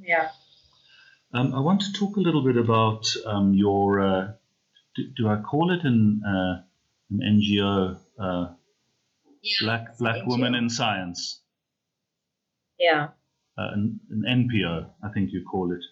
Yeah. 0.00 0.30
Um, 1.32 1.54
I 1.54 1.60
want 1.60 1.82
to 1.82 1.92
talk 1.92 2.16
a 2.16 2.20
little 2.20 2.42
bit 2.42 2.56
about 2.56 3.06
um, 3.24 3.54
your. 3.54 4.00
Uh, 4.00 4.32
do, 4.96 5.02
do, 5.16 5.28
I 5.28 5.36
call 5.36 5.72
it 5.72 5.84
an 5.84 6.22
uh, 6.26 6.62
an 7.10 7.40
NGO? 7.40 7.98
Uh, 8.18 8.54
yeah, 9.42 9.54
Black 9.60 9.98
Black 9.98 10.26
Women 10.26 10.54
in 10.54 10.68
Science. 10.68 11.40
Yeah. 12.78 13.08
Uh, 13.58 13.68
an, 13.74 14.00
an, 14.10 14.48
NPO, 14.48 14.90
I 15.04 15.08
think 15.10 15.32
you 15.32 15.44
call 15.44 15.72
it. 15.72 15.84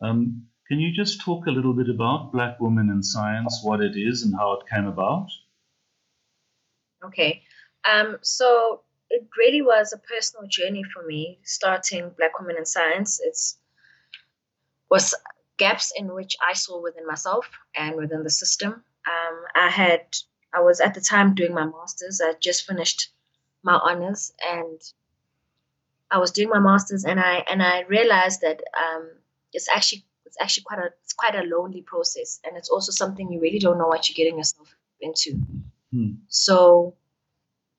Um, 0.00 0.46
can 0.68 0.78
you 0.78 0.92
just 0.94 1.20
talk 1.22 1.46
a 1.46 1.50
little 1.50 1.74
bit 1.74 1.88
about 1.88 2.32
Black 2.32 2.60
Women 2.60 2.90
in 2.90 3.02
Science, 3.02 3.60
what 3.62 3.80
it 3.80 3.96
is, 3.96 4.22
and 4.22 4.34
how 4.34 4.52
it 4.52 4.68
came 4.72 4.86
about? 4.86 5.28
Okay. 7.04 7.42
Um, 7.90 8.18
so 8.22 8.82
it 9.10 9.26
really 9.38 9.62
was 9.62 9.92
a 9.92 9.98
personal 9.98 10.46
journey 10.48 10.82
for 10.92 11.06
me 11.06 11.38
starting 11.44 12.10
Black 12.18 12.38
Women 12.38 12.56
in 12.58 12.66
Science. 12.66 13.20
It's 13.24 13.58
was 14.90 15.14
gaps 15.58 15.92
in 15.96 16.14
which 16.14 16.36
I 16.46 16.54
saw 16.54 16.80
within 16.80 17.06
myself 17.06 17.48
and 17.76 17.96
within 17.96 18.22
the 18.22 18.30
system. 18.30 18.72
Um, 18.72 19.44
I 19.54 19.68
had 19.68 20.02
I 20.54 20.60
was 20.60 20.80
at 20.80 20.94
the 20.94 21.00
time 21.00 21.34
doing 21.34 21.52
my 21.52 21.64
masters. 21.64 22.20
I 22.24 22.34
just 22.40 22.66
finished 22.66 23.10
my 23.62 23.74
honors 23.74 24.32
and 24.50 24.80
I 26.10 26.18
was 26.18 26.30
doing 26.30 26.48
my 26.48 26.58
masters 26.58 27.04
and 27.04 27.20
I 27.20 27.44
and 27.50 27.62
I 27.62 27.82
realized 27.82 28.40
that 28.40 28.62
um, 28.76 29.10
it's 29.52 29.68
actually 29.74 30.04
it's 30.24 30.36
actually 30.40 30.64
quite 30.64 30.78
a 30.78 30.90
it's 31.02 31.12
quite 31.12 31.34
a 31.34 31.46
lonely 31.46 31.82
process 31.82 32.40
and 32.44 32.56
it's 32.56 32.70
also 32.70 32.92
something 32.92 33.30
you 33.30 33.40
really 33.40 33.58
don't 33.58 33.78
know 33.78 33.88
what 33.88 34.08
you're 34.08 34.16
getting 34.16 34.38
yourself 34.38 34.74
into. 35.00 35.40
Hmm. 35.92 36.12
So 36.28 36.94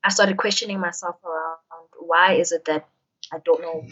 I 0.02 0.10
started 0.10 0.36
questioning 0.36 0.80
myself 0.80 1.16
around 1.24 1.58
why 1.98 2.34
is 2.34 2.52
it 2.52 2.64
that 2.64 2.88
I 3.32 3.38
don't 3.44 3.60
know, 3.60 3.86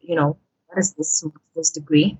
you 0.00 0.14
know, 0.14 0.38
what 0.66 0.78
is 0.78 0.94
this 0.94 1.24
this 1.54 1.70
degree, 1.70 2.18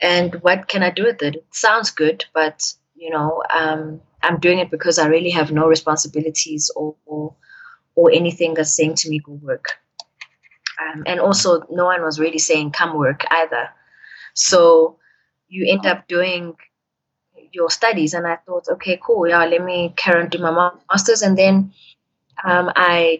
and 0.00 0.34
what 0.42 0.68
can 0.68 0.82
I 0.82 0.90
do 0.90 1.04
with 1.04 1.22
it? 1.22 1.36
It 1.36 1.46
sounds 1.52 1.90
good, 1.90 2.24
but 2.34 2.72
you 2.94 3.10
know, 3.10 3.42
um, 3.50 4.00
I'm 4.22 4.40
doing 4.40 4.58
it 4.58 4.70
because 4.70 4.98
I 4.98 5.06
really 5.06 5.30
have 5.30 5.52
no 5.52 5.66
responsibilities 5.66 6.70
or 6.74 6.96
or, 7.06 7.34
or 7.94 8.10
anything 8.10 8.54
that's 8.54 8.74
saying 8.74 8.96
to 8.96 9.10
me 9.10 9.18
go 9.18 9.32
work. 9.32 9.66
Um, 10.80 11.04
and 11.06 11.20
also, 11.20 11.62
no 11.70 11.84
one 11.84 12.02
was 12.02 12.18
really 12.18 12.38
saying 12.38 12.72
come 12.72 12.96
work 12.96 13.24
either. 13.30 13.68
So 14.34 14.98
you 15.48 15.70
end 15.70 15.86
up 15.86 16.08
doing 16.08 16.54
your 17.54 17.70
studies, 17.70 18.14
and 18.14 18.26
I 18.26 18.36
thought, 18.36 18.68
okay, 18.68 18.98
cool, 19.02 19.28
yeah, 19.28 19.44
let 19.44 19.62
me 19.62 19.92
carry 19.96 20.22
on 20.22 20.28
do 20.28 20.38
my 20.38 20.72
masters, 20.90 21.22
and 21.22 21.38
then 21.38 21.72
um, 22.42 22.70
I 22.74 23.18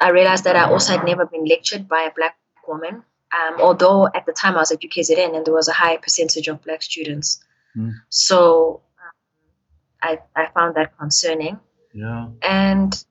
I 0.00 0.10
realized 0.10 0.44
that 0.44 0.56
I 0.56 0.64
also 0.64 0.96
had 0.96 1.04
never 1.04 1.26
been 1.26 1.44
lectured 1.44 1.88
by 1.88 2.02
a 2.02 2.12
black 2.14 2.36
woman. 2.66 3.02
Um, 3.32 3.60
although 3.60 4.08
at 4.12 4.26
the 4.26 4.32
time 4.32 4.56
I 4.56 4.60
was 4.60 4.72
at 4.72 4.80
UKZN 4.80 5.36
and 5.36 5.44
there 5.44 5.54
was 5.54 5.68
a 5.68 5.72
high 5.72 5.98
percentage 5.98 6.48
of 6.48 6.62
black 6.64 6.82
students. 6.82 7.44
Mm. 7.76 7.92
So 8.08 8.80
um, 8.98 9.12
I, 10.02 10.18
I 10.34 10.48
found 10.52 10.74
that 10.74 10.98
concerning. 10.98 11.60
Yeah. 11.92 12.28
And 12.42 13.04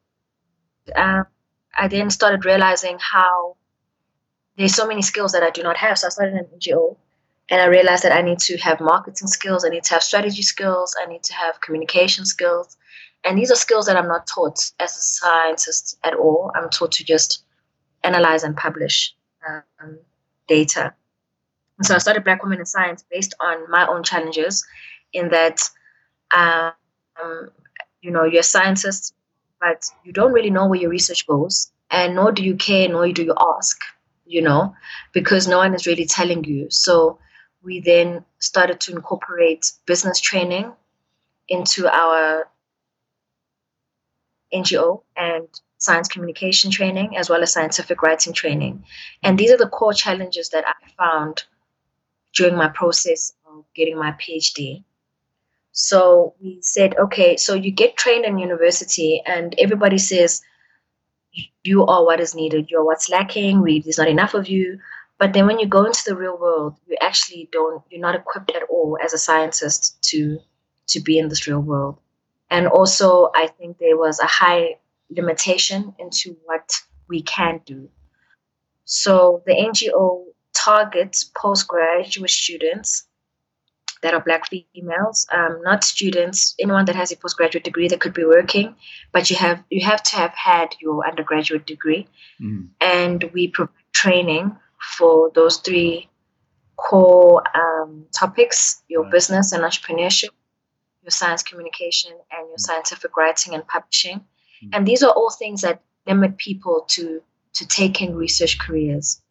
um, 0.95 1.26
I 1.78 1.88
then 1.88 2.10
started 2.10 2.43
realizing 2.43 2.97
how 2.99 3.55
there's 4.57 4.76
so 4.76 4.88
many 4.88 5.01
skills 5.01 5.32
that 5.32 5.43
I 5.43 5.51
do 5.51 5.64
not 5.64 5.78
have. 5.78 5.97
So 5.97 6.07
I 6.07 6.10
started 6.10 6.36
an 6.36 6.47
NGO 6.60 6.97
and 7.50 7.62
I 7.62 7.66
realized 7.66 8.04
that 8.04 8.12
I 8.12 8.22
need 8.22 8.39
to 8.39 8.58
have 8.58 8.80
marketing 8.80 9.28
skills, 9.28 9.66
I 9.66 9.70
need 9.70 9.84
to 9.86 9.93
have 9.93 10.04
strategy 10.04 10.41
skills, 10.41 10.95
I 11.02 11.06
need 11.08 11.24
to 11.24 11.34
have 11.34 11.62
communication 11.62 12.26
skills. 12.26 12.78
And 13.26 13.38
these 13.38 13.52
are 13.52 13.56
skills 13.56 13.88
that 13.88 13.97
I'm 13.97 14.08
not 14.08 14.28
taught 14.28 14.72
as 14.80 14.95
a 14.95 15.02
scientist 15.02 15.97
at 16.04 16.14
all. 16.14 16.52
I'm 16.56 16.70
taught 16.70 16.93
to 16.93 17.04
just 17.04 17.43
analyze 18.04 18.43
and 18.43 18.56
publish 18.56 19.14
um, 19.47 19.97
data. 20.47 20.93
And 21.78 21.86
so 21.86 21.95
I 21.95 21.97
started 21.97 22.24
Black 22.24 22.43
Women 22.43 22.60
in 22.60 22.66
Science 22.66 23.04
based 23.12 23.34
on 23.39 23.70
my 23.70 23.88
own 23.88 24.04
challenges, 24.04 24.66
in 25.14 25.30
that, 25.30 25.62
um, 26.36 26.74
you 28.02 28.12
know, 28.12 28.24
you're 28.24 28.41
a 28.41 28.43
scientist, 28.43 29.16
but 29.60 29.86
you 30.04 30.14
don't 30.14 30.34
really 30.34 30.50
know 30.50 30.68
where 30.68 30.80
your 30.80 30.89
research 30.89 31.26
goes, 31.28 31.72
and 31.89 32.16
nor 32.16 32.32
do 32.32 32.43
you 32.43 32.56
care, 32.56 32.88
nor 32.88 33.12
do 33.12 33.24
you 33.24 33.36
ask, 33.58 33.82
you 34.26 34.41
know, 34.41 34.76
because 35.14 35.47
no 35.47 35.58
one 35.58 35.74
is 35.74 35.88
really 35.88 36.06
telling 36.06 36.43
you. 36.43 36.70
So 36.70 37.20
we 37.64 37.80
then 37.82 38.26
started 38.39 38.80
to 38.82 38.91
incorporate 38.93 39.72
business 39.86 40.20
training 40.20 40.72
into 41.47 41.88
our 41.88 42.47
NGO 44.53 45.03
and 45.16 45.47
science 45.78 46.07
communication 46.07 46.72
training, 46.72 47.18
as 47.18 47.30
well 47.30 47.41
as 47.41 47.53
scientific 47.53 48.01
writing 48.01 48.34
training. 48.34 48.84
And 49.24 49.38
these 49.38 49.51
are 49.51 49.57
the 49.57 49.68
core 49.68 49.93
challenges 49.93 50.49
that 50.49 50.66
I 50.68 50.74
found 50.97 51.43
during 52.36 52.55
my 52.55 52.68
process 52.70 53.34
of 53.47 53.66
getting 53.74 53.97
my 53.97 54.12
PhD. 54.12 54.84
So 55.72 56.34
we 56.41 56.60
said, 56.62 56.95
okay, 56.97 57.38
so 57.38 57.53
you 57.53 57.72
get 57.72 57.95
trained 57.95 58.26
in 58.26 58.38
university, 58.38 59.22
and 59.26 59.55
everybody 59.57 59.97
says 59.97 60.41
you 61.64 61.86
are 61.86 62.03
what 62.03 62.20
is 62.20 62.36
needed, 62.36 62.70
you're 62.70 62.84
what's 62.84 63.10
lacking, 63.10 63.62
we, 63.62 63.80
there's 63.80 63.97
not 63.97 64.07
enough 64.07 64.34
of 64.34 64.49
you. 64.49 64.80
But 65.20 65.34
then 65.34 65.45
when 65.45 65.59
you 65.59 65.67
go 65.67 65.86
into 65.86 66.03
the 66.05 66.15
real 66.15 66.38
world, 66.38 66.76
you 66.88 66.95
actually 67.01 67.49
don't, 67.51 67.84
you're 67.89 68.01
not 68.01 68.15
equipped 68.15 68.51
at 68.55 68.63
all 68.63 68.97
as 69.03 69.13
a 69.13 69.17
scientist 69.17 70.01
to 70.09 70.39
to 70.88 70.99
be 70.99 71.20
in 71.20 71.30
this 71.30 71.45
real 71.45 71.59
world. 71.59 71.99
And 72.49 72.65
also, 72.65 73.30
I 73.36 73.45
think 73.45 73.78
there 73.78 73.97
was 73.97 74.20
a 74.20 74.26
high 74.26 74.78
limitation 75.11 75.93
into 75.99 76.36
what 76.45 76.74
we 77.07 77.22
can 77.22 77.61
do. 77.63 77.89
So 78.86 79.43
the 79.45 79.53
NGO 79.53 80.24
targets 80.53 81.30
postgraduate 81.38 82.32
students 82.32 83.05
that 84.01 84.15
are 84.15 84.22
black 84.22 84.45
females, 84.49 85.28
um, 85.32 85.61
not 85.63 85.84
students, 85.84 86.55
anyone 86.59 86.86
that 86.86 86.95
has 86.95 87.11
a 87.11 87.17
postgraduate 87.17 87.65
degree 87.65 87.88
that 87.89 87.99
could 87.99 88.13
be 88.13 88.26
working, 88.26 88.76
but 89.11 89.30
you 89.30 89.36
have 89.36 89.63
you 89.70 89.86
have 89.86 90.01
to 90.01 90.15
have 90.15 90.34
had 90.34 90.76
your 90.82 91.05
undergraduate 91.05 91.67
degree. 91.67 92.07
Mm. 92.41 92.70
And 92.82 93.24
we 93.34 93.49
provide 93.49 93.76
training 93.91 94.55
for 94.97 95.32
those 95.36 95.57
three 95.57 96.09
core 96.77 97.43
um, 97.55 98.05
topics: 98.17 98.84
your 98.88 99.03
Right. 99.03 99.11
business 99.11 99.51
and 99.51 99.63
entrepreneurship, 99.63 100.30
your 101.03 101.11
science 101.11 101.43
communication, 101.43 102.11
and 102.32 102.47
your 102.49 102.57
scientific 102.57 103.15
writing 103.17 103.53
and 103.53 103.67
publishing. 103.67 104.19
Mm. 104.63 104.69
And 104.73 104.88
these 104.88 105.03
are 105.03 105.11
all 105.11 105.32
things 105.32 105.61
that 105.61 105.82
limit 106.07 106.38
people 106.38 106.86
to 106.89 107.21
to 107.53 107.67
taking 107.67 108.15
research 108.15 108.59
careers. 108.59 109.21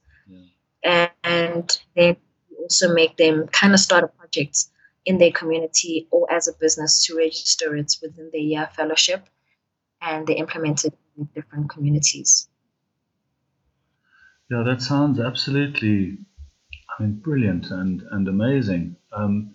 And, 0.85 1.11
and 1.25 1.79
then 1.97 2.17
also 2.61 2.93
make 2.95 3.17
them 3.17 3.49
kind 3.49 3.75
of 3.75 3.81
start 3.81 4.05
a 4.05 4.09
project 4.09 4.67
in 5.07 5.19
their 5.19 5.33
community 5.33 6.07
or 6.11 6.31
as 6.33 6.49
a 6.49 6.53
business 6.61 7.05
to 7.07 7.17
register 7.17 7.75
it 7.75 7.97
within 8.03 8.29
their 8.33 8.41
year 8.41 8.69
fellowship 8.77 9.29
and 10.03 10.27
they 10.27 10.35
implement 10.35 10.85
it 10.85 10.95
in 11.17 11.29
different 11.35 11.71
communities. 11.71 12.49
Yeah, 14.51 14.63
that 14.65 14.81
sounds 14.81 15.21
absolutely, 15.21 16.19
I 16.99 17.03
mean, 17.03 17.21
brilliant 17.21 17.71
and, 17.71 18.03
and 18.11 18.27
amazing. 18.29 18.97
Um, 19.13 19.55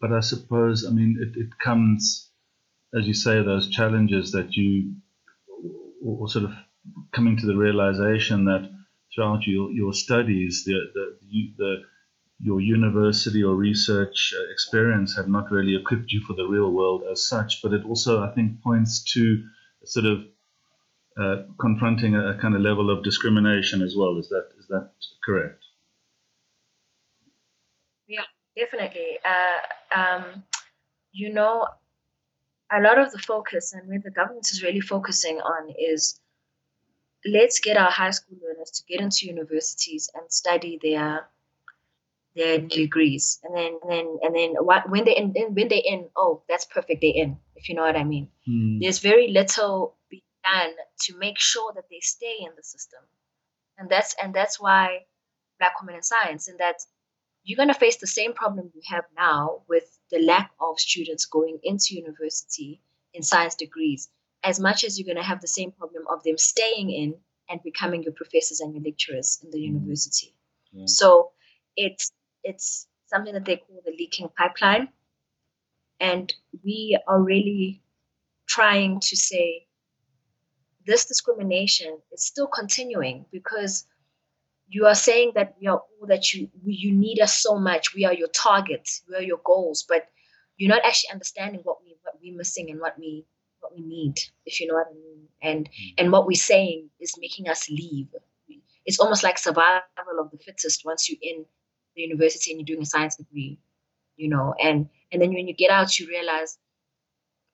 but 0.00 0.12
I 0.12 0.20
suppose, 0.20 0.86
I 0.86 0.90
mean, 0.90 1.18
it, 1.20 1.38
it 1.38 1.58
comes, 1.58 2.30
as 2.94 3.06
you 3.06 3.14
say, 3.14 3.42
those 3.42 3.68
challenges 3.68 4.32
that 4.32 4.54
you, 4.54 4.94
or, 6.04 6.22
or 6.22 6.28
sort 6.28 6.44
of 6.44 6.52
coming 7.12 7.36
to 7.38 7.46
the 7.46 7.56
realization 7.56 8.44
that 8.44 8.70
throughout 9.12 9.46
your, 9.46 9.72
your 9.72 9.92
studies, 9.92 10.62
the, 10.64 10.78
the, 10.94 11.18
you, 11.26 11.52
the, 11.58 11.76
your 12.38 12.60
university 12.60 13.42
or 13.42 13.56
research 13.56 14.32
uh, 14.38 14.52
experience 14.52 15.16
had 15.16 15.28
not 15.28 15.50
really 15.50 15.74
equipped 15.74 16.12
you 16.12 16.20
for 16.20 16.34
the 16.34 16.46
real 16.46 16.70
world 16.72 17.02
as 17.10 17.26
such. 17.26 17.60
But 17.62 17.72
it 17.72 17.84
also, 17.84 18.22
I 18.22 18.32
think, 18.32 18.62
points 18.62 19.02
to 19.12 19.42
sort 19.84 20.06
of 20.06 20.20
uh, 21.20 21.42
confronting 21.60 22.14
a, 22.14 22.30
a 22.30 22.34
kind 22.34 22.54
of 22.54 22.62
level 22.62 22.90
of 22.90 23.04
discrimination 23.04 23.82
as 23.82 23.94
well. 23.96 24.18
Is 24.18 24.28
that 24.28 24.48
is 24.58 24.66
that 24.68 24.90
correct? 25.24 25.62
Yeah, 28.08 28.24
definitely. 28.56 29.18
Uh, 29.24 29.98
um, 30.00 30.42
you 31.12 31.32
know, 31.32 31.66
a 32.72 32.80
lot 32.80 32.98
of 32.98 33.12
the 33.12 33.18
focus 33.18 33.72
and 33.72 33.88
where 33.88 34.00
the 34.02 34.10
government 34.10 34.48
is 34.50 34.62
really 34.62 34.80
focusing 34.80 35.40
on 35.40 35.74
is 35.78 36.20
let's 37.26 37.60
get 37.60 37.76
our 37.76 37.90
high 37.90 38.10
school 38.10 38.38
learners 38.42 38.70
to 38.70 38.84
get 38.88 39.00
into 39.00 39.26
universities 39.26 40.10
and 40.14 40.30
study 40.32 40.78
their 40.82 41.26
their 42.36 42.58
degrees, 42.58 43.40
and 43.42 43.56
then 43.56 43.78
and 43.82 43.90
then 43.90 44.18
and 44.22 44.34
then 44.34 44.50
what, 44.64 44.88
when 44.88 45.04
they 45.04 45.16
in, 45.16 45.32
when 45.32 45.68
they 45.68 45.82
in, 45.84 46.06
oh, 46.16 46.42
that's 46.48 46.64
perfect, 46.64 47.00
they 47.00 47.08
in. 47.08 47.36
If 47.56 47.68
you 47.68 47.74
know 47.74 47.82
what 47.82 47.96
I 47.96 48.04
mean. 48.04 48.28
Hmm. 48.46 48.78
There's 48.78 49.00
very 49.00 49.28
little 49.28 49.96
being 50.08 50.22
done 50.44 50.72
to 51.02 51.18
make 51.18 51.38
sure 51.38 51.72
that 51.74 51.84
they 51.90 52.00
stay 52.00 52.36
in 52.40 52.52
the 52.56 52.62
system, 52.62 53.00
and 53.78 53.88
that's 53.88 54.14
and 54.22 54.34
that's 54.34 54.60
why 54.60 55.00
Black 55.58 55.80
women 55.80 55.96
in 55.96 56.02
science, 56.02 56.48
and 56.48 56.58
that 56.58 56.76
you're 57.44 57.56
going 57.56 57.68
to 57.68 57.74
face 57.74 57.96
the 57.96 58.06
same 58.06 58.32
problem 58.32 58.70
you 58.74 58.82
have 58.86 59.04
now 59.16 59.62
with 59.68 59.98
the 60.10 60.18
lack 60.20 60.50
of 60.60 60.78
students 60.78 61.24
going 61.24 61.58
into 61.62 61.94
university 61.94 62.80
in 63.14 63.22
science 63.22 63.54
degrees, 63.54 64.08
as 64.44 64.60
much 64.60 64.84
as 64.84 64.98
you're 64.98 65.06
going 65.06 65.16
to 65.16 65.28
have 65.28 65.40
the 65.40 65.48
same 65.48 65.72
problem 65.72 66.04
of 66.10 66.22
them 66.22 66.36
staying 66.36 66.90
in 66.90 67.14
and 67.48 67.62
becoming 67.62 68.02
your 68.02 68.12
professors 68.12 68.60
and 68.60 68.74
your 68.74 68.82
lecturers 68.82 69.40
in 69.42 69.50
the 69.50 69.58
mm-hmm. 69.58 69.74
university. 69.74 70.34
Yeah. 70.72 70.84
So 70.86 71.32
it's 71.76 72.12
it's 72.44 72.86
something 73.06 73.34
that 73.34 73.44
they 73.44 73.56
call 73.56 73.82
the 73.84 73.92
leaking 73.92 74.28
pipeline, 74.36 74.88
and 75.98 76.32
we 76.64 76.98
are 77.06 77.20
really 77.20 77.82
trying 78.46 79.00
to 79.00 79.16
say 79.16 79.66
this 80.86 81.04
discrimination 81.06 81.98
is 82.12 82.24
still 82.24 82.46
continuing 82.46 83.26
because 83.30 83.86
you 84.68 84.86
are 84.86 84.94
saying 84.94 85.32
that 85.34 85.56
we 85.60 85.66
are 85.66 85.78
all 85.78 86.06
that 86.06 86.32
you 86.32 86.48
you 86.64 86.92
need 86.92 87.20
us 87.20 87.38
so 87.38 87.58
much. 87.58 87.94
We 87.94 88.04
are 88.04 88.14
your 88.14 88.28
targets. 88.28 89.02
We 89.08 89.16
are 89.16 89.22
your 89.22 89.40
goals, 89.44 89.84
but 89.88 90.08
you're 90.56 90.70
not 90.70 90.84
actually 90.84 91.10
understanding 91.12 91.60
what 91.64 91.78
we 91.82 91.96
what 92.02 92.14
we're 92.22 92.36
missing 92.36 92.70
and 92.70 92.80
what 92.80 92.98
we 92.98 93.26
what 93.60 93.74
we 93.74 93.82
need, 93.82 94.18
if 94.46 94.60
you 94.60 94.66
know 94.68 94.74
what 94.74 94.88
I 94.90 94.94
mean. 94.94 95.28
And 95.42 95.68
mm. 95.68 95.94
and 95.98 96.12
what 96.12 96.26
we're 96.26 96.34
saying 96.38 96.88
is 97.00 97.14
making 97.18 97.48
us 97.48 97.68
leave. 97.68 98.08
It's 98.86 98.98
almost 98.98 99.22
like 99.22 99.38
survival 99.38 99.82
of 100.18 100.30
the 100.30 100.38
fittest 100.38 100.84
once 100.84 101.08
you're 101.08 101.18
in 101.22 101.44
the 101.94 102.02
university 102.02 102.50
and 102.50 102.60
you're 102.60 102.74
doing 102.74 102.82
a 102.82 102.86
science 102.86 103.16
degree, 103.16 103.58
you 104.16 104.28
know. 104.28 104.54
And 104.62 104.88
and 105.12 105.20
then 105.20 105.34
when 105.34 105.48
you 105.48 105.54
get 105.54 105.70
out, 105.70 105.98
you 105.98 106.08
realize, 106.08 106.58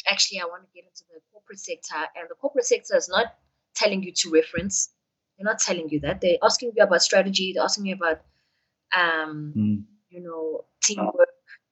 actually, 0.09 0.41
I 0.41 0.45
want 0.45 0.65
to 0.65 0.69
get 0.75 0.85
into 0.85 1.05
the 1.13 1.21
corporate 1.33 1.61
sector, 1.61 1.97
and 2.17 2.29
the 2.29 2.35
corporate 2.35 2.67
sector 2.67 2.97
is 2.97 3.09
not 3.09 3.35
telling 3.75 4.03
you 4.03 4.13
to 4.13 4.31
reference. 4.31 4.91
They're 5.37 5.45
not 5.45 5.59
telling 5.59 5.89
you 5.91 6.01
that. 6.01 6.21
They're 6.21 6.39
asking 6.43 6.73
you 6.77 6.83
about 6.83 7.03
strategy. 7.03 7.53
They're 7.53 7.65
asking 7.65 7.87
you 7.87 7.95
about, 7.95 8.21
um, 8.97 9.53
mm. 9.57 9.83
you 10.09 10.23
know, 10.23 10.65
teamwork. 10.83 11.15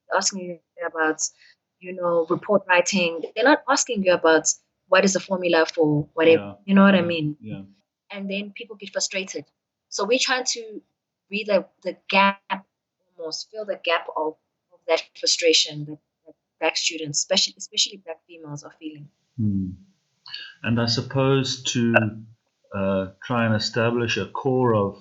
They're 0.08 0.18
asking 0.18 0.40
you 0.40 0.58
about 0.86 1.20
you 1.84 1.92
know, 1.92 2.26
report 2.28 2.62
writing. 2.68 3.22
They're 3.34 3.44
not 3.44 3.62
asking 3.68 4.04
you 4.04 4.12
about 4.14 4.52
what 4.88 5.04
is 5.04 5.12
the 5.12 5.20
formula 5.20 5.66
for 5.66 6.08
whatever. 6.14 6.42
Yeah. 6.42 6.54
You 6.64 6.74
know 6.74 6.82
what 6.82 6.94
yeah. 6.94 7.00
I 7.00 7.04
mean? 7.04 7.36
Yeah. 7.40 7.62
And 8.10 8.30
then 8.30 8.52
people 8.56 8.76
get 8.76 8.90
frustrated. 8.90 9.44
So 9.90 10.04
we're 10.04 10.18
trying 10.20 10.44
to 10.44 10.82
read 11.30 11.48
the, 11.48 11.66
the 11.82 11.96
gap, 12.08 12.40
almost 13.18 13.50
fill 13.50 13.66
the 13.66 13.80
gap 13.84 14.06
of, 14.16 14.34
of 14.72 14.78
that 14.88 15.02
frustration 15.18 15.98
black 16.64 16.76
students, 16.76 17.18
especially 17.18 17.54
especially 17.58 17.98
black 18.04 18.20
females, 18.26 18.64
are 18.64 18.74
feeling. 18.80 19.08
Hmm. 19.38 19.70
And 20.62 20.80
I 20.80 20.86
suppose 20.86 21.62
to 21.72 21.82
uh, 22.74 23.04
try 23.22 23.44
and 23.46 23.54
establish 23.54 24.16
a 24.16 24.26
core 24.42 24.74
of 24.74 24.96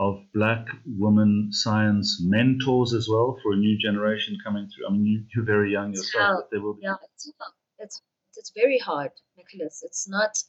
of 0.00 0.14
black 0.32 0.66
women 0.86 1.48
science 1.52 2.22
mentors 2.22 2.94
as 2.94 3.06
well 3.12 3.38
for 3.42 3.52
a 3.52 3.56
new 3.56 3.76
generation 3.78 4.38
coming 4.42 4.66
through? 4.68 4.86
I 4.88 4.92
mean, 4.92 5.04
you, 5.04 5.24
you're 5.34 5.44
very 5.44 5.72
young 5.72 5.92
yourself, 5.92 6.40
but 6.40 6.50
there 6.50 6.62
will 6.62 6.74
be. 6.74 6.80
Yeah, 6.84 6.94
it's, 7.14 7.30
it's, 7.78 8.02
it's 8.38 8.52
very 8.56 8.78
hard, 8.78 9.10
Nicholas. 9.36 9.82
It's 9.84 10.08
not, 10.08 10.42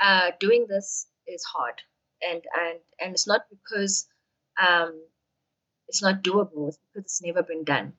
uh, 0.00 0.32
doing 0.38 0.66
this 0.68 1.06
is 1.26 1.42
hard. 1.44 1.80
And, 2.20 2.42
and, 2.60 2.78
and 3.00 3.14
it's 3.14 3.26
not 3.26 3.42
because 3.48 4.06
um, 4.60 5.00
it's 5.88 6.02
not 6.02 6.22
doable, 6.22 6.68
it's 6.68 6.78
because 6.92 7.04
it's 7.04 7.22
never 7.22 7.42
been 7.42 7.64
done. 7.64 7.94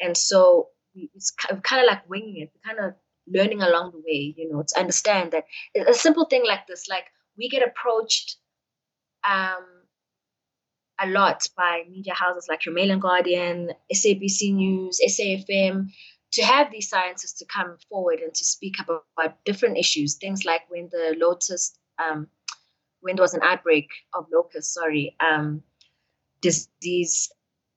And 0.00 0.16
so 0.16 0.68
it's 0.94 1.30
kind 1.30 1.82
of 1.82 1.86
like 1.86 2.08
winging 2.08 2.42
it, 2.42 2.50
kind 2.64 2.78
of 2.78 2.94
learning 3.26 3.62
along 3.62 3.92
the 3.92 3.98
way, 3.98 4.34
you 4.36 4.48
know, 4.50 4.62
to 4.66 4.80
understand 4.80 5.32
that 5.32 5.44
a 5.86 5.94
simple 5.94 6.24
thing 6.24 6.42
like 6.46 6.66
this, 6.66 6.88
like 6.88 7.04
we 7.36 7.48
get 7.48 7.66
approached 7.66 8.36
um, 9.28 9.64
a 11.00 11.08
lot 11.08 11.46
by 11.56 11.84
media 11.90 12.14
houses 12.14 12.46
like 12.48 12.64
your 12.64 12.74
Mail 12.74 12.90
and 12.90 13.02
Guardian, 13.02 13.70
SABC 13.92 14.54
News, 14.54 15.00
SAFM, 15.06 15.90
to 16.32 16.42
have 16.42 16.70
these 16.70 16.88
scientists 16.88 17.38
to 17.38 17.44
come 17.46 17.76
forward 17.88 18.20
and 18.20 18.32
to 18.34 18.44
speak 18.44 18.76
about, 18.80 19.04
about 19.18 19.44
different 19.44 19.78
issues. 19.78 20.16
Things 20.16 20.44
like 20.44 20.62
when 20.68 20.88
the 20.90 21.16
lotus, 21.18 21.76
um, 21.98 22.28
when 23.00 23.16
there 23.16 23.22
was 23.22 23.34
an 23.34 23.42
outbreak 23.42 23.88
of 24.14 24.26
locust, 24.32 24.74
sorry, 24.74 25.16
um, 25.20 25.62
disease 26.40 27.30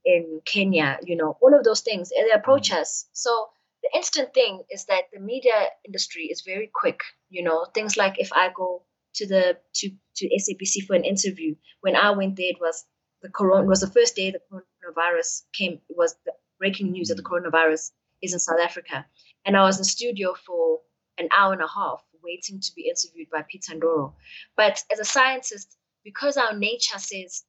in 0.05 0.41
Kenya, 0.45 0.99
you 1.03 1.15
know, 1.15 1.37
all 1.41 1.53
of 1.57 1.63
those 1.63 1.81
things, 1.81 2.11
and 2.11 2.27
they 2.27 2.33
approach 2.33 2.71
mm. 2.71 2.77
us. 2.77 3.07
So 3.13 3.49
the 3.81 3.89
instant 3.95 4.33
thing 4.33 4.63
is 4.69 4.85
that 4.85 5.03
the 5.13 5.19
media 5.19 5.69
industry 5.85 6.23
is 6.23 6.41
very 6.41 6.69
quick. 6.73 7.01
You 7.29 7.43
know, 7.43 7.65
things 7.73 7.97
like 7.97 8.19
if 8.19 8.31
I 8.33 8.49
go 8.55 8.83
to 9.15 9.27
the 9.27 9.57
to 9.75 9.89
to 10.15 10.29
SABC 10.29 10.85
for 10.85 10.95
an 10.95 11.03
interview. 11.03 11.55
When 11.81 11.95
I 11.95 12.11
went 12.11 12.35
there, 12.35 12.49
it 12.49 12.59
was 12.59 12.85
the 13.21 13.29
corona. 13.29 13.67
Was 13.67 13.81
the 13.81 13.87
first 13.87 14.15
day 14.15 14.31
the 14.31 14.41
coronavirus 14.51 15.43
came. 15.53 15.79
It 15.89 15.97
was 15.97 16.15
the 16.25 16.33
breaking 16.59 16.91
news 16.91 17.09
that 17.09 17.15
the 17.15 17.23
coronavirus 17.23 17.91
is 18.21 18.33
in 18.33 18.39
South 18.39 18.59
Africa, 18.59 19.05
and 19.45 19.57
I 19.57 19.63
was 19.63 19.77
in 19.77 19.81
the 19.81 19.85
studio 19.85 20.33
for 20.45 20.79
an 21.17 21.29
hour 21.35 21.53
and 21.53 21.61
a 21.61 21.67
half 21.67 22.03
waiting 22.23 22.59
to 22.61 22.71
be 22.75 22.89
interviewed 22.89 23.29
by 23.29 23.43
Peter 23.47 23.73
Ndoro. 23.73 24.13
But 24.55 24.83
as 24.91 24.99
a 24.99 25.05
scientist, 25.05 25.77
because 26.03 26.37
our 26.37 26.57
nature 26.57 26.97
says, 26.97 27.43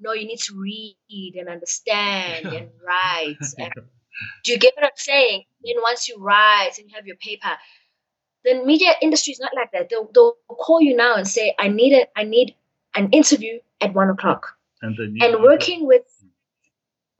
no, 0.00 0.12
you 0.12 0.26
need 0.26 0.40
to 0.40 0.54
read 0.54 1.34
and 1.38 1.48
understand 1.48 2.46
and 2.46 2.68
write. 2.86 3.36
And, 3.58 3.72
do 4.42 4.50
you 4.50 4.58
get 4.58 4.74
what 4.74 4.84
I'm 4.84 4.90
saying? 4.96 5.44
Then 5.64 5.76
once 5.80 6.08
you 6.08 6.16
write 6.18 6.72
and 6.76 6.90
you 6.90 6.96
have 6.96 7.06
your 7.06 7.14
paper, 7.16 7.50
the 8.44 8.64
media 8.64 8.94
industry 9.00 9.32
is 9.32 9.38
not 9.38 9.52
like 9.54 9.70
that. 9.70 9.90
They'll, 9.90 10.10
they'll 10.12 10.34
call 10.48 10.80
you 10.80 10.96
now 10.96 11.14
and 11.14 11.26
say, 11.26 11.54
I 11.56 11.68
need 11.68 11.92
it, 11.92 12.10
I 12.16 12.24
need 12.24 12.56
an 12.96 13.10
interview 13.10 13.60
at 13.80 13.94
one 13.94 14.10
o'clock. 14.10 14.56
And, 14.82 14.98
and 14.98 15.42
working 15.42 15.86
with 15.86 16.02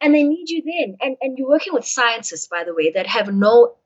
and 0.01 0.15
they 0.15 0.23
need 0.23 0.49
you 0.49 0.63
then. 0.63 0.97
And 1.01 1.17
and 1.21 1.39
you're 1.39 1.49
working 1.49 1.75
with 1.75 1.87
scientists, 1.87 2.47
by 2.47 2.65
the 2.65 2.75
way, 2.75 2.93
that 2.93 3.07
have 3.07 3.33
no, 3.33 3.77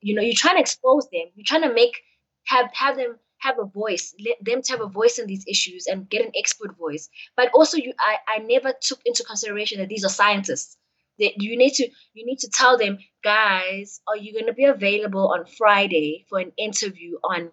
you 0.00 0.14
know, 0.14 0.22
you're 0.22 0.34
trying 0.36 0.56
to 0.56 0.60
expose 0.60 1.08
them. 1.10 1.26
You're 1.34 1.46
trying 1.46 1.62
to 1.62 1.72
make 1.72 2.02
have 2.44 2.70
have 2.74 2.96
them 2.96 3.18
have 3.42 3.58
a 3.58 3.64
voice, 3.64 4.14
let 4.24 4.36
them 4.40 4.62
to 4.62 4.72
have 4.72 4.80
a 4.80 4.86
voice 4.86 5.18
in 5.18 5.26
these 5.26 5.44
issues 5.48 5.86
and 5.86 6.08
get 6.08 6.24
an 6.24 6.32
expert 6.38 6.76
voice. 6.78 7.08
But 7.36 7.50
also, 7.54 7.76
you, 7.76 7.92
I, 7.98 8.36
I 8.36 8.38
never 8.38 8.72
took 8.80 9.00
into 9.04 9.24
consideration 9.24 9.80
that 9.80 9.88
these 9.88 10.04
are 10.04 10.08
scientists. 10.10 10.76
That 11.18 11.42
you 11.42 11.58
need 11.58 11.74
to 11.74 11.84
you 12.14 12.24
need 12.24 12.38
to 12.38 12.48
tell 12.48 12.78
them 12.78 12.98
guys 13.22 14.00
are 14.08 14.16
you 14.16 14.32
going 14.32 14.46
to 14.46 14.54
be 14.54 14.64
available 14.64 15.28
on 15.28 15.44
friday 15.44 16.24
for 16.30 16.38
an 16.38 16.52
interview 16.56 17.18
on 17.22 17.50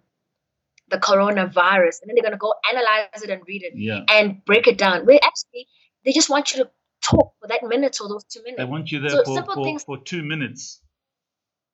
the 0.87 0.97
coronavirus? 0.97 2.01
And 2.01 2.07
then 2.07 2.15
they're 2.15 2.23
going 2.23 2.31
to 2.31 2.37
go 2.37 2.53
analyze 2.71 3.21
it 3.21 3.29
and 3.29 3.41
read 3.45 3.63
it 3.63 3.73
yeah. 3.75 4.05
and 4.09 4.43
break 4.45 4.67
it 4.67 4.77
down. 4.77 5.05
Where 5.05 5.19
actually 5.21 5.67
they 6.05 6.13
just 6.13 6.29
want 6.29 6.53
you 6.53 6.63
to 6.63 6.69
talk 7.03 7.33
for 7.41 7.47
that 7.49 7.63
minute 7.63 7.97
or 8.01 8.07
those 8.07 8.23
two 8.23 8.41
minutes. 8.43 8.59
They 8.59 8.65
want 8.65 8.91
you 8.91 9.01
there 9.01 9.09
so 9.09 9.23
for, 9.25 9.43
for, 9.43 9.63
things, 9.63 9.83
for 9.83 9.97
two 9.97 10.23
minutes. 10.23 10.81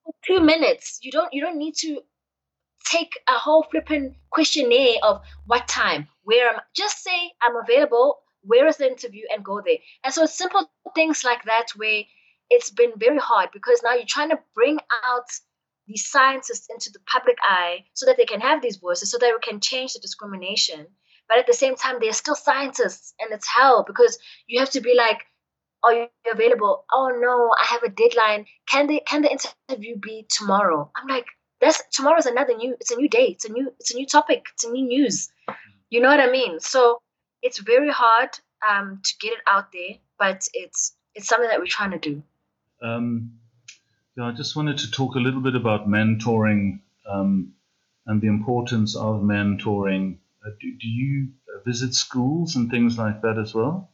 For 0.04 0.14
two 0.26 0.40
minutes. 0.40 1.00
You 1.04 1.12
don't 1.12 1.32
you 1.34 1.42
don't 1.42 1.58
need 1.58 1.76
to 1.82 2.02
take 2.84 3.20
a 3.28 3.34
whole 3.34 3.64
flipping 3.72 4.16
questionnaire 4.32 4.96
of 5.04 5.22
what 5.46 5.68
time 5.68 6.08
where 6.24 6.50
am 6.50 6.56
I? 6.58 6.62
just 6.76 7.04
say 7.04 7.32
i'm 7.42 7.56
available 7.56 8.20
where 8.46 8.68
is 8.68 8.78
the 8.78 8.88
interview 8.88 9.24
and 9.34 9.44
go 9.44 9.62
there. 9.66 9.78
And 10.04 10.14
so 10.14 10.26
simple 10.26 10.70
things 10.94 11.24
like 11.24 11.44
that 11.46 11.68
where 11.76 12.04
it's 12.50 12.70
been 12.70 12.94
very 12.98 13.18
hard 13.18 13.50
because 13.52 13.82
now 13.84 13.94
you're 13.94 14.06
trying 14.08 14.30
to 14.30 14.40
bring 14.54 14.80
out 15.04 15.26
these 15.88 16.10
scientists 16.10 16.68
into 16.70 16.90
the 16.92 17.00
public 17.12 17.38
eye 17.44 17.86
so 17.94 18.06
that 18.06 18.18
they 18.18 18.26
can 18.26 18.42
have 18.42 18.62
these 18.62 18.78
voices, 18.78 19.12
so 19.12 19.18
that 19.20 19.32
we 19.34 19.52
can 19.52 19.60
change 19.60 19.94
the 19.94 20.00
discrimination. 20.00 20.88
But 21.28 21.40
at 21.40 21.48
the 21.48 21.54
same 21.54 21.76
time, 21.76 21.98
they're 22.00 22.14
still 22.14 22.36
scientists 22.36 23.14
and 23.20 23.32
it's 23.32 23.48
hell 23.48 23.84
because 23.86 24.18
you 24.48 24.60
have 24.60 24.70
to 24.72 24.82
be 24.82 24.94
like, 24.96 25.20
are 25.84 25.94
you 25.94 26.08
available? 26.32 26.86
Oh 26.92 27.12
no, 27.20 27.52
I 27.62 27.66
have 27.66 27.84
a 27.84 27.90
deadline. 27.90 28.46
Can 28.68 28.88
the 28.88 29.02
can 29.08 29.22
the 29.22 29.32
interview 29.70 29.98
be 29.98 30.26
tomorrow? 30.30 30.92
I'm 30.96 31.08
like, 31.08 31.26
that's 31.62 31.82
tomorrow's 31.92 32.26
another 32.26 32.56
new 32.56 32.76
it's 32.80 32.92
a 32.92 32.96
new 32.96 33.10
day. 33.10 33.28
It's 33.28 33.46
a 33.46 33.52
new 33.52 33.74
it's 33.80 33.94
a 33.94 33.98
new 33.98 34.06
topic. 34.06 34.46
It's 34.54 34.64
a 34.64 34.72
new 34.72 34.86
news. 34.86 35.30
You 35.90 36.02
know 36.02 36.10
what 36.10 36.20
I 36.20 36.32
mean? 36.32 36.60
So 36.60 37.02
it's 37.42 37.60
very 37.60 37.92
hard 37.92 38.38
um, 38.68 39.00
to 39.04 39.14
get 39.22 39.34
it 39.34 39.40
out 39.50 39.72
there, 39.72 39.98
but 40.20 40.48
it's 40.54 40.96
it's 41.14 41.28
something 41.28 41.50
that 41.50 41.60
we're 41.60 41.68
trying 41.68 41.92
to 41.92 42.00
do. 42.00 42.24
Um, 42.82 43.32
yeah, 44.18 44.26
I 44.26 44.32
just 44.32 44.56
wanted 44.56 44.78
to 44.80 44.92
talk 44.92 45.16
a 45.16 45.20
little 45.20 45.42
bit 45.42 45.56
about 45.56 45.88
mentoring 45.88 46.80
um, 47.10 47.54
and 48.08 48.22
the 48.22 48.28
importance 48.28 48.96
of 48.96 49.22
mentoring. 49.22 50.18
Uh, 50.46 50.52
do, 50.60 50.72
do 50.80 50.88
you 50.88 51.30
visit 51.66 51.94
schools 51.94 52.56
and 52.56 52.70
things 52.70 52.98
like 52.98 53.22
that 53.22 53.38
as 53.38 53.54
well? 53.54 53.90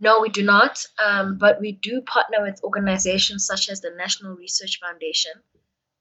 No, 0.00 0.20
we 0.20 0.28
do 0.28 0.42
not. 0.42 0.84
Um, 1.04 1.38
but 1.38 1.60
we 1.60 1.72
do 1.72 2.00
partner 2.02 2.42
with 2.42 2.62
organizations 2.62 3.46
such 3.46 3.68
as 3.68 3.80
the 3.80 3.90
National 3.96 4.36
Research 4.36 4.78
Foundation, 4.80 5.32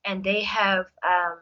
and 0.07 0.23
they 0.23 0.41
have 0.43 0.85
um, 1.05 1.39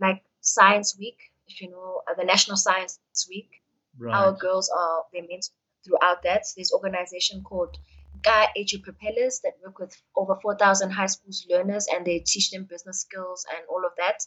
like 0.00 0.22
Science 0.40 0.96
Week 0.98 1.18
if 1.46 1.60
you 1.60 1.70
know 1.70 2.02
uh, 2.10 2.14
the 2.18 2.24
National 2.24 2.56
Science 2.56 2.98
Week. 3.28 3.50
Right. 3.98 4.14
Our 4.14 4.32
girls 4.32 4.70
are 4.70 5.02
they 5.12 5.20
meant 5.20 5.46
throughout 5.84 6.22
that. 6.22 6.44
There's 6.56 6.72
organization 6.72 7.42
called 7.42 7.76
Guy 8.22 8.48
Edu 8.56 8.82
Propellers 8.82 9.40
that 9.44 9.54
work 9.64 9.78
with 9.78 9.94
over 10.16 10.36
4,000 10.42 10.90
high 10.90 11.06
school 11.06 11.32
learners 11.48 11.86
and 11.92 12.04
they 12.04 12.20
teach 12.20 12.50
them 12.50 12.66
business 12.68 13.00
skills 13.00 13.46
and 13.50 13.64
all 13.68 13.84
of 13.84 13.92
that. 13.96 14.18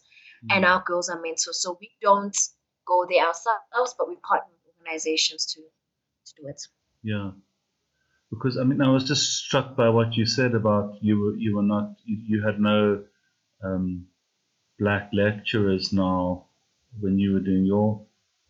Mm. 0.45 0.55
And 0.55 0.65
our 0.65 0.83
girls 0.85 1.09
are 1.09 1.21
mentors. 1.21 1.61
So 1.61 1.77
we 1.79 1.91
don't 2.01 2.37
go 2.85 3.05
there 3.09 3.25
ourselves, 3.25 3.95
but 3.97 4.09
we 4.09 4.17
partner 4.17 4.51
with 4.65 4.73
organizations 4.79 5.45
to, 5.53 5.61
to 5.61 6.41
do 6.41 6.47
it. 6.47 6.61
Yeah. 7.03 7.31
Because 8.33 8.57
I 8.57 8.63
mean, 8.63 8.81
I 8.81 8.89
was 8.89 9.03
just 9.03 9.33
struck 9.45 9.75
by 9.75 9.89
what 9.89 10.15
you 10.15 10.25
said 10.25 10.55
about 10.55 10.97
you 11.01 11.19
were 11.19 11.35
you 11.35 11.55
were 11.55 11.63
not 11.63 11.95
you, 12.05 12.17
you 12.27 12.43
had 12.43 12.59
no 12.59 13.03
um, 13.63 14.07
black 14.79 15.09
lecturers 15.13 15.93
now 15.93 16.45
when 16.99 17.19
you 17.19 17.33
were 17.33 17.39
doing 17.39 17.65
your 17.65 18.05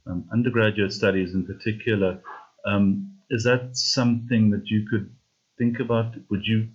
um, 0.07 0.25
undergraduate 0.31 0.93
studies 0.93 1.33
in 1.33 1.45
particular. 1.45 2.21
Um, 2.65 3.13
is 3.29 3.43
that 3.43 3.75
something 3.75 4.51
that 4.51 4.69
you 4.69 4.87
could 4.89 5.13
think 5.57 5.79
about? 5.79 6.15
Would 6.29 6.45
you 6.45 6.69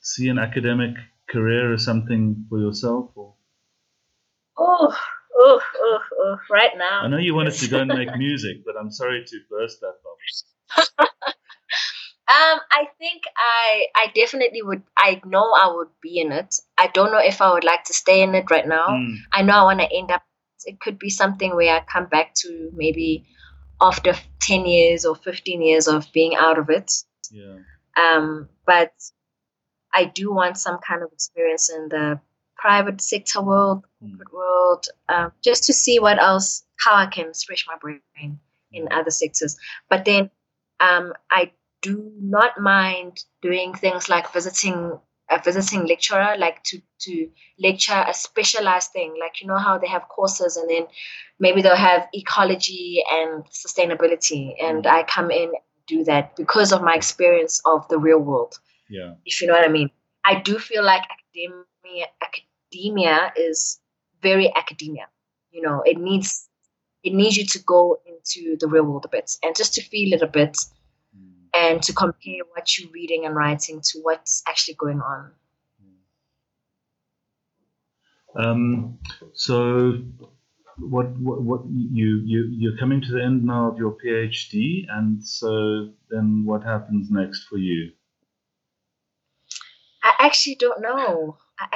see 0.00 0.28
an 0.28 0.38
academic 0.38 0.96
career 1.28 1.74
as 1.74 1.84
something 1.84 2.46
for 2.48 2.58
yourself? 2.58 3.10
Or? 3.14 3.34
Oh, 4.56 4.96
oh, 5.38 5.60
oh, 5.76 5.98
uh, 6.26 6.36
right 6.50 6.72
now. 6.76 7.02
I 7.02 7.08
know 7.08 7.18
you 7.18 7.34
wanted 7.34 7.54
to 7.54 7.68
go 7.68 7.80
and 7.80 7.88
make 7.88 8.16
music, 8.16 8.58
but 8.64 8.76
I'm 8.78 8.90
sorry 8.90 9.24
to 9.26 9.40
burst 9.50 9.80
that 9.80 9.94
bubble. 10.02 11.08
Um, 12.40 12.58
I 12.70 12.88
think 12.98 13.22
I 13.36 13.86
I 13.96 14.06
definitely 14.14 14.62
would. 14.62 14.82
I 14.96 15.20
know 15.24 15.52
I 15.52 15.72
would 15.74 15.88
be 16.00 16.20
in 16.20 16.32
it. 16.32 16.54
I 16.78 16.86
don't 16.94 17.12
know 17.12 17.18
if 17.32 17.40
I 17.42 17.52
would 17.52 17.64
like 17.64 17.84
to 17.84 17.94
stay 17.94 18.22
in 18.22 18.34
it 18.34 18.50
right 18.50 18.66
now. 18.66 18.88
Mm, 18.88 19.16
I 19.32 19.42
know 19.42 19.54
I 19.54 19.64
want 19.64 19.80
to 19.80 19.92
end 19.92 20.10
up. 20.10 20.22
It 20.64 20.80
could 20.80 20.98
be 20.98 21.10
something 21.10 21.54
where 21.54 21.74
I 21.76 21.80
come 21.92 22.06
back 22.06 22.34
to 22.42 22.70
maybe 22.74 23.24
after 23.80 24.14
ten 24.40 24.66
years 24.66 25.04
or 25.04 25.14
fifteen 25.16 25.62
years 25.62 25.88
of 25.88 26.10
being 26.12 26.34
out 26.36 26.58
of 26.58 26.70
it. 26.70 26.90
yeah. 27.30 27.56
Um, 27.96 28.48
but 28.66 28.92
I 29.92 30.04
do 30.04 30.32
want 30.32 30.56
some 30.58 30.78
kind 30.86 31.02
of 31.02 31.12
experience 31.12 31.70
in 31.70 31.88
the 31.88 32.20
private 32.56 33.00
sector 33.00 33.40
world, 33.42 33.84
Mm. 34.02 34.10
corporate 34.18 34.32
world, 34.32 34.86
um, 35.08 35.32
just 35.42 35.64
to 35.64 35.72
see 35.72 35.98
what 35.98 36.18
else, 36.18 36.64
how 36.78 36.94
I 36.94 37.06
can 37.06 37.34
stretch 37.34 37.66
my 37.66 37.76
brain 37.80 38.40
in 38.72 38.88
other 38.92 39.10
sectors. 39.10 39.56
But 39.88 40.04
then 40.04 40.30
um, 40.78 41.12
I 41.30 41.52
do 41.82 42.12
not 42.20 42.60
mind 42.60 43.24
doing 43.42 43.74
things 43.74 44.08
like 44.08 44.32
visiting 44.32 44.98
a 45.30 45.40
visiting 45.40 45.86
lecturer, 45.86 46.34
like 46.38 46.62
to 46.64 46.80
to 47.00 47.30
lecture 47.58 48.04
a 48.06 48.12
specialized 48.12 48.90
thing. 48.90 49.14
Like 49.18 49.40
you 49.40 49.46
know 49.46 49.58
how 49.58 49.78
they 49.78 49.86
have 49.86 50.08
courses 50.08 50.56
and 50.56 50.68
then 50.68 50.86
maybe 51.38 51.62
they'll 51.62 51.76
have 51.76 52.08
ecology 52.12 53.02
and 53.10 53.44
sustainability, 53.46 54.54
and 54.62 54.86
I 54.86 55.04
come 55.04 55.30
in 55.30 55.44
and 55.44 55.54
do 55.86 56.04
that 56.04 56.36
because 56.36 56.72
of 56.72 56.82
my 56.82 56.94
experience 56.94 57.62
of 57.64 57.86
the 57.88 57.98
real 57.98 58.18
world. 58.18 58.58
Yeah. 58.88 59.14
If 59.24 59.40
you 59.40 59.46
know 59.46 59.54
what 59.54 59.68
I 59.68 59.72
mean. 59.72 59.90
I 60.22 60.38
do 60.40 60.58
feel 60.58 60.84
like 60.84 61.02
academia 61.10 62.06
academia 62.20 63.32
is 63.36 63.80
very 64.20 64.54
academia. 64.54 65.06
You 65.50 65.62
know, 65.62 65.82
it 65.86 65.98
needs 65.98 66.48
it 67.02 67.14
needs 67.14 67.36
you 67.36 67.46
to 67.46 67.58
go 67.60 68.00
into 68.04 68.58
the 68.58 68.68
real 68.68 68.84
world 68.84 69.06
a 69.06 69.08
bit 69.08 69.30
and 69.42 69.56
just 69.56 69.72
to 69.74 69.82
feel 69.82 70.12
it 70.12 70.20
a 70.20 70.26
bit 70.26 70.58
Mm, 70.79 70.79
and 71.60 71.82
to 71.82 71.92
compare 71.92 72.42
what 72.54 72.66
you're 72.78 72.90
reading 72.90 73.26
and 73.26 73.34
writing 73.36 73.80
to 73.82 73.98
what's 74.00 74.42
actually 74.48 74.74
going 74.74 75.00
on. 75.00 75.32
Um, 78.36 78.98
so, 79.34 80.02
what, 80.78 81.06
what, 81.18 81.42
what 81.42 81.60
you, 81.68 82.22
you, 82.24 82.46
you're 82.50 82.78
coming 82.78 83.00
to 83.02 83.12
the 83.12 83.22
end 83.22 83.44
now 83.44 83.68
of 83.70 83.76
your 83.78 83.96
PhD, 84.02 84.84
and 84.88 85.22
so 85.24 85.90
then 86.10 86.44
what 86.46 86.62
happens 86.62 87.10
next 87.10 87.46
for 87.48 87.58
you? 87.58 87.90
I 90.02 90.12
actually 90.20 90.54
don't 90.54 90.80
know. 90.80 91.36
I 91.58 91.66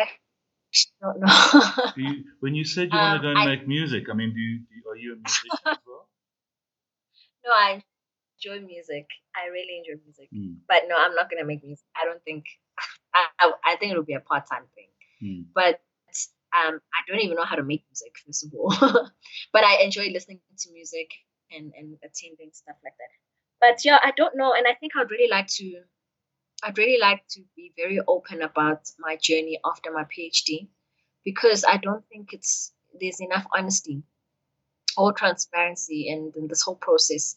actually 0.71 0.93
don't 1.03 1.21
know. 1.21 1.93
Do 1.97 2.03
you 2.03 2.25
when 2.41 2.55
you 2.55 2.65
said 2.65 2.89
you 2.93 2.99
want 2.99 3.17
Um, 3.17 3.19
to 3.19 3.23
go 3.23 3.29
and 3.31 3.39
I- 3.41 3.47
make 3.57 3.69
music, 3.69 4.05
I 4.11 4.15
mean, 4.15 4.33
do 4.33 4.41
you, 4.41 4.59
do 4.61 4.75
you- 4.77 4.91
are 4.91 4.97
you 4.97 5.13
a 5.13 5.17
musician 5.17 5.51
as 5.67 5.79
well? 5.87 6.09
no, 7.45 7.51
I 7.53 7.83
enjoy 8.45 8.65
music. 8.67 9.07
I 9.37 9.49
really 9.49 9.79
enjoy 9.79 10.01
music. 10.05 10.29
Mm, 10.35 10.59
But 10.69 10.85
no, 10.89 10.97
I'm 10.99 11.15
not 11.15 11.31
gonna 11.31 11.45
make 11.45 11.65
music. 11.65 11.87
I 11.97 12.05
don't 12.05 12.23
think. 12.25 12.45
I 13.15 13.27
I, 13.41 13.53
I 13.65 13.77
think 13.77 13.93
it'll 13.93 14.05
be 14.05 14.15
a 14.15 14.21
part 14.21 14.47
time 14.49 14.65
thing. 14.75 14.89
mm, 15.23 15.45
But 15.55 15.81
um, 16.55 16.81
I 16.95 17.01
don't 17.09 17.21
even 17.21 17.37
know 17.37 17.45
how 17.45 17.57
to 17.57 17.63
make 17.65 17.85
music 17.91 18.15
first 18.25 18.45
of 18.47 18.55
all. 18.55 18.71
but 19.53 19.65
I 19.65 19.83
enjoy 19.83 20.09
listening 20.13 20.41
to 20.59 20.73
music 20.73 21.11
and 21.51 21.73
and 21.77 21.97
attending 22.05 22.51
stuff 22.53 22.77
like 22.85 22.95
that. 22.99 23.13
But 23.61 23.85
yeah, 23.85 23.99
I 24.03 24.13
don't 24.17 24.37
know, 24.37 24.53
and 24.53 24.67
I 24.67 24.75
think 24.75 24.93
I'd 24.97 25.11
really 25.11 25.31
like 25.31 25.49
to. 25.59 25.83
I'd 26.63 26.79
really 26.79 26.99
like 27.01 27.27
to 27.31 27.43
be 27.57 27.73
very 27.77 28.01
open 28.09 28.43
about 28.43 28.89
my 28.99 29.17
journey 29.17 29.61
after 29.65 29.93
my 29.93 30.05
PhD, 30.05 30.69
because 31.25 31.65
I 31.65 31.77
don't 31.79 32.05
think 32.09 32.33
it's 32.33 32.73
there's 33.01 33.21
enough 33.21 33.47
honesty 33.57 34.03
or 34.97 35.13
transparency 35.13 36.09
in, 36.09 36.33
in 36.37 36.49
this 36.49 36.63
whole 36.63 36.77
process 36.77 37.37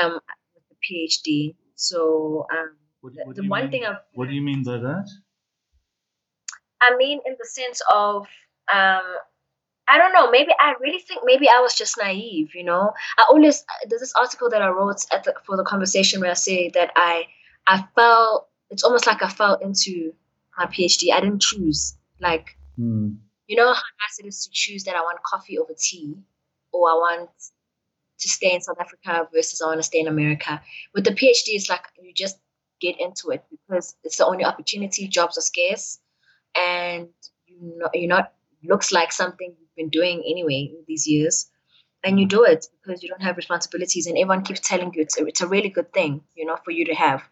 um, 0.00 0.20
with 0.54 0.64
the 0.70 0.76
PhD. 0.84 1.54
So 1.74 2.46
um, 2.52 2.76
What, 3.00 3.14
the, 3.14 3.24
what 3.24 3.36
the 3.36 3.48
one 3.48 3.62
mean, 3.62 3.70
thing 3.70 3.84
I've 3.84 3.98
What 4.14 4.28
do 4.28 4.34
you 4.34 4.42
mean 4.42 4.62
by 4.62 4.78
that? 4.78 5.08
I 6.80 6.96
mean, 6.96 7.20
in 7.24 7.36
the 7.38 7.46
sense 7.46 7.80
of, 7.92 8.26
um, 8.72 9.02
I 9.88 9.98
don't 9.98 10.12
know. 10.12 10.30
Maybe 10.30 10.52
I 10.58 10.74
really 10.80 10.98
think 10.98 11.22
maybe 11.24 11.48
I 11.48 11.60
was 11.60 11.74
just 11.74 11.96
naive. 11.96 12.54
You 12.54 12.64
know, 12.64 12.92
I 13.18 13.24
always 13.30 13.64
there's 13.88 14.00
this 14.00 14.12
article 14.20 14.50
that 14.50 14.60
I 14.62 14.68
wrote 14.68 15.04
at 15.12 15.24
the, 15.24 15.34
for 15.46 15.56
the 15.56 15.64
conversation 15.64 16.20
where 16.20 16.30
I 16.30 16.34
say 16.34 16.70
that 16.70 16.90
I 16.96 17.26
I 17.66 17.84
fell. 17.94 18.48
It's 18.68 18.82
almost 18.82 19.06
like 19.06 19.22
I 19.22 19.28
fell 19.28 19.54
into 19.54 20.12
my 20.58 20.66
PhD. 20.66 21.12
I 21.12 21.20
didn't 21.20 21.42
choose. 21.42 21.96
Like 22.20 22.56
Mm, 22.78 23.16
you 23.46 23.56
know 23.56 23.68
how 23.68 23.72
nice 23.72 24.18
it 24.18 24.26
is 24.26 24.44
to 24.44 24.50
choose 24.52 24.84
that 24.84 24.96
I 24.96 25.00
want 25.00 25.18
coffee 25.22 25.58
over 25.58 25.72
tea, 25.78 26.18
or 26.72 26.90
I 26.90 26.94
want 26.94 27.30
to 28.18 28.28
stay 28.28 28.54
in 28.54 28.60
South 28.60 28.80
Africa 28.80 29.28
versus 29.32 29.60
I 29.60 29.66
want 29.66 29.78
to 29.78 29.82
stay 29.82 30.00
in 30.00 30.08
America. 30.08 30.60
With 30.94 31.04
the 31.04 31.10
PhD, 31.10 31.54
it's 31.54 31.68
like 31.68 31.82
you 32.00 32.12
just 32.14 32.38
get 32.80 33.00
into 33.00 33.30
it 33.30 33.44
because 33.50 33.96
it's 34.04 34.18
the 34.18 34.26
only 34.26 34.44
opportunity. 34.44 35.08
Jobs 35.08 35.38
are 35.38 35.42
scarce, 35.42 35.98
and 36.56 37.08
you 37.46 37.78
know, 37.78 37.88
you're 37.94 38.08
not 38.08 38.32
looks 38.64 38.90
like 38.90 39.12
something 39.12 39.54
you've 39.58 39.76
been 39.76 39.90
doing 39.90 40.22
anyway 40.26 40.72
these 40.86 41.06
years, 41.06 41.50
and 42.02 42.18
you 42.18 42.26
do 42.26 42.44
it 42.44 42.66
because 42.82 43.02
you 43.02 43.08
don't 43.08 43.22
have 43.22 43.36
responsibilities, 43.36 44.06
and 44.06 44.16
everyone 44.16 44.42
keeps 44.42 44.60
telling 44.60 44.92
you 44.94 45.02
it's 45.02 45.18
a, 45.18 45.26
it's 45.26 45.40
a 45.40 45.48
really 45.48 45.68
good 45.68 45.92
thing, 45.92 46.22
you 46.34 46.46
know, 46.46 46.56
for 46.64 46.70
you 46.70 46.86
to 46.86 46.94
have. 46.94 47.22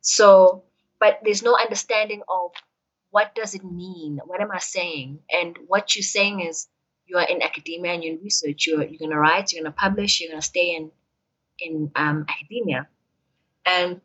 So, 0.00 0.64
but 1.00 1.20
there's 1.24 1.42
no 1.42 1.56
understanding 1.56 2.22
of 2.28 2.52
what 3.10 3.34
does 3.34 3.54
it 3.54 3.64
mean? 3.64 4.20
What 4.24 4.40
am 4.40 4.50
I 4.52 4.58
saying? 4.58 5.20
And 5.32 5.56
what 5.66 5.96
you're 5.96 6.02
saying 6.02 6.40
is 6.40 6.68
you 7.06 7.16
are 7.18 7.26
in 7.28 7.42
academia 7.42 7.92
and 7.92 8.04
you're 8.04 8.14
in 8.14 8.22
research. 8.22 8.66
You're 8.66 8.82
you're 8.84 8.98
gonna 8.98 9.18
write. 9.18 9.52
You're 9.52 9.62
gonna 9.62 9.74
publish. 9.74 10.20
You're 10.20 10.30
gonna 10.30 10.42
stay 10.42 10.74
in 10.74 10.90
in 11.58 11.90
um, 11.94 12.26
academia, 12.28 12.88
and 13.64 14.00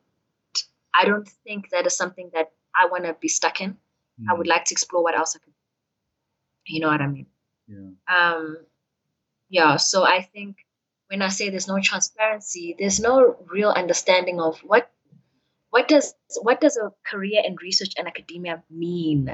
I 0.93 1.05
don't 1.05 1.27
think 1.27 1.69
that 1.71 1.85
is 1.85 1.95
something 1.95 2.29
that 2.33 2.51
I 2.75 2.87
want 2.87 3.05
to 3.05 3.15
be 3.19 3.27
stuck 3.27 3.61
in. 3.61 3.77
I 4.29 4.33
mm, 4.33 4.37
would 4.37 4.47
like 4.47 4.65
to 4.65 4.73
explore 4.73 5.03
what 5.03 5.15
else 5.15 5.35
I 5.35 5.39
could. 5.39 5.53
You 6.67 6.81
know 6.81 6.89
what 6.89 7.01
I 7.01 7.07
mean? 7.07 7.25
Yeah. 7.67 7.89
Um, 8.07 8.57
yeah. 9.49 9.77
So 9.77 10.03
I 10.03 10.21
think 10.21 10.57
when 11.07 11.21
I 11.21 11.29
say 11.29 11.49
there's 11.49 11.67
no 11.67 11.79
transparency, 11.81 12.75
there's 12.77 12.99
no 12.99 13.37
real 13.49 13.69
understanding 13.69 14.39
of 14.39 14.59
what 14.59 14.91
what 15.69 15.87
does 15.87 16.13
what 16.41 16.61
does 16.61 16.77
a 16.77 16.91
career 17.05 17.41
in 17.45 17.55
research 17.61 17.93
and 17.97 18.07
academia 18.07 18.63
mean. 18.69 19.29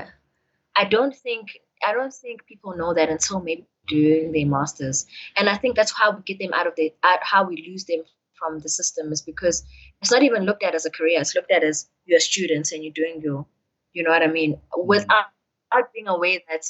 I 0.75 0.85
don't 0.85 1.15
think 1.15 1.57
I 1.87 1.93
don't 1.93 2.13
think 2.13 2.45
people 2.45 2.75
know 2.75 2.93
that 2.93 3.09
until 3.09 3.39
maybe 3.39 3.65
doing 3.87 4.33
their 4.33 4.45
masters, 4.45 5.05
and 5.37 5.49
I 5.49 5.55
think 5.55 5.75
that's 5.75 5.93
how 5.97 6.11
we 6.11 6.21
get 6.23 6.39
them 6.39 6.53
out 6.53 6.67
of 6.67 6.75
the 6.75 6.93
how 7.21 7.45
we 7.47 7.65
lose 7.69 7.85
them 7.85 8.01
from 8.37 8.59
the 8.59 8.69
system 8.69 9.11
is 9.11 9.21
because 9.21 9.63
it's 10.01 10.11
not 10.11 10.23
even 10.23 10.43
looked 10.43 10.63
at 10.63 10.75
as 10.75 10.85
a 10.85 10.91
career. 10.91 11.19
It's 11.21 11.33
looked 11.35 11.51
at 11.51 11.63
as 11.63 11.89
you're 12.05 12.19
students 12.19 12.71
and 12.71 12.83
you're 12.83 12.93
doing 12.93 13.21
your, 13.21 13.45
you 13.93 14.03
know 14.03 14.11
what 14.11 14.21
I 14.21 14.27
mean, 14.27 14.59
without, 14.77 15.25
without 15.71 15.93
being 15.93 16.07
aware 16.07 16.39
that 16.49 16.65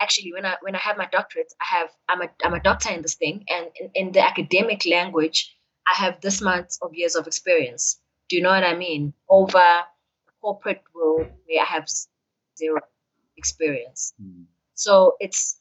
actually 0.00 0.32
when 0.32 0.46
I 0.46 0.56
when 0.62 0.74
I 0.74 0.78
have 0.78 0.96
my 0.96 1.08
doctorate, 1.10 1.52
I 1.60 1.64
have 1.76 1.88
I'm 2.08 2.22
a 2.22 2.28
I'm 2.44 2.54
a 2.54 2.60
doctor 2.60 2.90
in 2.90 3.02
this 3.02 3.14
thing, 3.16 3.44
and 3.48 3.66
in, 3.80 3.90
in 3.94 4.12
the 4.12 4.24
academic 4.24 4.86
language, 4.86 5.54
I 5.86 5.94
have 5.94 6.20
this 6.20 6.40
much 6.40 6.74
of 6.82 6.94
years 6.94 7.16
of 7.16 7.26
experience. 7.26 8.00
Do 8.28 8.36
you 8.36 8.42
know 8.42 8.50
what 8.50 8.64
I 8.64 8.74
mean? 8.74 9.12
Over 9.28 9.58
the 10.26 10.32
corporate 10.40 10.82
world 10.94 11.26
where 11.46 11.62
I 11.62 11.66
have 11.66 11.86
zero 12.58 12.80
experience. 13.36 14.14
mm, 14.22 14.44
So 14.74 15.16
it's 15.20 15.58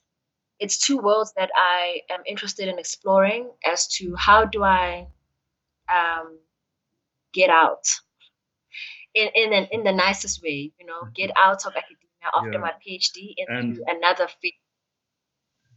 it's 0.60 0.78
two 0.78 0.98
worlds 0.98 1.34
that 1.38 1.50
I 1.56 2.02
am 2.12 2.22
interested 2.28 2.68
in 2.68 2.78
exploring 2.80 3.50
as 3.66 3.88
to 3.98 4.16
how 4.16 4.46
do 4.46 4.64
I 4.64 5.08
um, 5.92 6.38
get 7.34 7.50
out 7.50 7.84
in 9.16 9.30
in 9.36 9.54
an, 9.54 9.68
in 9.72 9.84
the 9.84 9.92
nicest 9.92 10.42
way, 10.44 10.72
you 10.80 10.86
know, 10.86 11.02
get 11.16 11.32
out 11.38 11.66
of 11.66 11.74
academia 11.76 12.30
after 12.34 12.52
Yeah. 12.54 12.58
my 12.60 12.74
PhD 12.86 13.34
into 13.38 13.58
And- 13.58 13.98
another 13.98 14.28
field. 14.42 14.54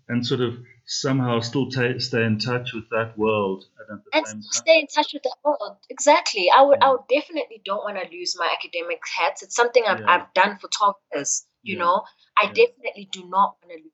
and 0.07 0.24
sort 0.26 0.41
of 0.43 0.53
somehow 0.85 1.41
still 1.41 1.70
ta 1.70 1.85
stay 1.99 2.24
in 2.24 2.39
touch 2.39 2.74
with 2.74 2.87
that 2.91 3.16
world 3.16 3.64
and 3.78 3.99
at 3.99 4.05
the 4.05 4.11
and 4.18 4.26
same 4.26 4.43
still 4.43 4.51
time. 4.53 4.62
stay 4.64 4.78
in 4.80 4.87
touch 4.87 5.11
with 5.14 5.22
the 5.22 5.35
world. 5.43 5.78
Exactly. 5.89 6.51
I 6.51 6.61
would 6.61 6.78
I 6.85 6.89
Mm. 6.89 6.93
would 6.93 7.09
definitely 7.09 7.62
don't 7.64 7.82
want 7.87 7.97
to 8.03 8.07
lose 8.16 8.37
my 8.39 8.49
academic 8.59 9.01
hat. 9.16 9.39
It's 9.43 9.57
something 9.57 9.82
I've, 9.87 10.01
Yeah. 10.01 10.11
I've 10.12 10.32
done 10.35 10.59
for 10.59 10.68
12 10.68 10.97
years, 11.14 11.47
you 11.64 11.76
Yeah. 11.76 11.84
know. 11.84 12.04
I 12.38 12.46
Yeah. 12.46 12.66
definitely 12.66 13.08
do 13.12 13.28
not 13.28 13.56
want 13.62 13.72
to 13.72 13.90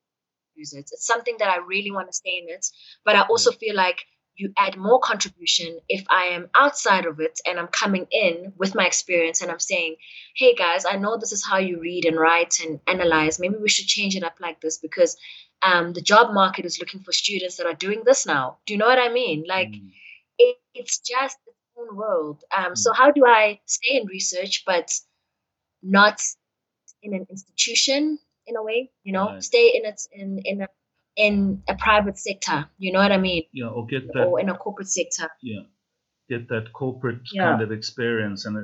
lose 0.57 0.73
it. 0.73 0.89
It's 0.91 1.05
something 1.05 1.37
that 1.39 1.49
I 1.49 1.57
really 1.57 1.91
want 1.91 2.07
to 2.07 2.13
stay 2.13 2.39
in 2.43 2.49
it, 2.53 2.65
but 3.05 3.15
I 3.15 3.21
also 3.21 3.51
feel 3.51 3.75
like 3.75 4.05
you 4.35 4.53
add 4.57 4.77
more 4.77 4.99
contribution 4.99 5.79
if 5.89 6.05
I 6.09 6.25
am 6.27 6.49
outside 6.55 7.05
of 7.05 7.19
it 7.19 7.39
and 7.45 7.59
I'm 7.59 7.67
coming 7.67 8.07
in 8.11 8.53
with 8.57 8.75
my 8.75 8.85
experience 8.85 9.41
and 9.41 9.51
I'm 9.51 9.59
saying, 9.59 9.97
"Hey 10.35 10.55
guys, 10.55 10.85
I 10.85 10.95
know 10.97 11.17
this 11.17 11.31
is 11.33 11.45
how 11.45 11.57
you 11.57 11.79
read 11.79 12.05
and 12.05 12.17
write 12.17 12.59
and 12.59 12.79
analyze. 12.87 13.39
Maybe 13.39 13.57
we 13.57 13.69
should 13.69 13.87
change 13.87 14.15
it 14.15 14.23
up 14.23 14.37
like 14.39 14.61
this 14.61 14.77
because 14.77 15.17
um, 15.61 15.93
the 15.93 16.01
job 16.01 16.33
market 16.33 16.65
is 16.65 16.79
looking 16.79 17.01
for 17.01 17.11
students 17.11 17.57
that 17.57 17.67
are 17.67 17.73
doing 17.73 18.03
this 18.05 18.25
now. 18.25 18.59
Do 18.65 18.73
you 18.73 18.79
know 18.79 18.87
what 18.87 18.99
I 18.99 19.09
mean? 19.09 19.45
Like 19.47 19.75
Mm, 19.75 19.91
it, 20.39 20.57
it's 20.73 20.99
just 20.99 21.37
its 21.47 21.57
own 21.77 21.95
world. 21.95 22.43
Um, 22.55 22.75
so 22.75 22.93
how 22.93 23.11
do 23.11 23.25
I 23.25 23.61
stay 23.65 23.97
in 23.97 24.07
research 24.07 24.63
but 24.65 24.91
not 25.83 26.21
in 27.03 27.13
an 27.13 27.25
institution 27.29 28.19
in 28.47 28.55
a 28.55 28.63
way? 28.63 28.91
You 29.03 29.13
know, 29.13 29.27
Right. 29.27 29.43
stay 29.43 29.67
in 29.75 29.85
it 29.85 30.01
in 30.11 30.39
in 30.45 30.61
a 30.61 30.67
in 31.15 31.61
a 31.67 31.75
private 31.75 32.17
sector. 32.17 32.69
You 32.77 32.91
know 32.93 32.99
what 32.99 33.11
I 33.11 33.17
mean? 33.17 33.43
Yeah, 33.53 33.67
or 33.67 33.85
get 33.85 34.07
that. 34.13 34.25
Or 34.27 34.39
in 34.39 34.49
a 34.49 34.57
corporate 34.57 34.89
sector. 34.89 35.29
Yeah, 35.41 35.63
get 36.29 36.47
that 36.49 36.71
corporate 36.73 37.21
Yeah. 37.33 37.43
kind 37.43 37.61
of 37.61 37.71
experience, 37.71 38.45
and 38.45 38.55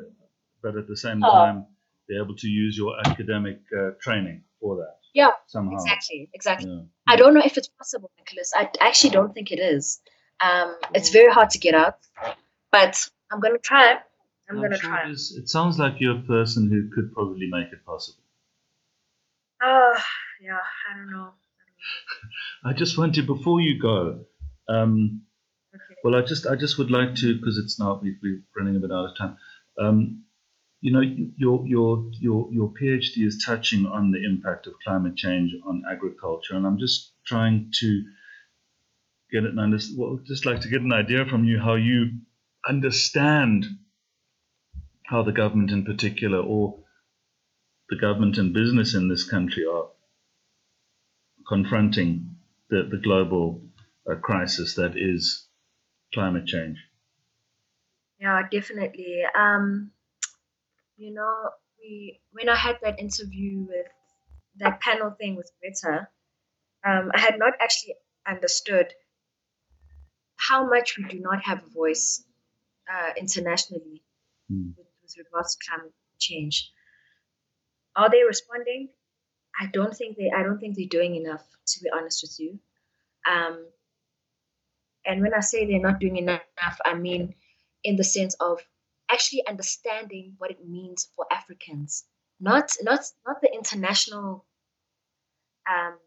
but 0.61 0.75
at 0.77 0.87
the 0.87 0.95
same 0.97 1.23
Oh. 1.23 1.31
time, 1.31 1.65
be 2.07 2.15
able 2.17 2.35
to 2.35 2.47
use 2.47 2.77
your 2.77 2.93
academic 3.05 3.59
uh, 3.77 3.91
training 3.99 4.43
for 4.59 4.77
that. 4.77 4.95
Yeah, 5.13 5.31
somehow. 5.47 5.73
Exactly, 5.73 6.29
exactly. 6.33 6.71
Yeah. 6.71 6.83
I 7.13 7.15
don't 7.17 7.33
know 7.33 7.43
if 7.43 7.57
it's 7.57 7.67
possible, 7.79 8.09
Nicholas. 8.17 8.53
I 8.55 8.69
actually 8.81 9.09
don't 9.17 9.33
think 9.33 9.51
it 9.51 9.59
is. 9.59 9.99
Um, 10.39 10.75
it's 10.95 11.09
very 11.09 11.31
hard 11.31 11.49
to 11.51 11.59
get 11.59 11.73
out, 11.73 11.97
but 12.71 12.93
I'm 13.31 13.39
gonna 13.39 13.57
try. 13.71 13.87
I'm 13.93 14.55
I'm 14.55 14.61
gonna 14.61 14.77
sure 14.77 14.89
try. 14.89 15.03
It, 15.09 15.11
is, 15.11 15.35
it 15.37 15.49
sounds 15.49 15.77
like 15.79 15.95
you're 15.99 16.19
a 16.19 16.27
person 16.37 16.69
who 16.71 16.89
could 16.93 17.11
probably 17.13 17.47
make 17.51 17.73
it 17.73 17.83
possible. 17.85 18.23
Oh, 19.61 19.97
yeah. 20.41 20.57
I 20.91 20.97
don't 20.97 21.11
know. 21.11 21.31
I 22.63 22.73
just 22.73 22.97
want 22.97 23.15
to, 23.15 23.23
before 23.23 23.61
you 23.61 23.79
go, 23.79 24.25
um, 24.69 25.21
Okay. 25.75 25.95
well, 26.03 26.15
I 26.15 26.21
just, 26.21 26.47
I 26.47 26.55
just 26.55 26.77
would 26.77 26.89
like 26.89 27.15
to, 27.15 27.35
because 27.37 27.57
it's 27.57 27.79
now 27.79 27.99
we, 28.01 28.15
we're 28.23 28.41
running 28.57 28.77
a 28.77 28.79
bit 28.79 28.91
out 28.91 29.09
of 29.11 29.17
time. 29.17 29.37
Um, 29.79 30.23
you 30.81 30.93
know, 30.93 31.01
your 31.01 31.65
your 31.67 32.11
your 32.19 32.47
your 32.51 32.73
PhD 32.79 33.25
is 33.25 33.43
touching 33.45 33.85
on 33.85 34.11
the 34.11 34.23
impact 34.23 34.67
of 34.67 34.73
climate 34.83 35.15
change 35.15 35.51
on 35.67 35.83
agriculture, 35.91 36.55
and 36.55 36.65
I'm 36.65 36.77
just 36.77 37.11
trying 37.25 37.71
to 37.79 38.03
get 39.31 39.43
an 39.43 39.59
under, 39.59 39.77
well, 39.97 40.19
just 40.25 40.45
like 40.45 40.61
to 40.61 40.69
get 40.69 40.81
an 40.81 40.93
idea 40.93 41.25
from 41.25 41.45
you 41.45 41.59
how 41.59 41.75
you 41.75 42.11
understand 42.67 43.65
how 45.05 45.23
the 45.23 45.31
government, 45.31 45.71
in 45.71 45.83
particular, 45.83 46.39
or 46.39 46.79
the 47.89 47.97
government 47.97 48.37
and 48.37 48.53
business 48.53 48.93
in 48.95 49.07
this 49.07 49.23
country 49.29 49.65
are 49.65 49.89
confronting 51.47 52.35
the, 52.69 52.87
the 52.91 52.97
global 52.97 53.61
uh, 54.09 54.15
crisis 54.15 54.75
that 54.75 54.93
is 54.95 55.47
climate 56.13 56.45
change. 56.45 56.77
Yeah, 58.19 58.41
definitely. 58.51 59.23
Um, 59.35 59.91
you 60.97 61.13
know, 61.13 61.49
we 61.79 62.19
when 62.31 62.49
I 62.49 62.55
had 62.55 62.77
that 62.81 62.99
interview 62.99 63.59
with 63.59 63.87
that 64.57 64.79
panel 64.81 65.11
thing 65.11 65.35
with 65.35 65.51
Greta, 65.59 66.07
um, 66.85 67.11
I 67.13 67.19
had 67.19 67.39
not 67.39 67.53
actually 67.61 67.95
understood 68.27 68.93
how 70.35 70.67
much 70.67 70.97
we 70.97 71.03
do 71.05 71.19
not 71.19 71.43
have 71.43 71.63
a 71.63 71.69
voice 71.69 72.23
uh, 72.91 73.11
internationally 73.17 74.03
Hmm. 74.49 74.71
with, 74.77 74.87
with 75.01 75.17
regards 75.17 75.55
to 75.55 75.69
climate 75.69 75.93
change. 76.19 76.71
Are 77.97 78.09
they 78.09 78.23
responding? 78.23 78.89
I 79.59 79.65
don't 79.73 79.93
think 79.93 80.17
they. 80.17 80.31
I 80.35 80.43
don't 80.43 80.59
think 80.59 80.77
they're 80.77 80.87
doing 80.87 81.15
enough. 81.15 81.43
To 81.67 81.83
be 81.83 81.89
honest 81.89 82.23
with 82.23 82.39
you, 82.39 82.59
um, 83.29 83.65
and 85.05 85.21
when 85.21 85.33
I 85.33 85.41
say 85.41 85.65
they're 85.65 85.81
not 85.81 85.99
doing 85.99 86.17
enough, 86.17 86.43
I 86.85 86.93
mean 86.93 87.35
in 87.83 87.95
the 87.95 88.03
sense 88.03 88.35
of 88.39 88.59
actually 89.09 89.45
understanding 89.47 90.35
what 90.37 90.51
it 90.51 90.67
means 90.67 91.09
for 91.15 91.25
Africans, 91.31 92.05
not 92.39 92.71
not 92.81 93.01
not 93.25 93.41
the 93.41 93.51
international, 93.53 94.45
um, 95.67 95.97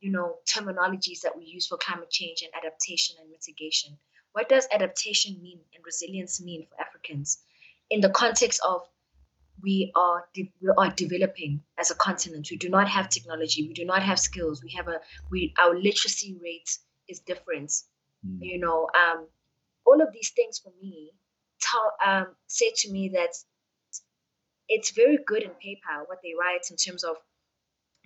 you 0.00 0.10
know, 0.10 0.36
terminologies 0.46 1.20
that 1.20 1.36
we 1.36 1.44
use 1.44 1.66
for 1.68 1.78
climate 1.78 2.10
change 2.10 2.42
and 2.42 2.52
adaptation 2.54 3.16
and 3.20 3.30
mitigation. 3.30 3.96
What 4.32 4.48
does 4.48 4.66
adaptation 4.72 5.40
mean 5.42 5.60
and 5.74 5.84
resilience 5.84 6.40
mean 6.40 6.66
for 6.66 6.80
Africans 6.80 7.38
in 7.90 8.00
the 8.00 8.10
context 8.10 8.60
of 8.66 8.82
we 9.62 9.92
are 9.94 10.24
de- 10.34 10.52
we 10.62 10.68
are 10.76 10.90
developing 10.90 11.62
as 11.78 11.90
a 11.90 11.94
continent. 11.94 12.48
We 12.50 12.56
do 12.56 12.68
not 12.68 12.88
have 12.88 13.08
technology. 13.08 13.66
We 13.68 13.74
do 13.74 13.84
not 13.84 14.02
have 14.02 14.18
skills. 14.18 14.62
We 14.62 14.70
have 14.76 14.88
a 14.88 15.00
we 15.30 15.54
our 15.58 15.74
literacy 15.78 16.38
rate 16.42 16.70
is 17.08 17.20
different 17.20 17.72
Mm. 18.26 18.38
you 18.42 18.58
know 18.58 18.86
um 19.02 19.26
all 19.86 20.02
of 20.02 20.12
these 20.12 20.28
things 20.36 20.58
for 20.58 20.72
me 20.82 21.10
tell 21.58 21.94
um 22.06 22.26
say 22.48 22.70
to 22.76 22.92
me 22.92 23.08
that 23.14 23.32
it's 24.68 24.90
very 24.92 25.18
good 25.26 25.42
in 25.42 25.50
paper 25.50 25.94
what 26.06 26.18
they 26.22 26.34
write 26.38 26.66
in 26.70 26.76
terms 26.76 27.02
of 27.04 27.16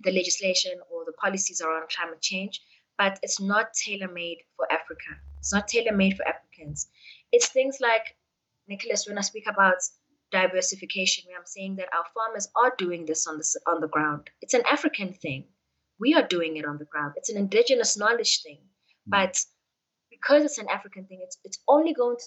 the 0.03 0.11
legislation 0.11 0.73
or 0.91 1.05
the 1.05 1.13
policies 1.13 1.61
around 1.61 1.89
climate 1.89 2.21
change 2.21 2.61
but 2.97 3.19
it's 3.23 3.39
not 3.41 3.73
tailor-made 3.73 4.37
for 4.55 4.71
africa 4.71 5.11
it's 5.39 5.53
not 5.53 5.67
tailor-made 5.67 6.15
for 6.17 6.27
africans 6.27 6.87
it's 7.31 7.47
things 7.49 7.77
like 7.81 8.15
nicholas 8.67 9.05
when 9.07 9.17
i 9.17 9.21
speak 9.21 9.45
about 9.47 9.77
diversification 10.35 11.23
where 11.25 11.39
i'm 11.39 11.51
saying 11.55 11.75
that 11.77 11.93
our 11.97 12.07
farmers 12.13 12.47
are 12.61 12.73
doing 12.77 13.05
this 13.05 13.25
on 13.27 13.37
the 13.41 13.47
on 13.73 13.81
the 13.81 13.93
ground 13.95 14.29
it's 14.41 14.59
an 14.59 14.63
african 14.77 15.13
thing 15.25 15.45
we 16.05 16.13
are 16.13 16.27
doing 16.35 16.57
it 16.57 16.65
on 16.71 16.77
the 16.77 16.91
ground 16.93 17.13
it's 17.15 17.33
an 17.33 17.37
indigenous 17.45 17.97
knowledge 17.97 18.41
thing 18.43 18.59
but 19.07 19.37
because 20.09 20.43
it's 20.43 20.57
an 20.57 20.69
African 20.69 21.05
thing, 21.05 21.19
it's 21.21 21.37
it's 21.43 21.59
only 21.67 21.93
going 21.93 22.17
to, 22.17 22.25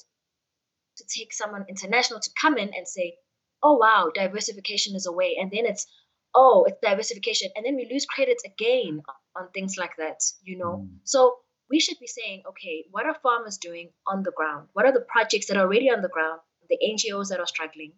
to 0.99 1.05
take 1.19 1.33
someone 1.33 1.65
international 1.69 2.21
to 2.21 2.31
come 2.41 2.57
in 2.59 2.71
and 2.75 2.87
say, 2.87 3.17
"Oh 3.63 3.77
wow, 3.77 4.11
diversification 4.15 4.95
is 4.95 5.07
a 5.07 5.13
way," 5.13 5.37
and 5.41 5.51
then 5.51 5.67
it's, 5.67 5.87
"Oh, 6.35 6.65
it's 6.69 6.79
diversification," 6.81 7.51
and 7.57 7.65
then 7.65 7.77
we 7.77 7.89
lose 7.91 8.07
credit 8.07 8.41
again 8.45 9.03
on 9.37 9.51
things 9.51 9.77
like 9.77 9.97
that, 9.99 10.21
you 10.43 10.59
know. 10.59 10.87
Mm. 10.87 10.99
So 11.05 11.39
we 11.71 11.81
should 11.81 11.99
be 11.99 12.07
saying, 12.07 12.43
okay, 12.49 12.87
what 12.91 13.07
are 13.07 13.15
farmers 13.23 13.59
doing 13.59 13.91
on 14.07 14.23
the 14.23 14.33
ground? 14.33 14.69
What 14.73 14.87
are 14.87 14.93
the 14.93 15.05
projects 15.07 15.49
that 15.49 15.57
are 15.59 15.67
already 15.67 15.91
on 15.91 16.01
the 16.01 16.09
ground? 16.09 16.41
The 16.71 16.79
NGOs 16.93 17.29
that 17.29 17.41
are 17.41 17.47
struggling, 17.47 17.93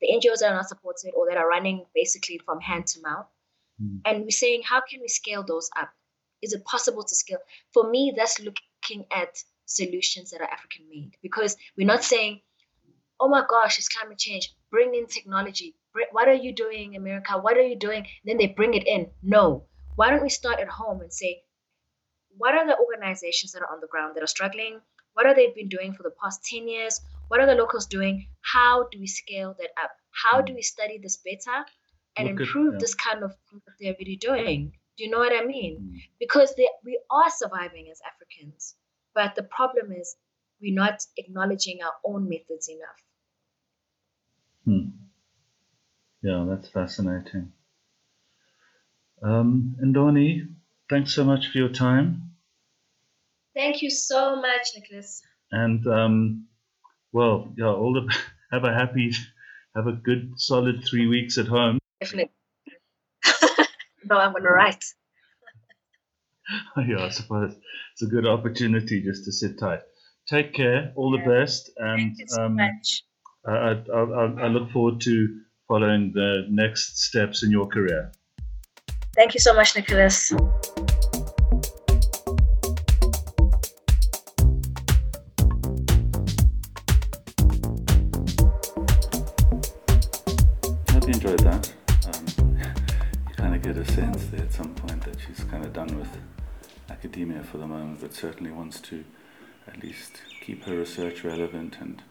the 0.00 0.08
NGOs 0.08 0.38
that 0.40 0.50
are 0.52 0.54
not 0.56 0.68
supported 0.68 1.12
or 1.16 1.28
that 1.28 1.36
are 1.36 1.48
running 1.48 1.84
basically 1.94 2.38
from 2.44 2.60
hand 2.60 2.86
to 2.88 3.00
mouth, 3.02 3.26
Mm. 3.82 4.00
and 4.04 4.22
we're 4.22 4.30
saying, 4.30 4.62
how 4.62 4.80
can 4.88 5.00
we 5.00 5.08
scale 5.08 5.42
those 5.42 5.68
up? 5.76 5.90
Is 6.42 6.52
it 6.52 6.64
possible 6.64 7.02
to 7.02 7.14
scale? 7.14 7.38
For 7.72 7.90
me, 7.90 8.12
that's 8.16 8.38
looking 8.38 9.04
at 9.10 9.36
solutions 9.64 10.30
that 10.30 10.40
are 10.40 10.48
African 10.48 10.88
made 10.88 11.16
because 11.22 11.56
we're 11.76 11.86
not 11.86 12.04
saying, 12.04 12.42
oh 13.18 13.28
my 13.28 13.42
gosh, 13.48 13.78
it's 13.78 13.88
climate 13.88 14.18
change, 14.18 14.54
bring 14.70 14.94
in 14.94 15.06
technology. 15.06 15.74
What 16.12 16.28
are 16.28 16.34
you 16.34 16.52
doing, 16.52 16.94
America? 16.94 17.32
What 17.38 17.56
are 17.56 17.66
you 17.66 17.76
doing? 17.76 18.06
Then 18.24 18.36
they 18.36 18.46
bring 18.46 18.74
it 18.74 18.86
in. 18.86 19.10
No. 19.22 19.66
Why 19.96 20.10
don't 20.10 20.22
we 20.22 20.28
start 20.28 20.60
at 20.60 20.68
home 20.68 21.00
and 21.00 21.12
say, 21.12 21.42
what 22.36 22.54
are 22.54 22.66
the 22.66 22.76
organizations 22.78 23.52
that 23.52 23.62
are 23.62 23.72
on 23.72 23.80
the 23.80 23.86
ground 23.86 24.14
that 24.14 24.22
are 24.22 24.28
struggling? 24.28 24.80
What 25.14 25.26
have 25.26 25.36
they 25.36 25.52
been 25.54 25.68
doing 25.68 25.94
for 25.94 26.02
the 26.02 26.14
past 26.22 26.44
10 26.44 26.68
years? 26.68 27.00
What 27.28 27.40
are 27.40 27.46
the 27.46 27.54
locals 27.54 27.86
doing? 27.86 28.28
How 28.42 28.88
do 28.90 28.98
we 29.00 29.06
scale 29.06 29.54
that 29.58 29.70
up? 29.82 29.90
How 30.12 30.40
do 30.40 30.54
we 30.54 30.62
study 30.62 30.98
this 31.02 31.16
better 31.18 31.64
and 32.16 32.28
Look 32.28 32.40
at- 32.40 32.46
improve 32.46 32.74
yeah. 32.74 32.78
this 32.80 32.94
kind 32.94 33.22
of 33.24 33.32
thing 33.50 33.60
that 33.66 33.74
they're 33.80 33.96
really 33.98 34.16
doing? 34.16 34.72
Do 34.96 35.04
you 35.04 35.10
know 35.10 35.18
what 35.18 35.32
I 35.32 35.44
mean? 35.44 35.80
Mm. 35.80 36.00
because 36.20 36.54
they, 36.54 36.68
we 36.84 37.00
are 37.10 37.28
surviving 37.30 37.88
as 37.90 38.00
Africans. 38.06 38.76
But 39.14 39.34
the 39.34 39.42
problem 39.42 39.90
is 39.92 40.14
we're 40.60 40.74
not 40.74 41.02
acknowledging 41.16 41.78
our 41.82 41.94
own 42.04 42.28
methods 42.28 42.68
enough. 42.68 43.00
Hmm. 44.64 44.90
Yeah, 46.22 46.46
that's 46.48 46.68
fascinating. 46.68 47.52
Um, 49.22 49.76
Ndoni, 49.82 50.48
thanks 50.88 51.12
so 51.14 51.24
much 51.24 51.48
for 51.48 51.58
your 51.58 51.68
time. 51.70 52.30
Thank 53.54 53.82
you 53.82 53.90
so 53.90 54.36
much, 54.36 54.68
Nicholas. 54.76 55.22
And 55.50 55.86
um, 55.86 56.46
well, 57.14 57.54
yeah, 57.56 57.66
all 57.66 57.94
the 57.94 58.12
have 58.52 58.64
a 58.64 58.74
happy, 58.74 59.12
have 59.74 59.86
a 59.86 59.92
good 59.92 60.32
solid 60.36 60.84
three 60.84 61.06
weeks 61.06 61.38
at 61.38 61.46
home. 61.46 61.78
Definitely. 62.00 62.32
no, 64.04 64.16
I'm 64.16 64.32
gonna 64.32 64.50
write. 64.50 64.84
yeah, 66.76 67.04
I 67.04 67.08
suppose 67.08 67.54
it's 67.92 68.02
a 68.02 68.06
good 68.06 68.26
opportunity 68.26 69.00
just 69.00 69.24
to 69.24 69.32
sit 69.32 69.58
tight. 69.58 69.80
Take 70.28 70.52
care. 70.52 70.92
All 70.96 71.12
the 71.12 71.18
Yeah. 71.18 71.40
best, 71.40 71.70
and 71.78 72.00
Thank 72.00 72.18
you 72.18 72.26
so 72.28 72.42
um, 72.42 72.58
I, 73.46 73.52
I, 73.52 74.44
I 74.44 74.48
look 74.48 74.70
forward 74.72 75.00
to 75.02 75.40
following 75.68 76.12
the 76.12 76.46
next 76.50 76.98
steps 76.98 77.42
in 77.42 77.50
your 77.50 77.66
career. 77.66 78.12
Thank 79.14 79.34
you 79.34 79.40
so 79.40 79.54
much, 79.54 79.76
Nicholas. 79.76 80.32
Certainly 98.24 98.50
wants 98.50 98.80
to 98.80 99.04
at 99.68 99.82
least 99.82 100.22
keep 100.40 100.64
her 100.64 100.78
research 100.78 101.22
relevant 101.24 101.76
and 101.78 102.02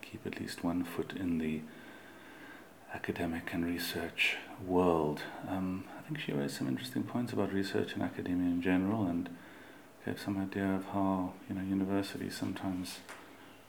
keep 0.00 0.26
at 0.26 0.40
least 0.40 0.64
one 0.64 0.82
foot 0.82 1.12
in 1.12 1.36
the 1.36 1.60
academic 2.94 3.52
and 3.52 3.66
research 3.66 4.38
world. 4.66 5.20
Um, 5.46 5.84
I 5.98 6.00
think 6.00 6.20
she 6.20 6.32
raised 6.32 6.56
some 6.56 6.68
interesting 6.68 7.02
points 7.02 7.34
about 7.34 7.52
research 7.52 7.92
and 7.92 8.02
academia 8.02 8.46
in 8.46 8.62
general 8.62 9.04
and 9.04 9.28
gave 10.06 10.18
some 10.18 10.38
idea 10.40 10.70
of 10.76 10.86
how 10.86 11.34
you 11.50 11.54
know 11.54 11.60
universities 11.60 12.34
sometimes 12.34 13.00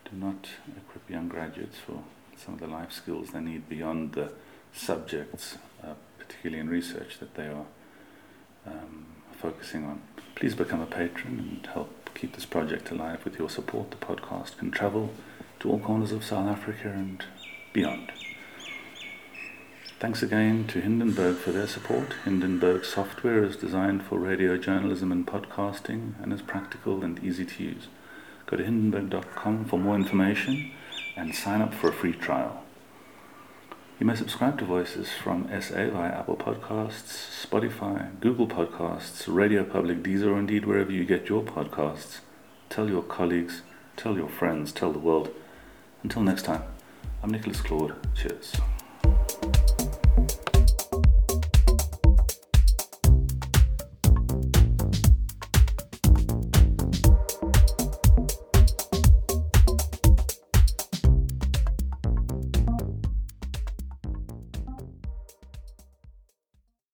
do 0.09 0.15
not 0.15 0.47
equip 0.77 1.09
young 1.09 1.27
graduates 1.27 1.79
for 1.79 2.01
some 2.37 2.53
of 2.53 2.61
the 2.61 2.67
life 2.67 2.93
skills 2.93 3.31
they 3.31 3.41
need 3.41 3.67
beyond 3.67 4.13
the 4.13 4.31
subjects, 4.71 5.57
uh, 5.83 5.95
particularly 6.17 6.61
in 6.61 6.69
research, 6.69 7.19
that 7.19 7.35
they 7.35 7.47
are 7.47 7.65
um, 8.65 9.18
focusing 9.41 9.85
on. 9.85 10.01
Please 10.35 10.55
become 10.55 10.81
a 10.81 10.85
patron 10.85 11.39
and 11.39 11.67
help 11.73 12.09
keep 12.13 12.35
this 12.35 12.45
project 12.45 12.91
alive 12.91 13.23
with 13.23 13.39
your 13.39 13.49
support. 13.49 13.91
The 13.91 13.97
podcast 13.97 14.57
can 14.57 14.71
travel 14.71 15.11
to 15.59 15.69
all 15.69 15.79
corners 15.79 16.11
of 16.11 16.23
South 16.23 16.47
Africa 16.47 16.89
and 16.89 17.25
beyond. 17.73 18.11
Thanks 19.99 20.23
again 20.23 20.65
to 20.67 20.79
Hindenburg 20.79 21.35
for 21.37 21.51
their 21.51 21.67
support. 21.67 22.13
Hindenburg 22.23 22.85
software 22.85 23.43
is 23.43 23.57
designed 23.57 24.03
for 24.03 24.17
radio 24.17 24.57
journalism 24.57 25.11
and 25.11 25.27
podcasting 25.27 26.13
and 26.23 26.31
is 26.31 26.41
practical 26.41 27.03
and 27.03 27.21
easy 27.21 27.45
to 27.45 27.63
use. 27.63 27.87
Go 28.45 28.55
to 28.55 28.63
hindenburg.com 28.63 29.65
for 29.65 29.77
more 29.77 29.95
information 29.95 30.71
and 31.17 31.35
sign 31.35 31.61
up 31.61 31.73
for 31.73 31.89
a 31.89 31.93
free 31.93 32.13
trial. 32.13 32.63
You 33.99 34.05
may 34.05 34.15
subscribe 34.15 34.57
to 34.59 34.65
Voices 34.65 35.09
from 35.09 35.49
SA 35.59 35.89
via 35.89 36.19
Apple 36.19 36.37
Podcasts, 36.37 37.45
Spotify, 37.45 38.17
Google 38.21 38.47
Podcasts, 38.47 39.25
Radio 39.27 39.65
Public, 39.65 40.01
Deezer, 40.03 40.27
or 40.27 40.39
indeed 40.39 40.63
wherever 40.63 40.89
you 40.89 41.03
get 41.03 41.27
your 41.27 41.43
podcasts. 41.43 42.19
Tell 42.69 42.87
your 42.87 43.03
colleagues, 43.03 43.61
tell 43.97 44.15
your 44.15 44.29
friends, 44.29 44.71
tell 44.71 44.93
the 44.93 44.99
world. 44.99 45.31
Until 46.01 46.21
next 46.21 46.43
time, 46.43 46.63
I'm 47.21 47.31
Nicholas 47.31 47.59
Claude. 47.59 47.93
Cheers. 48.15 48.55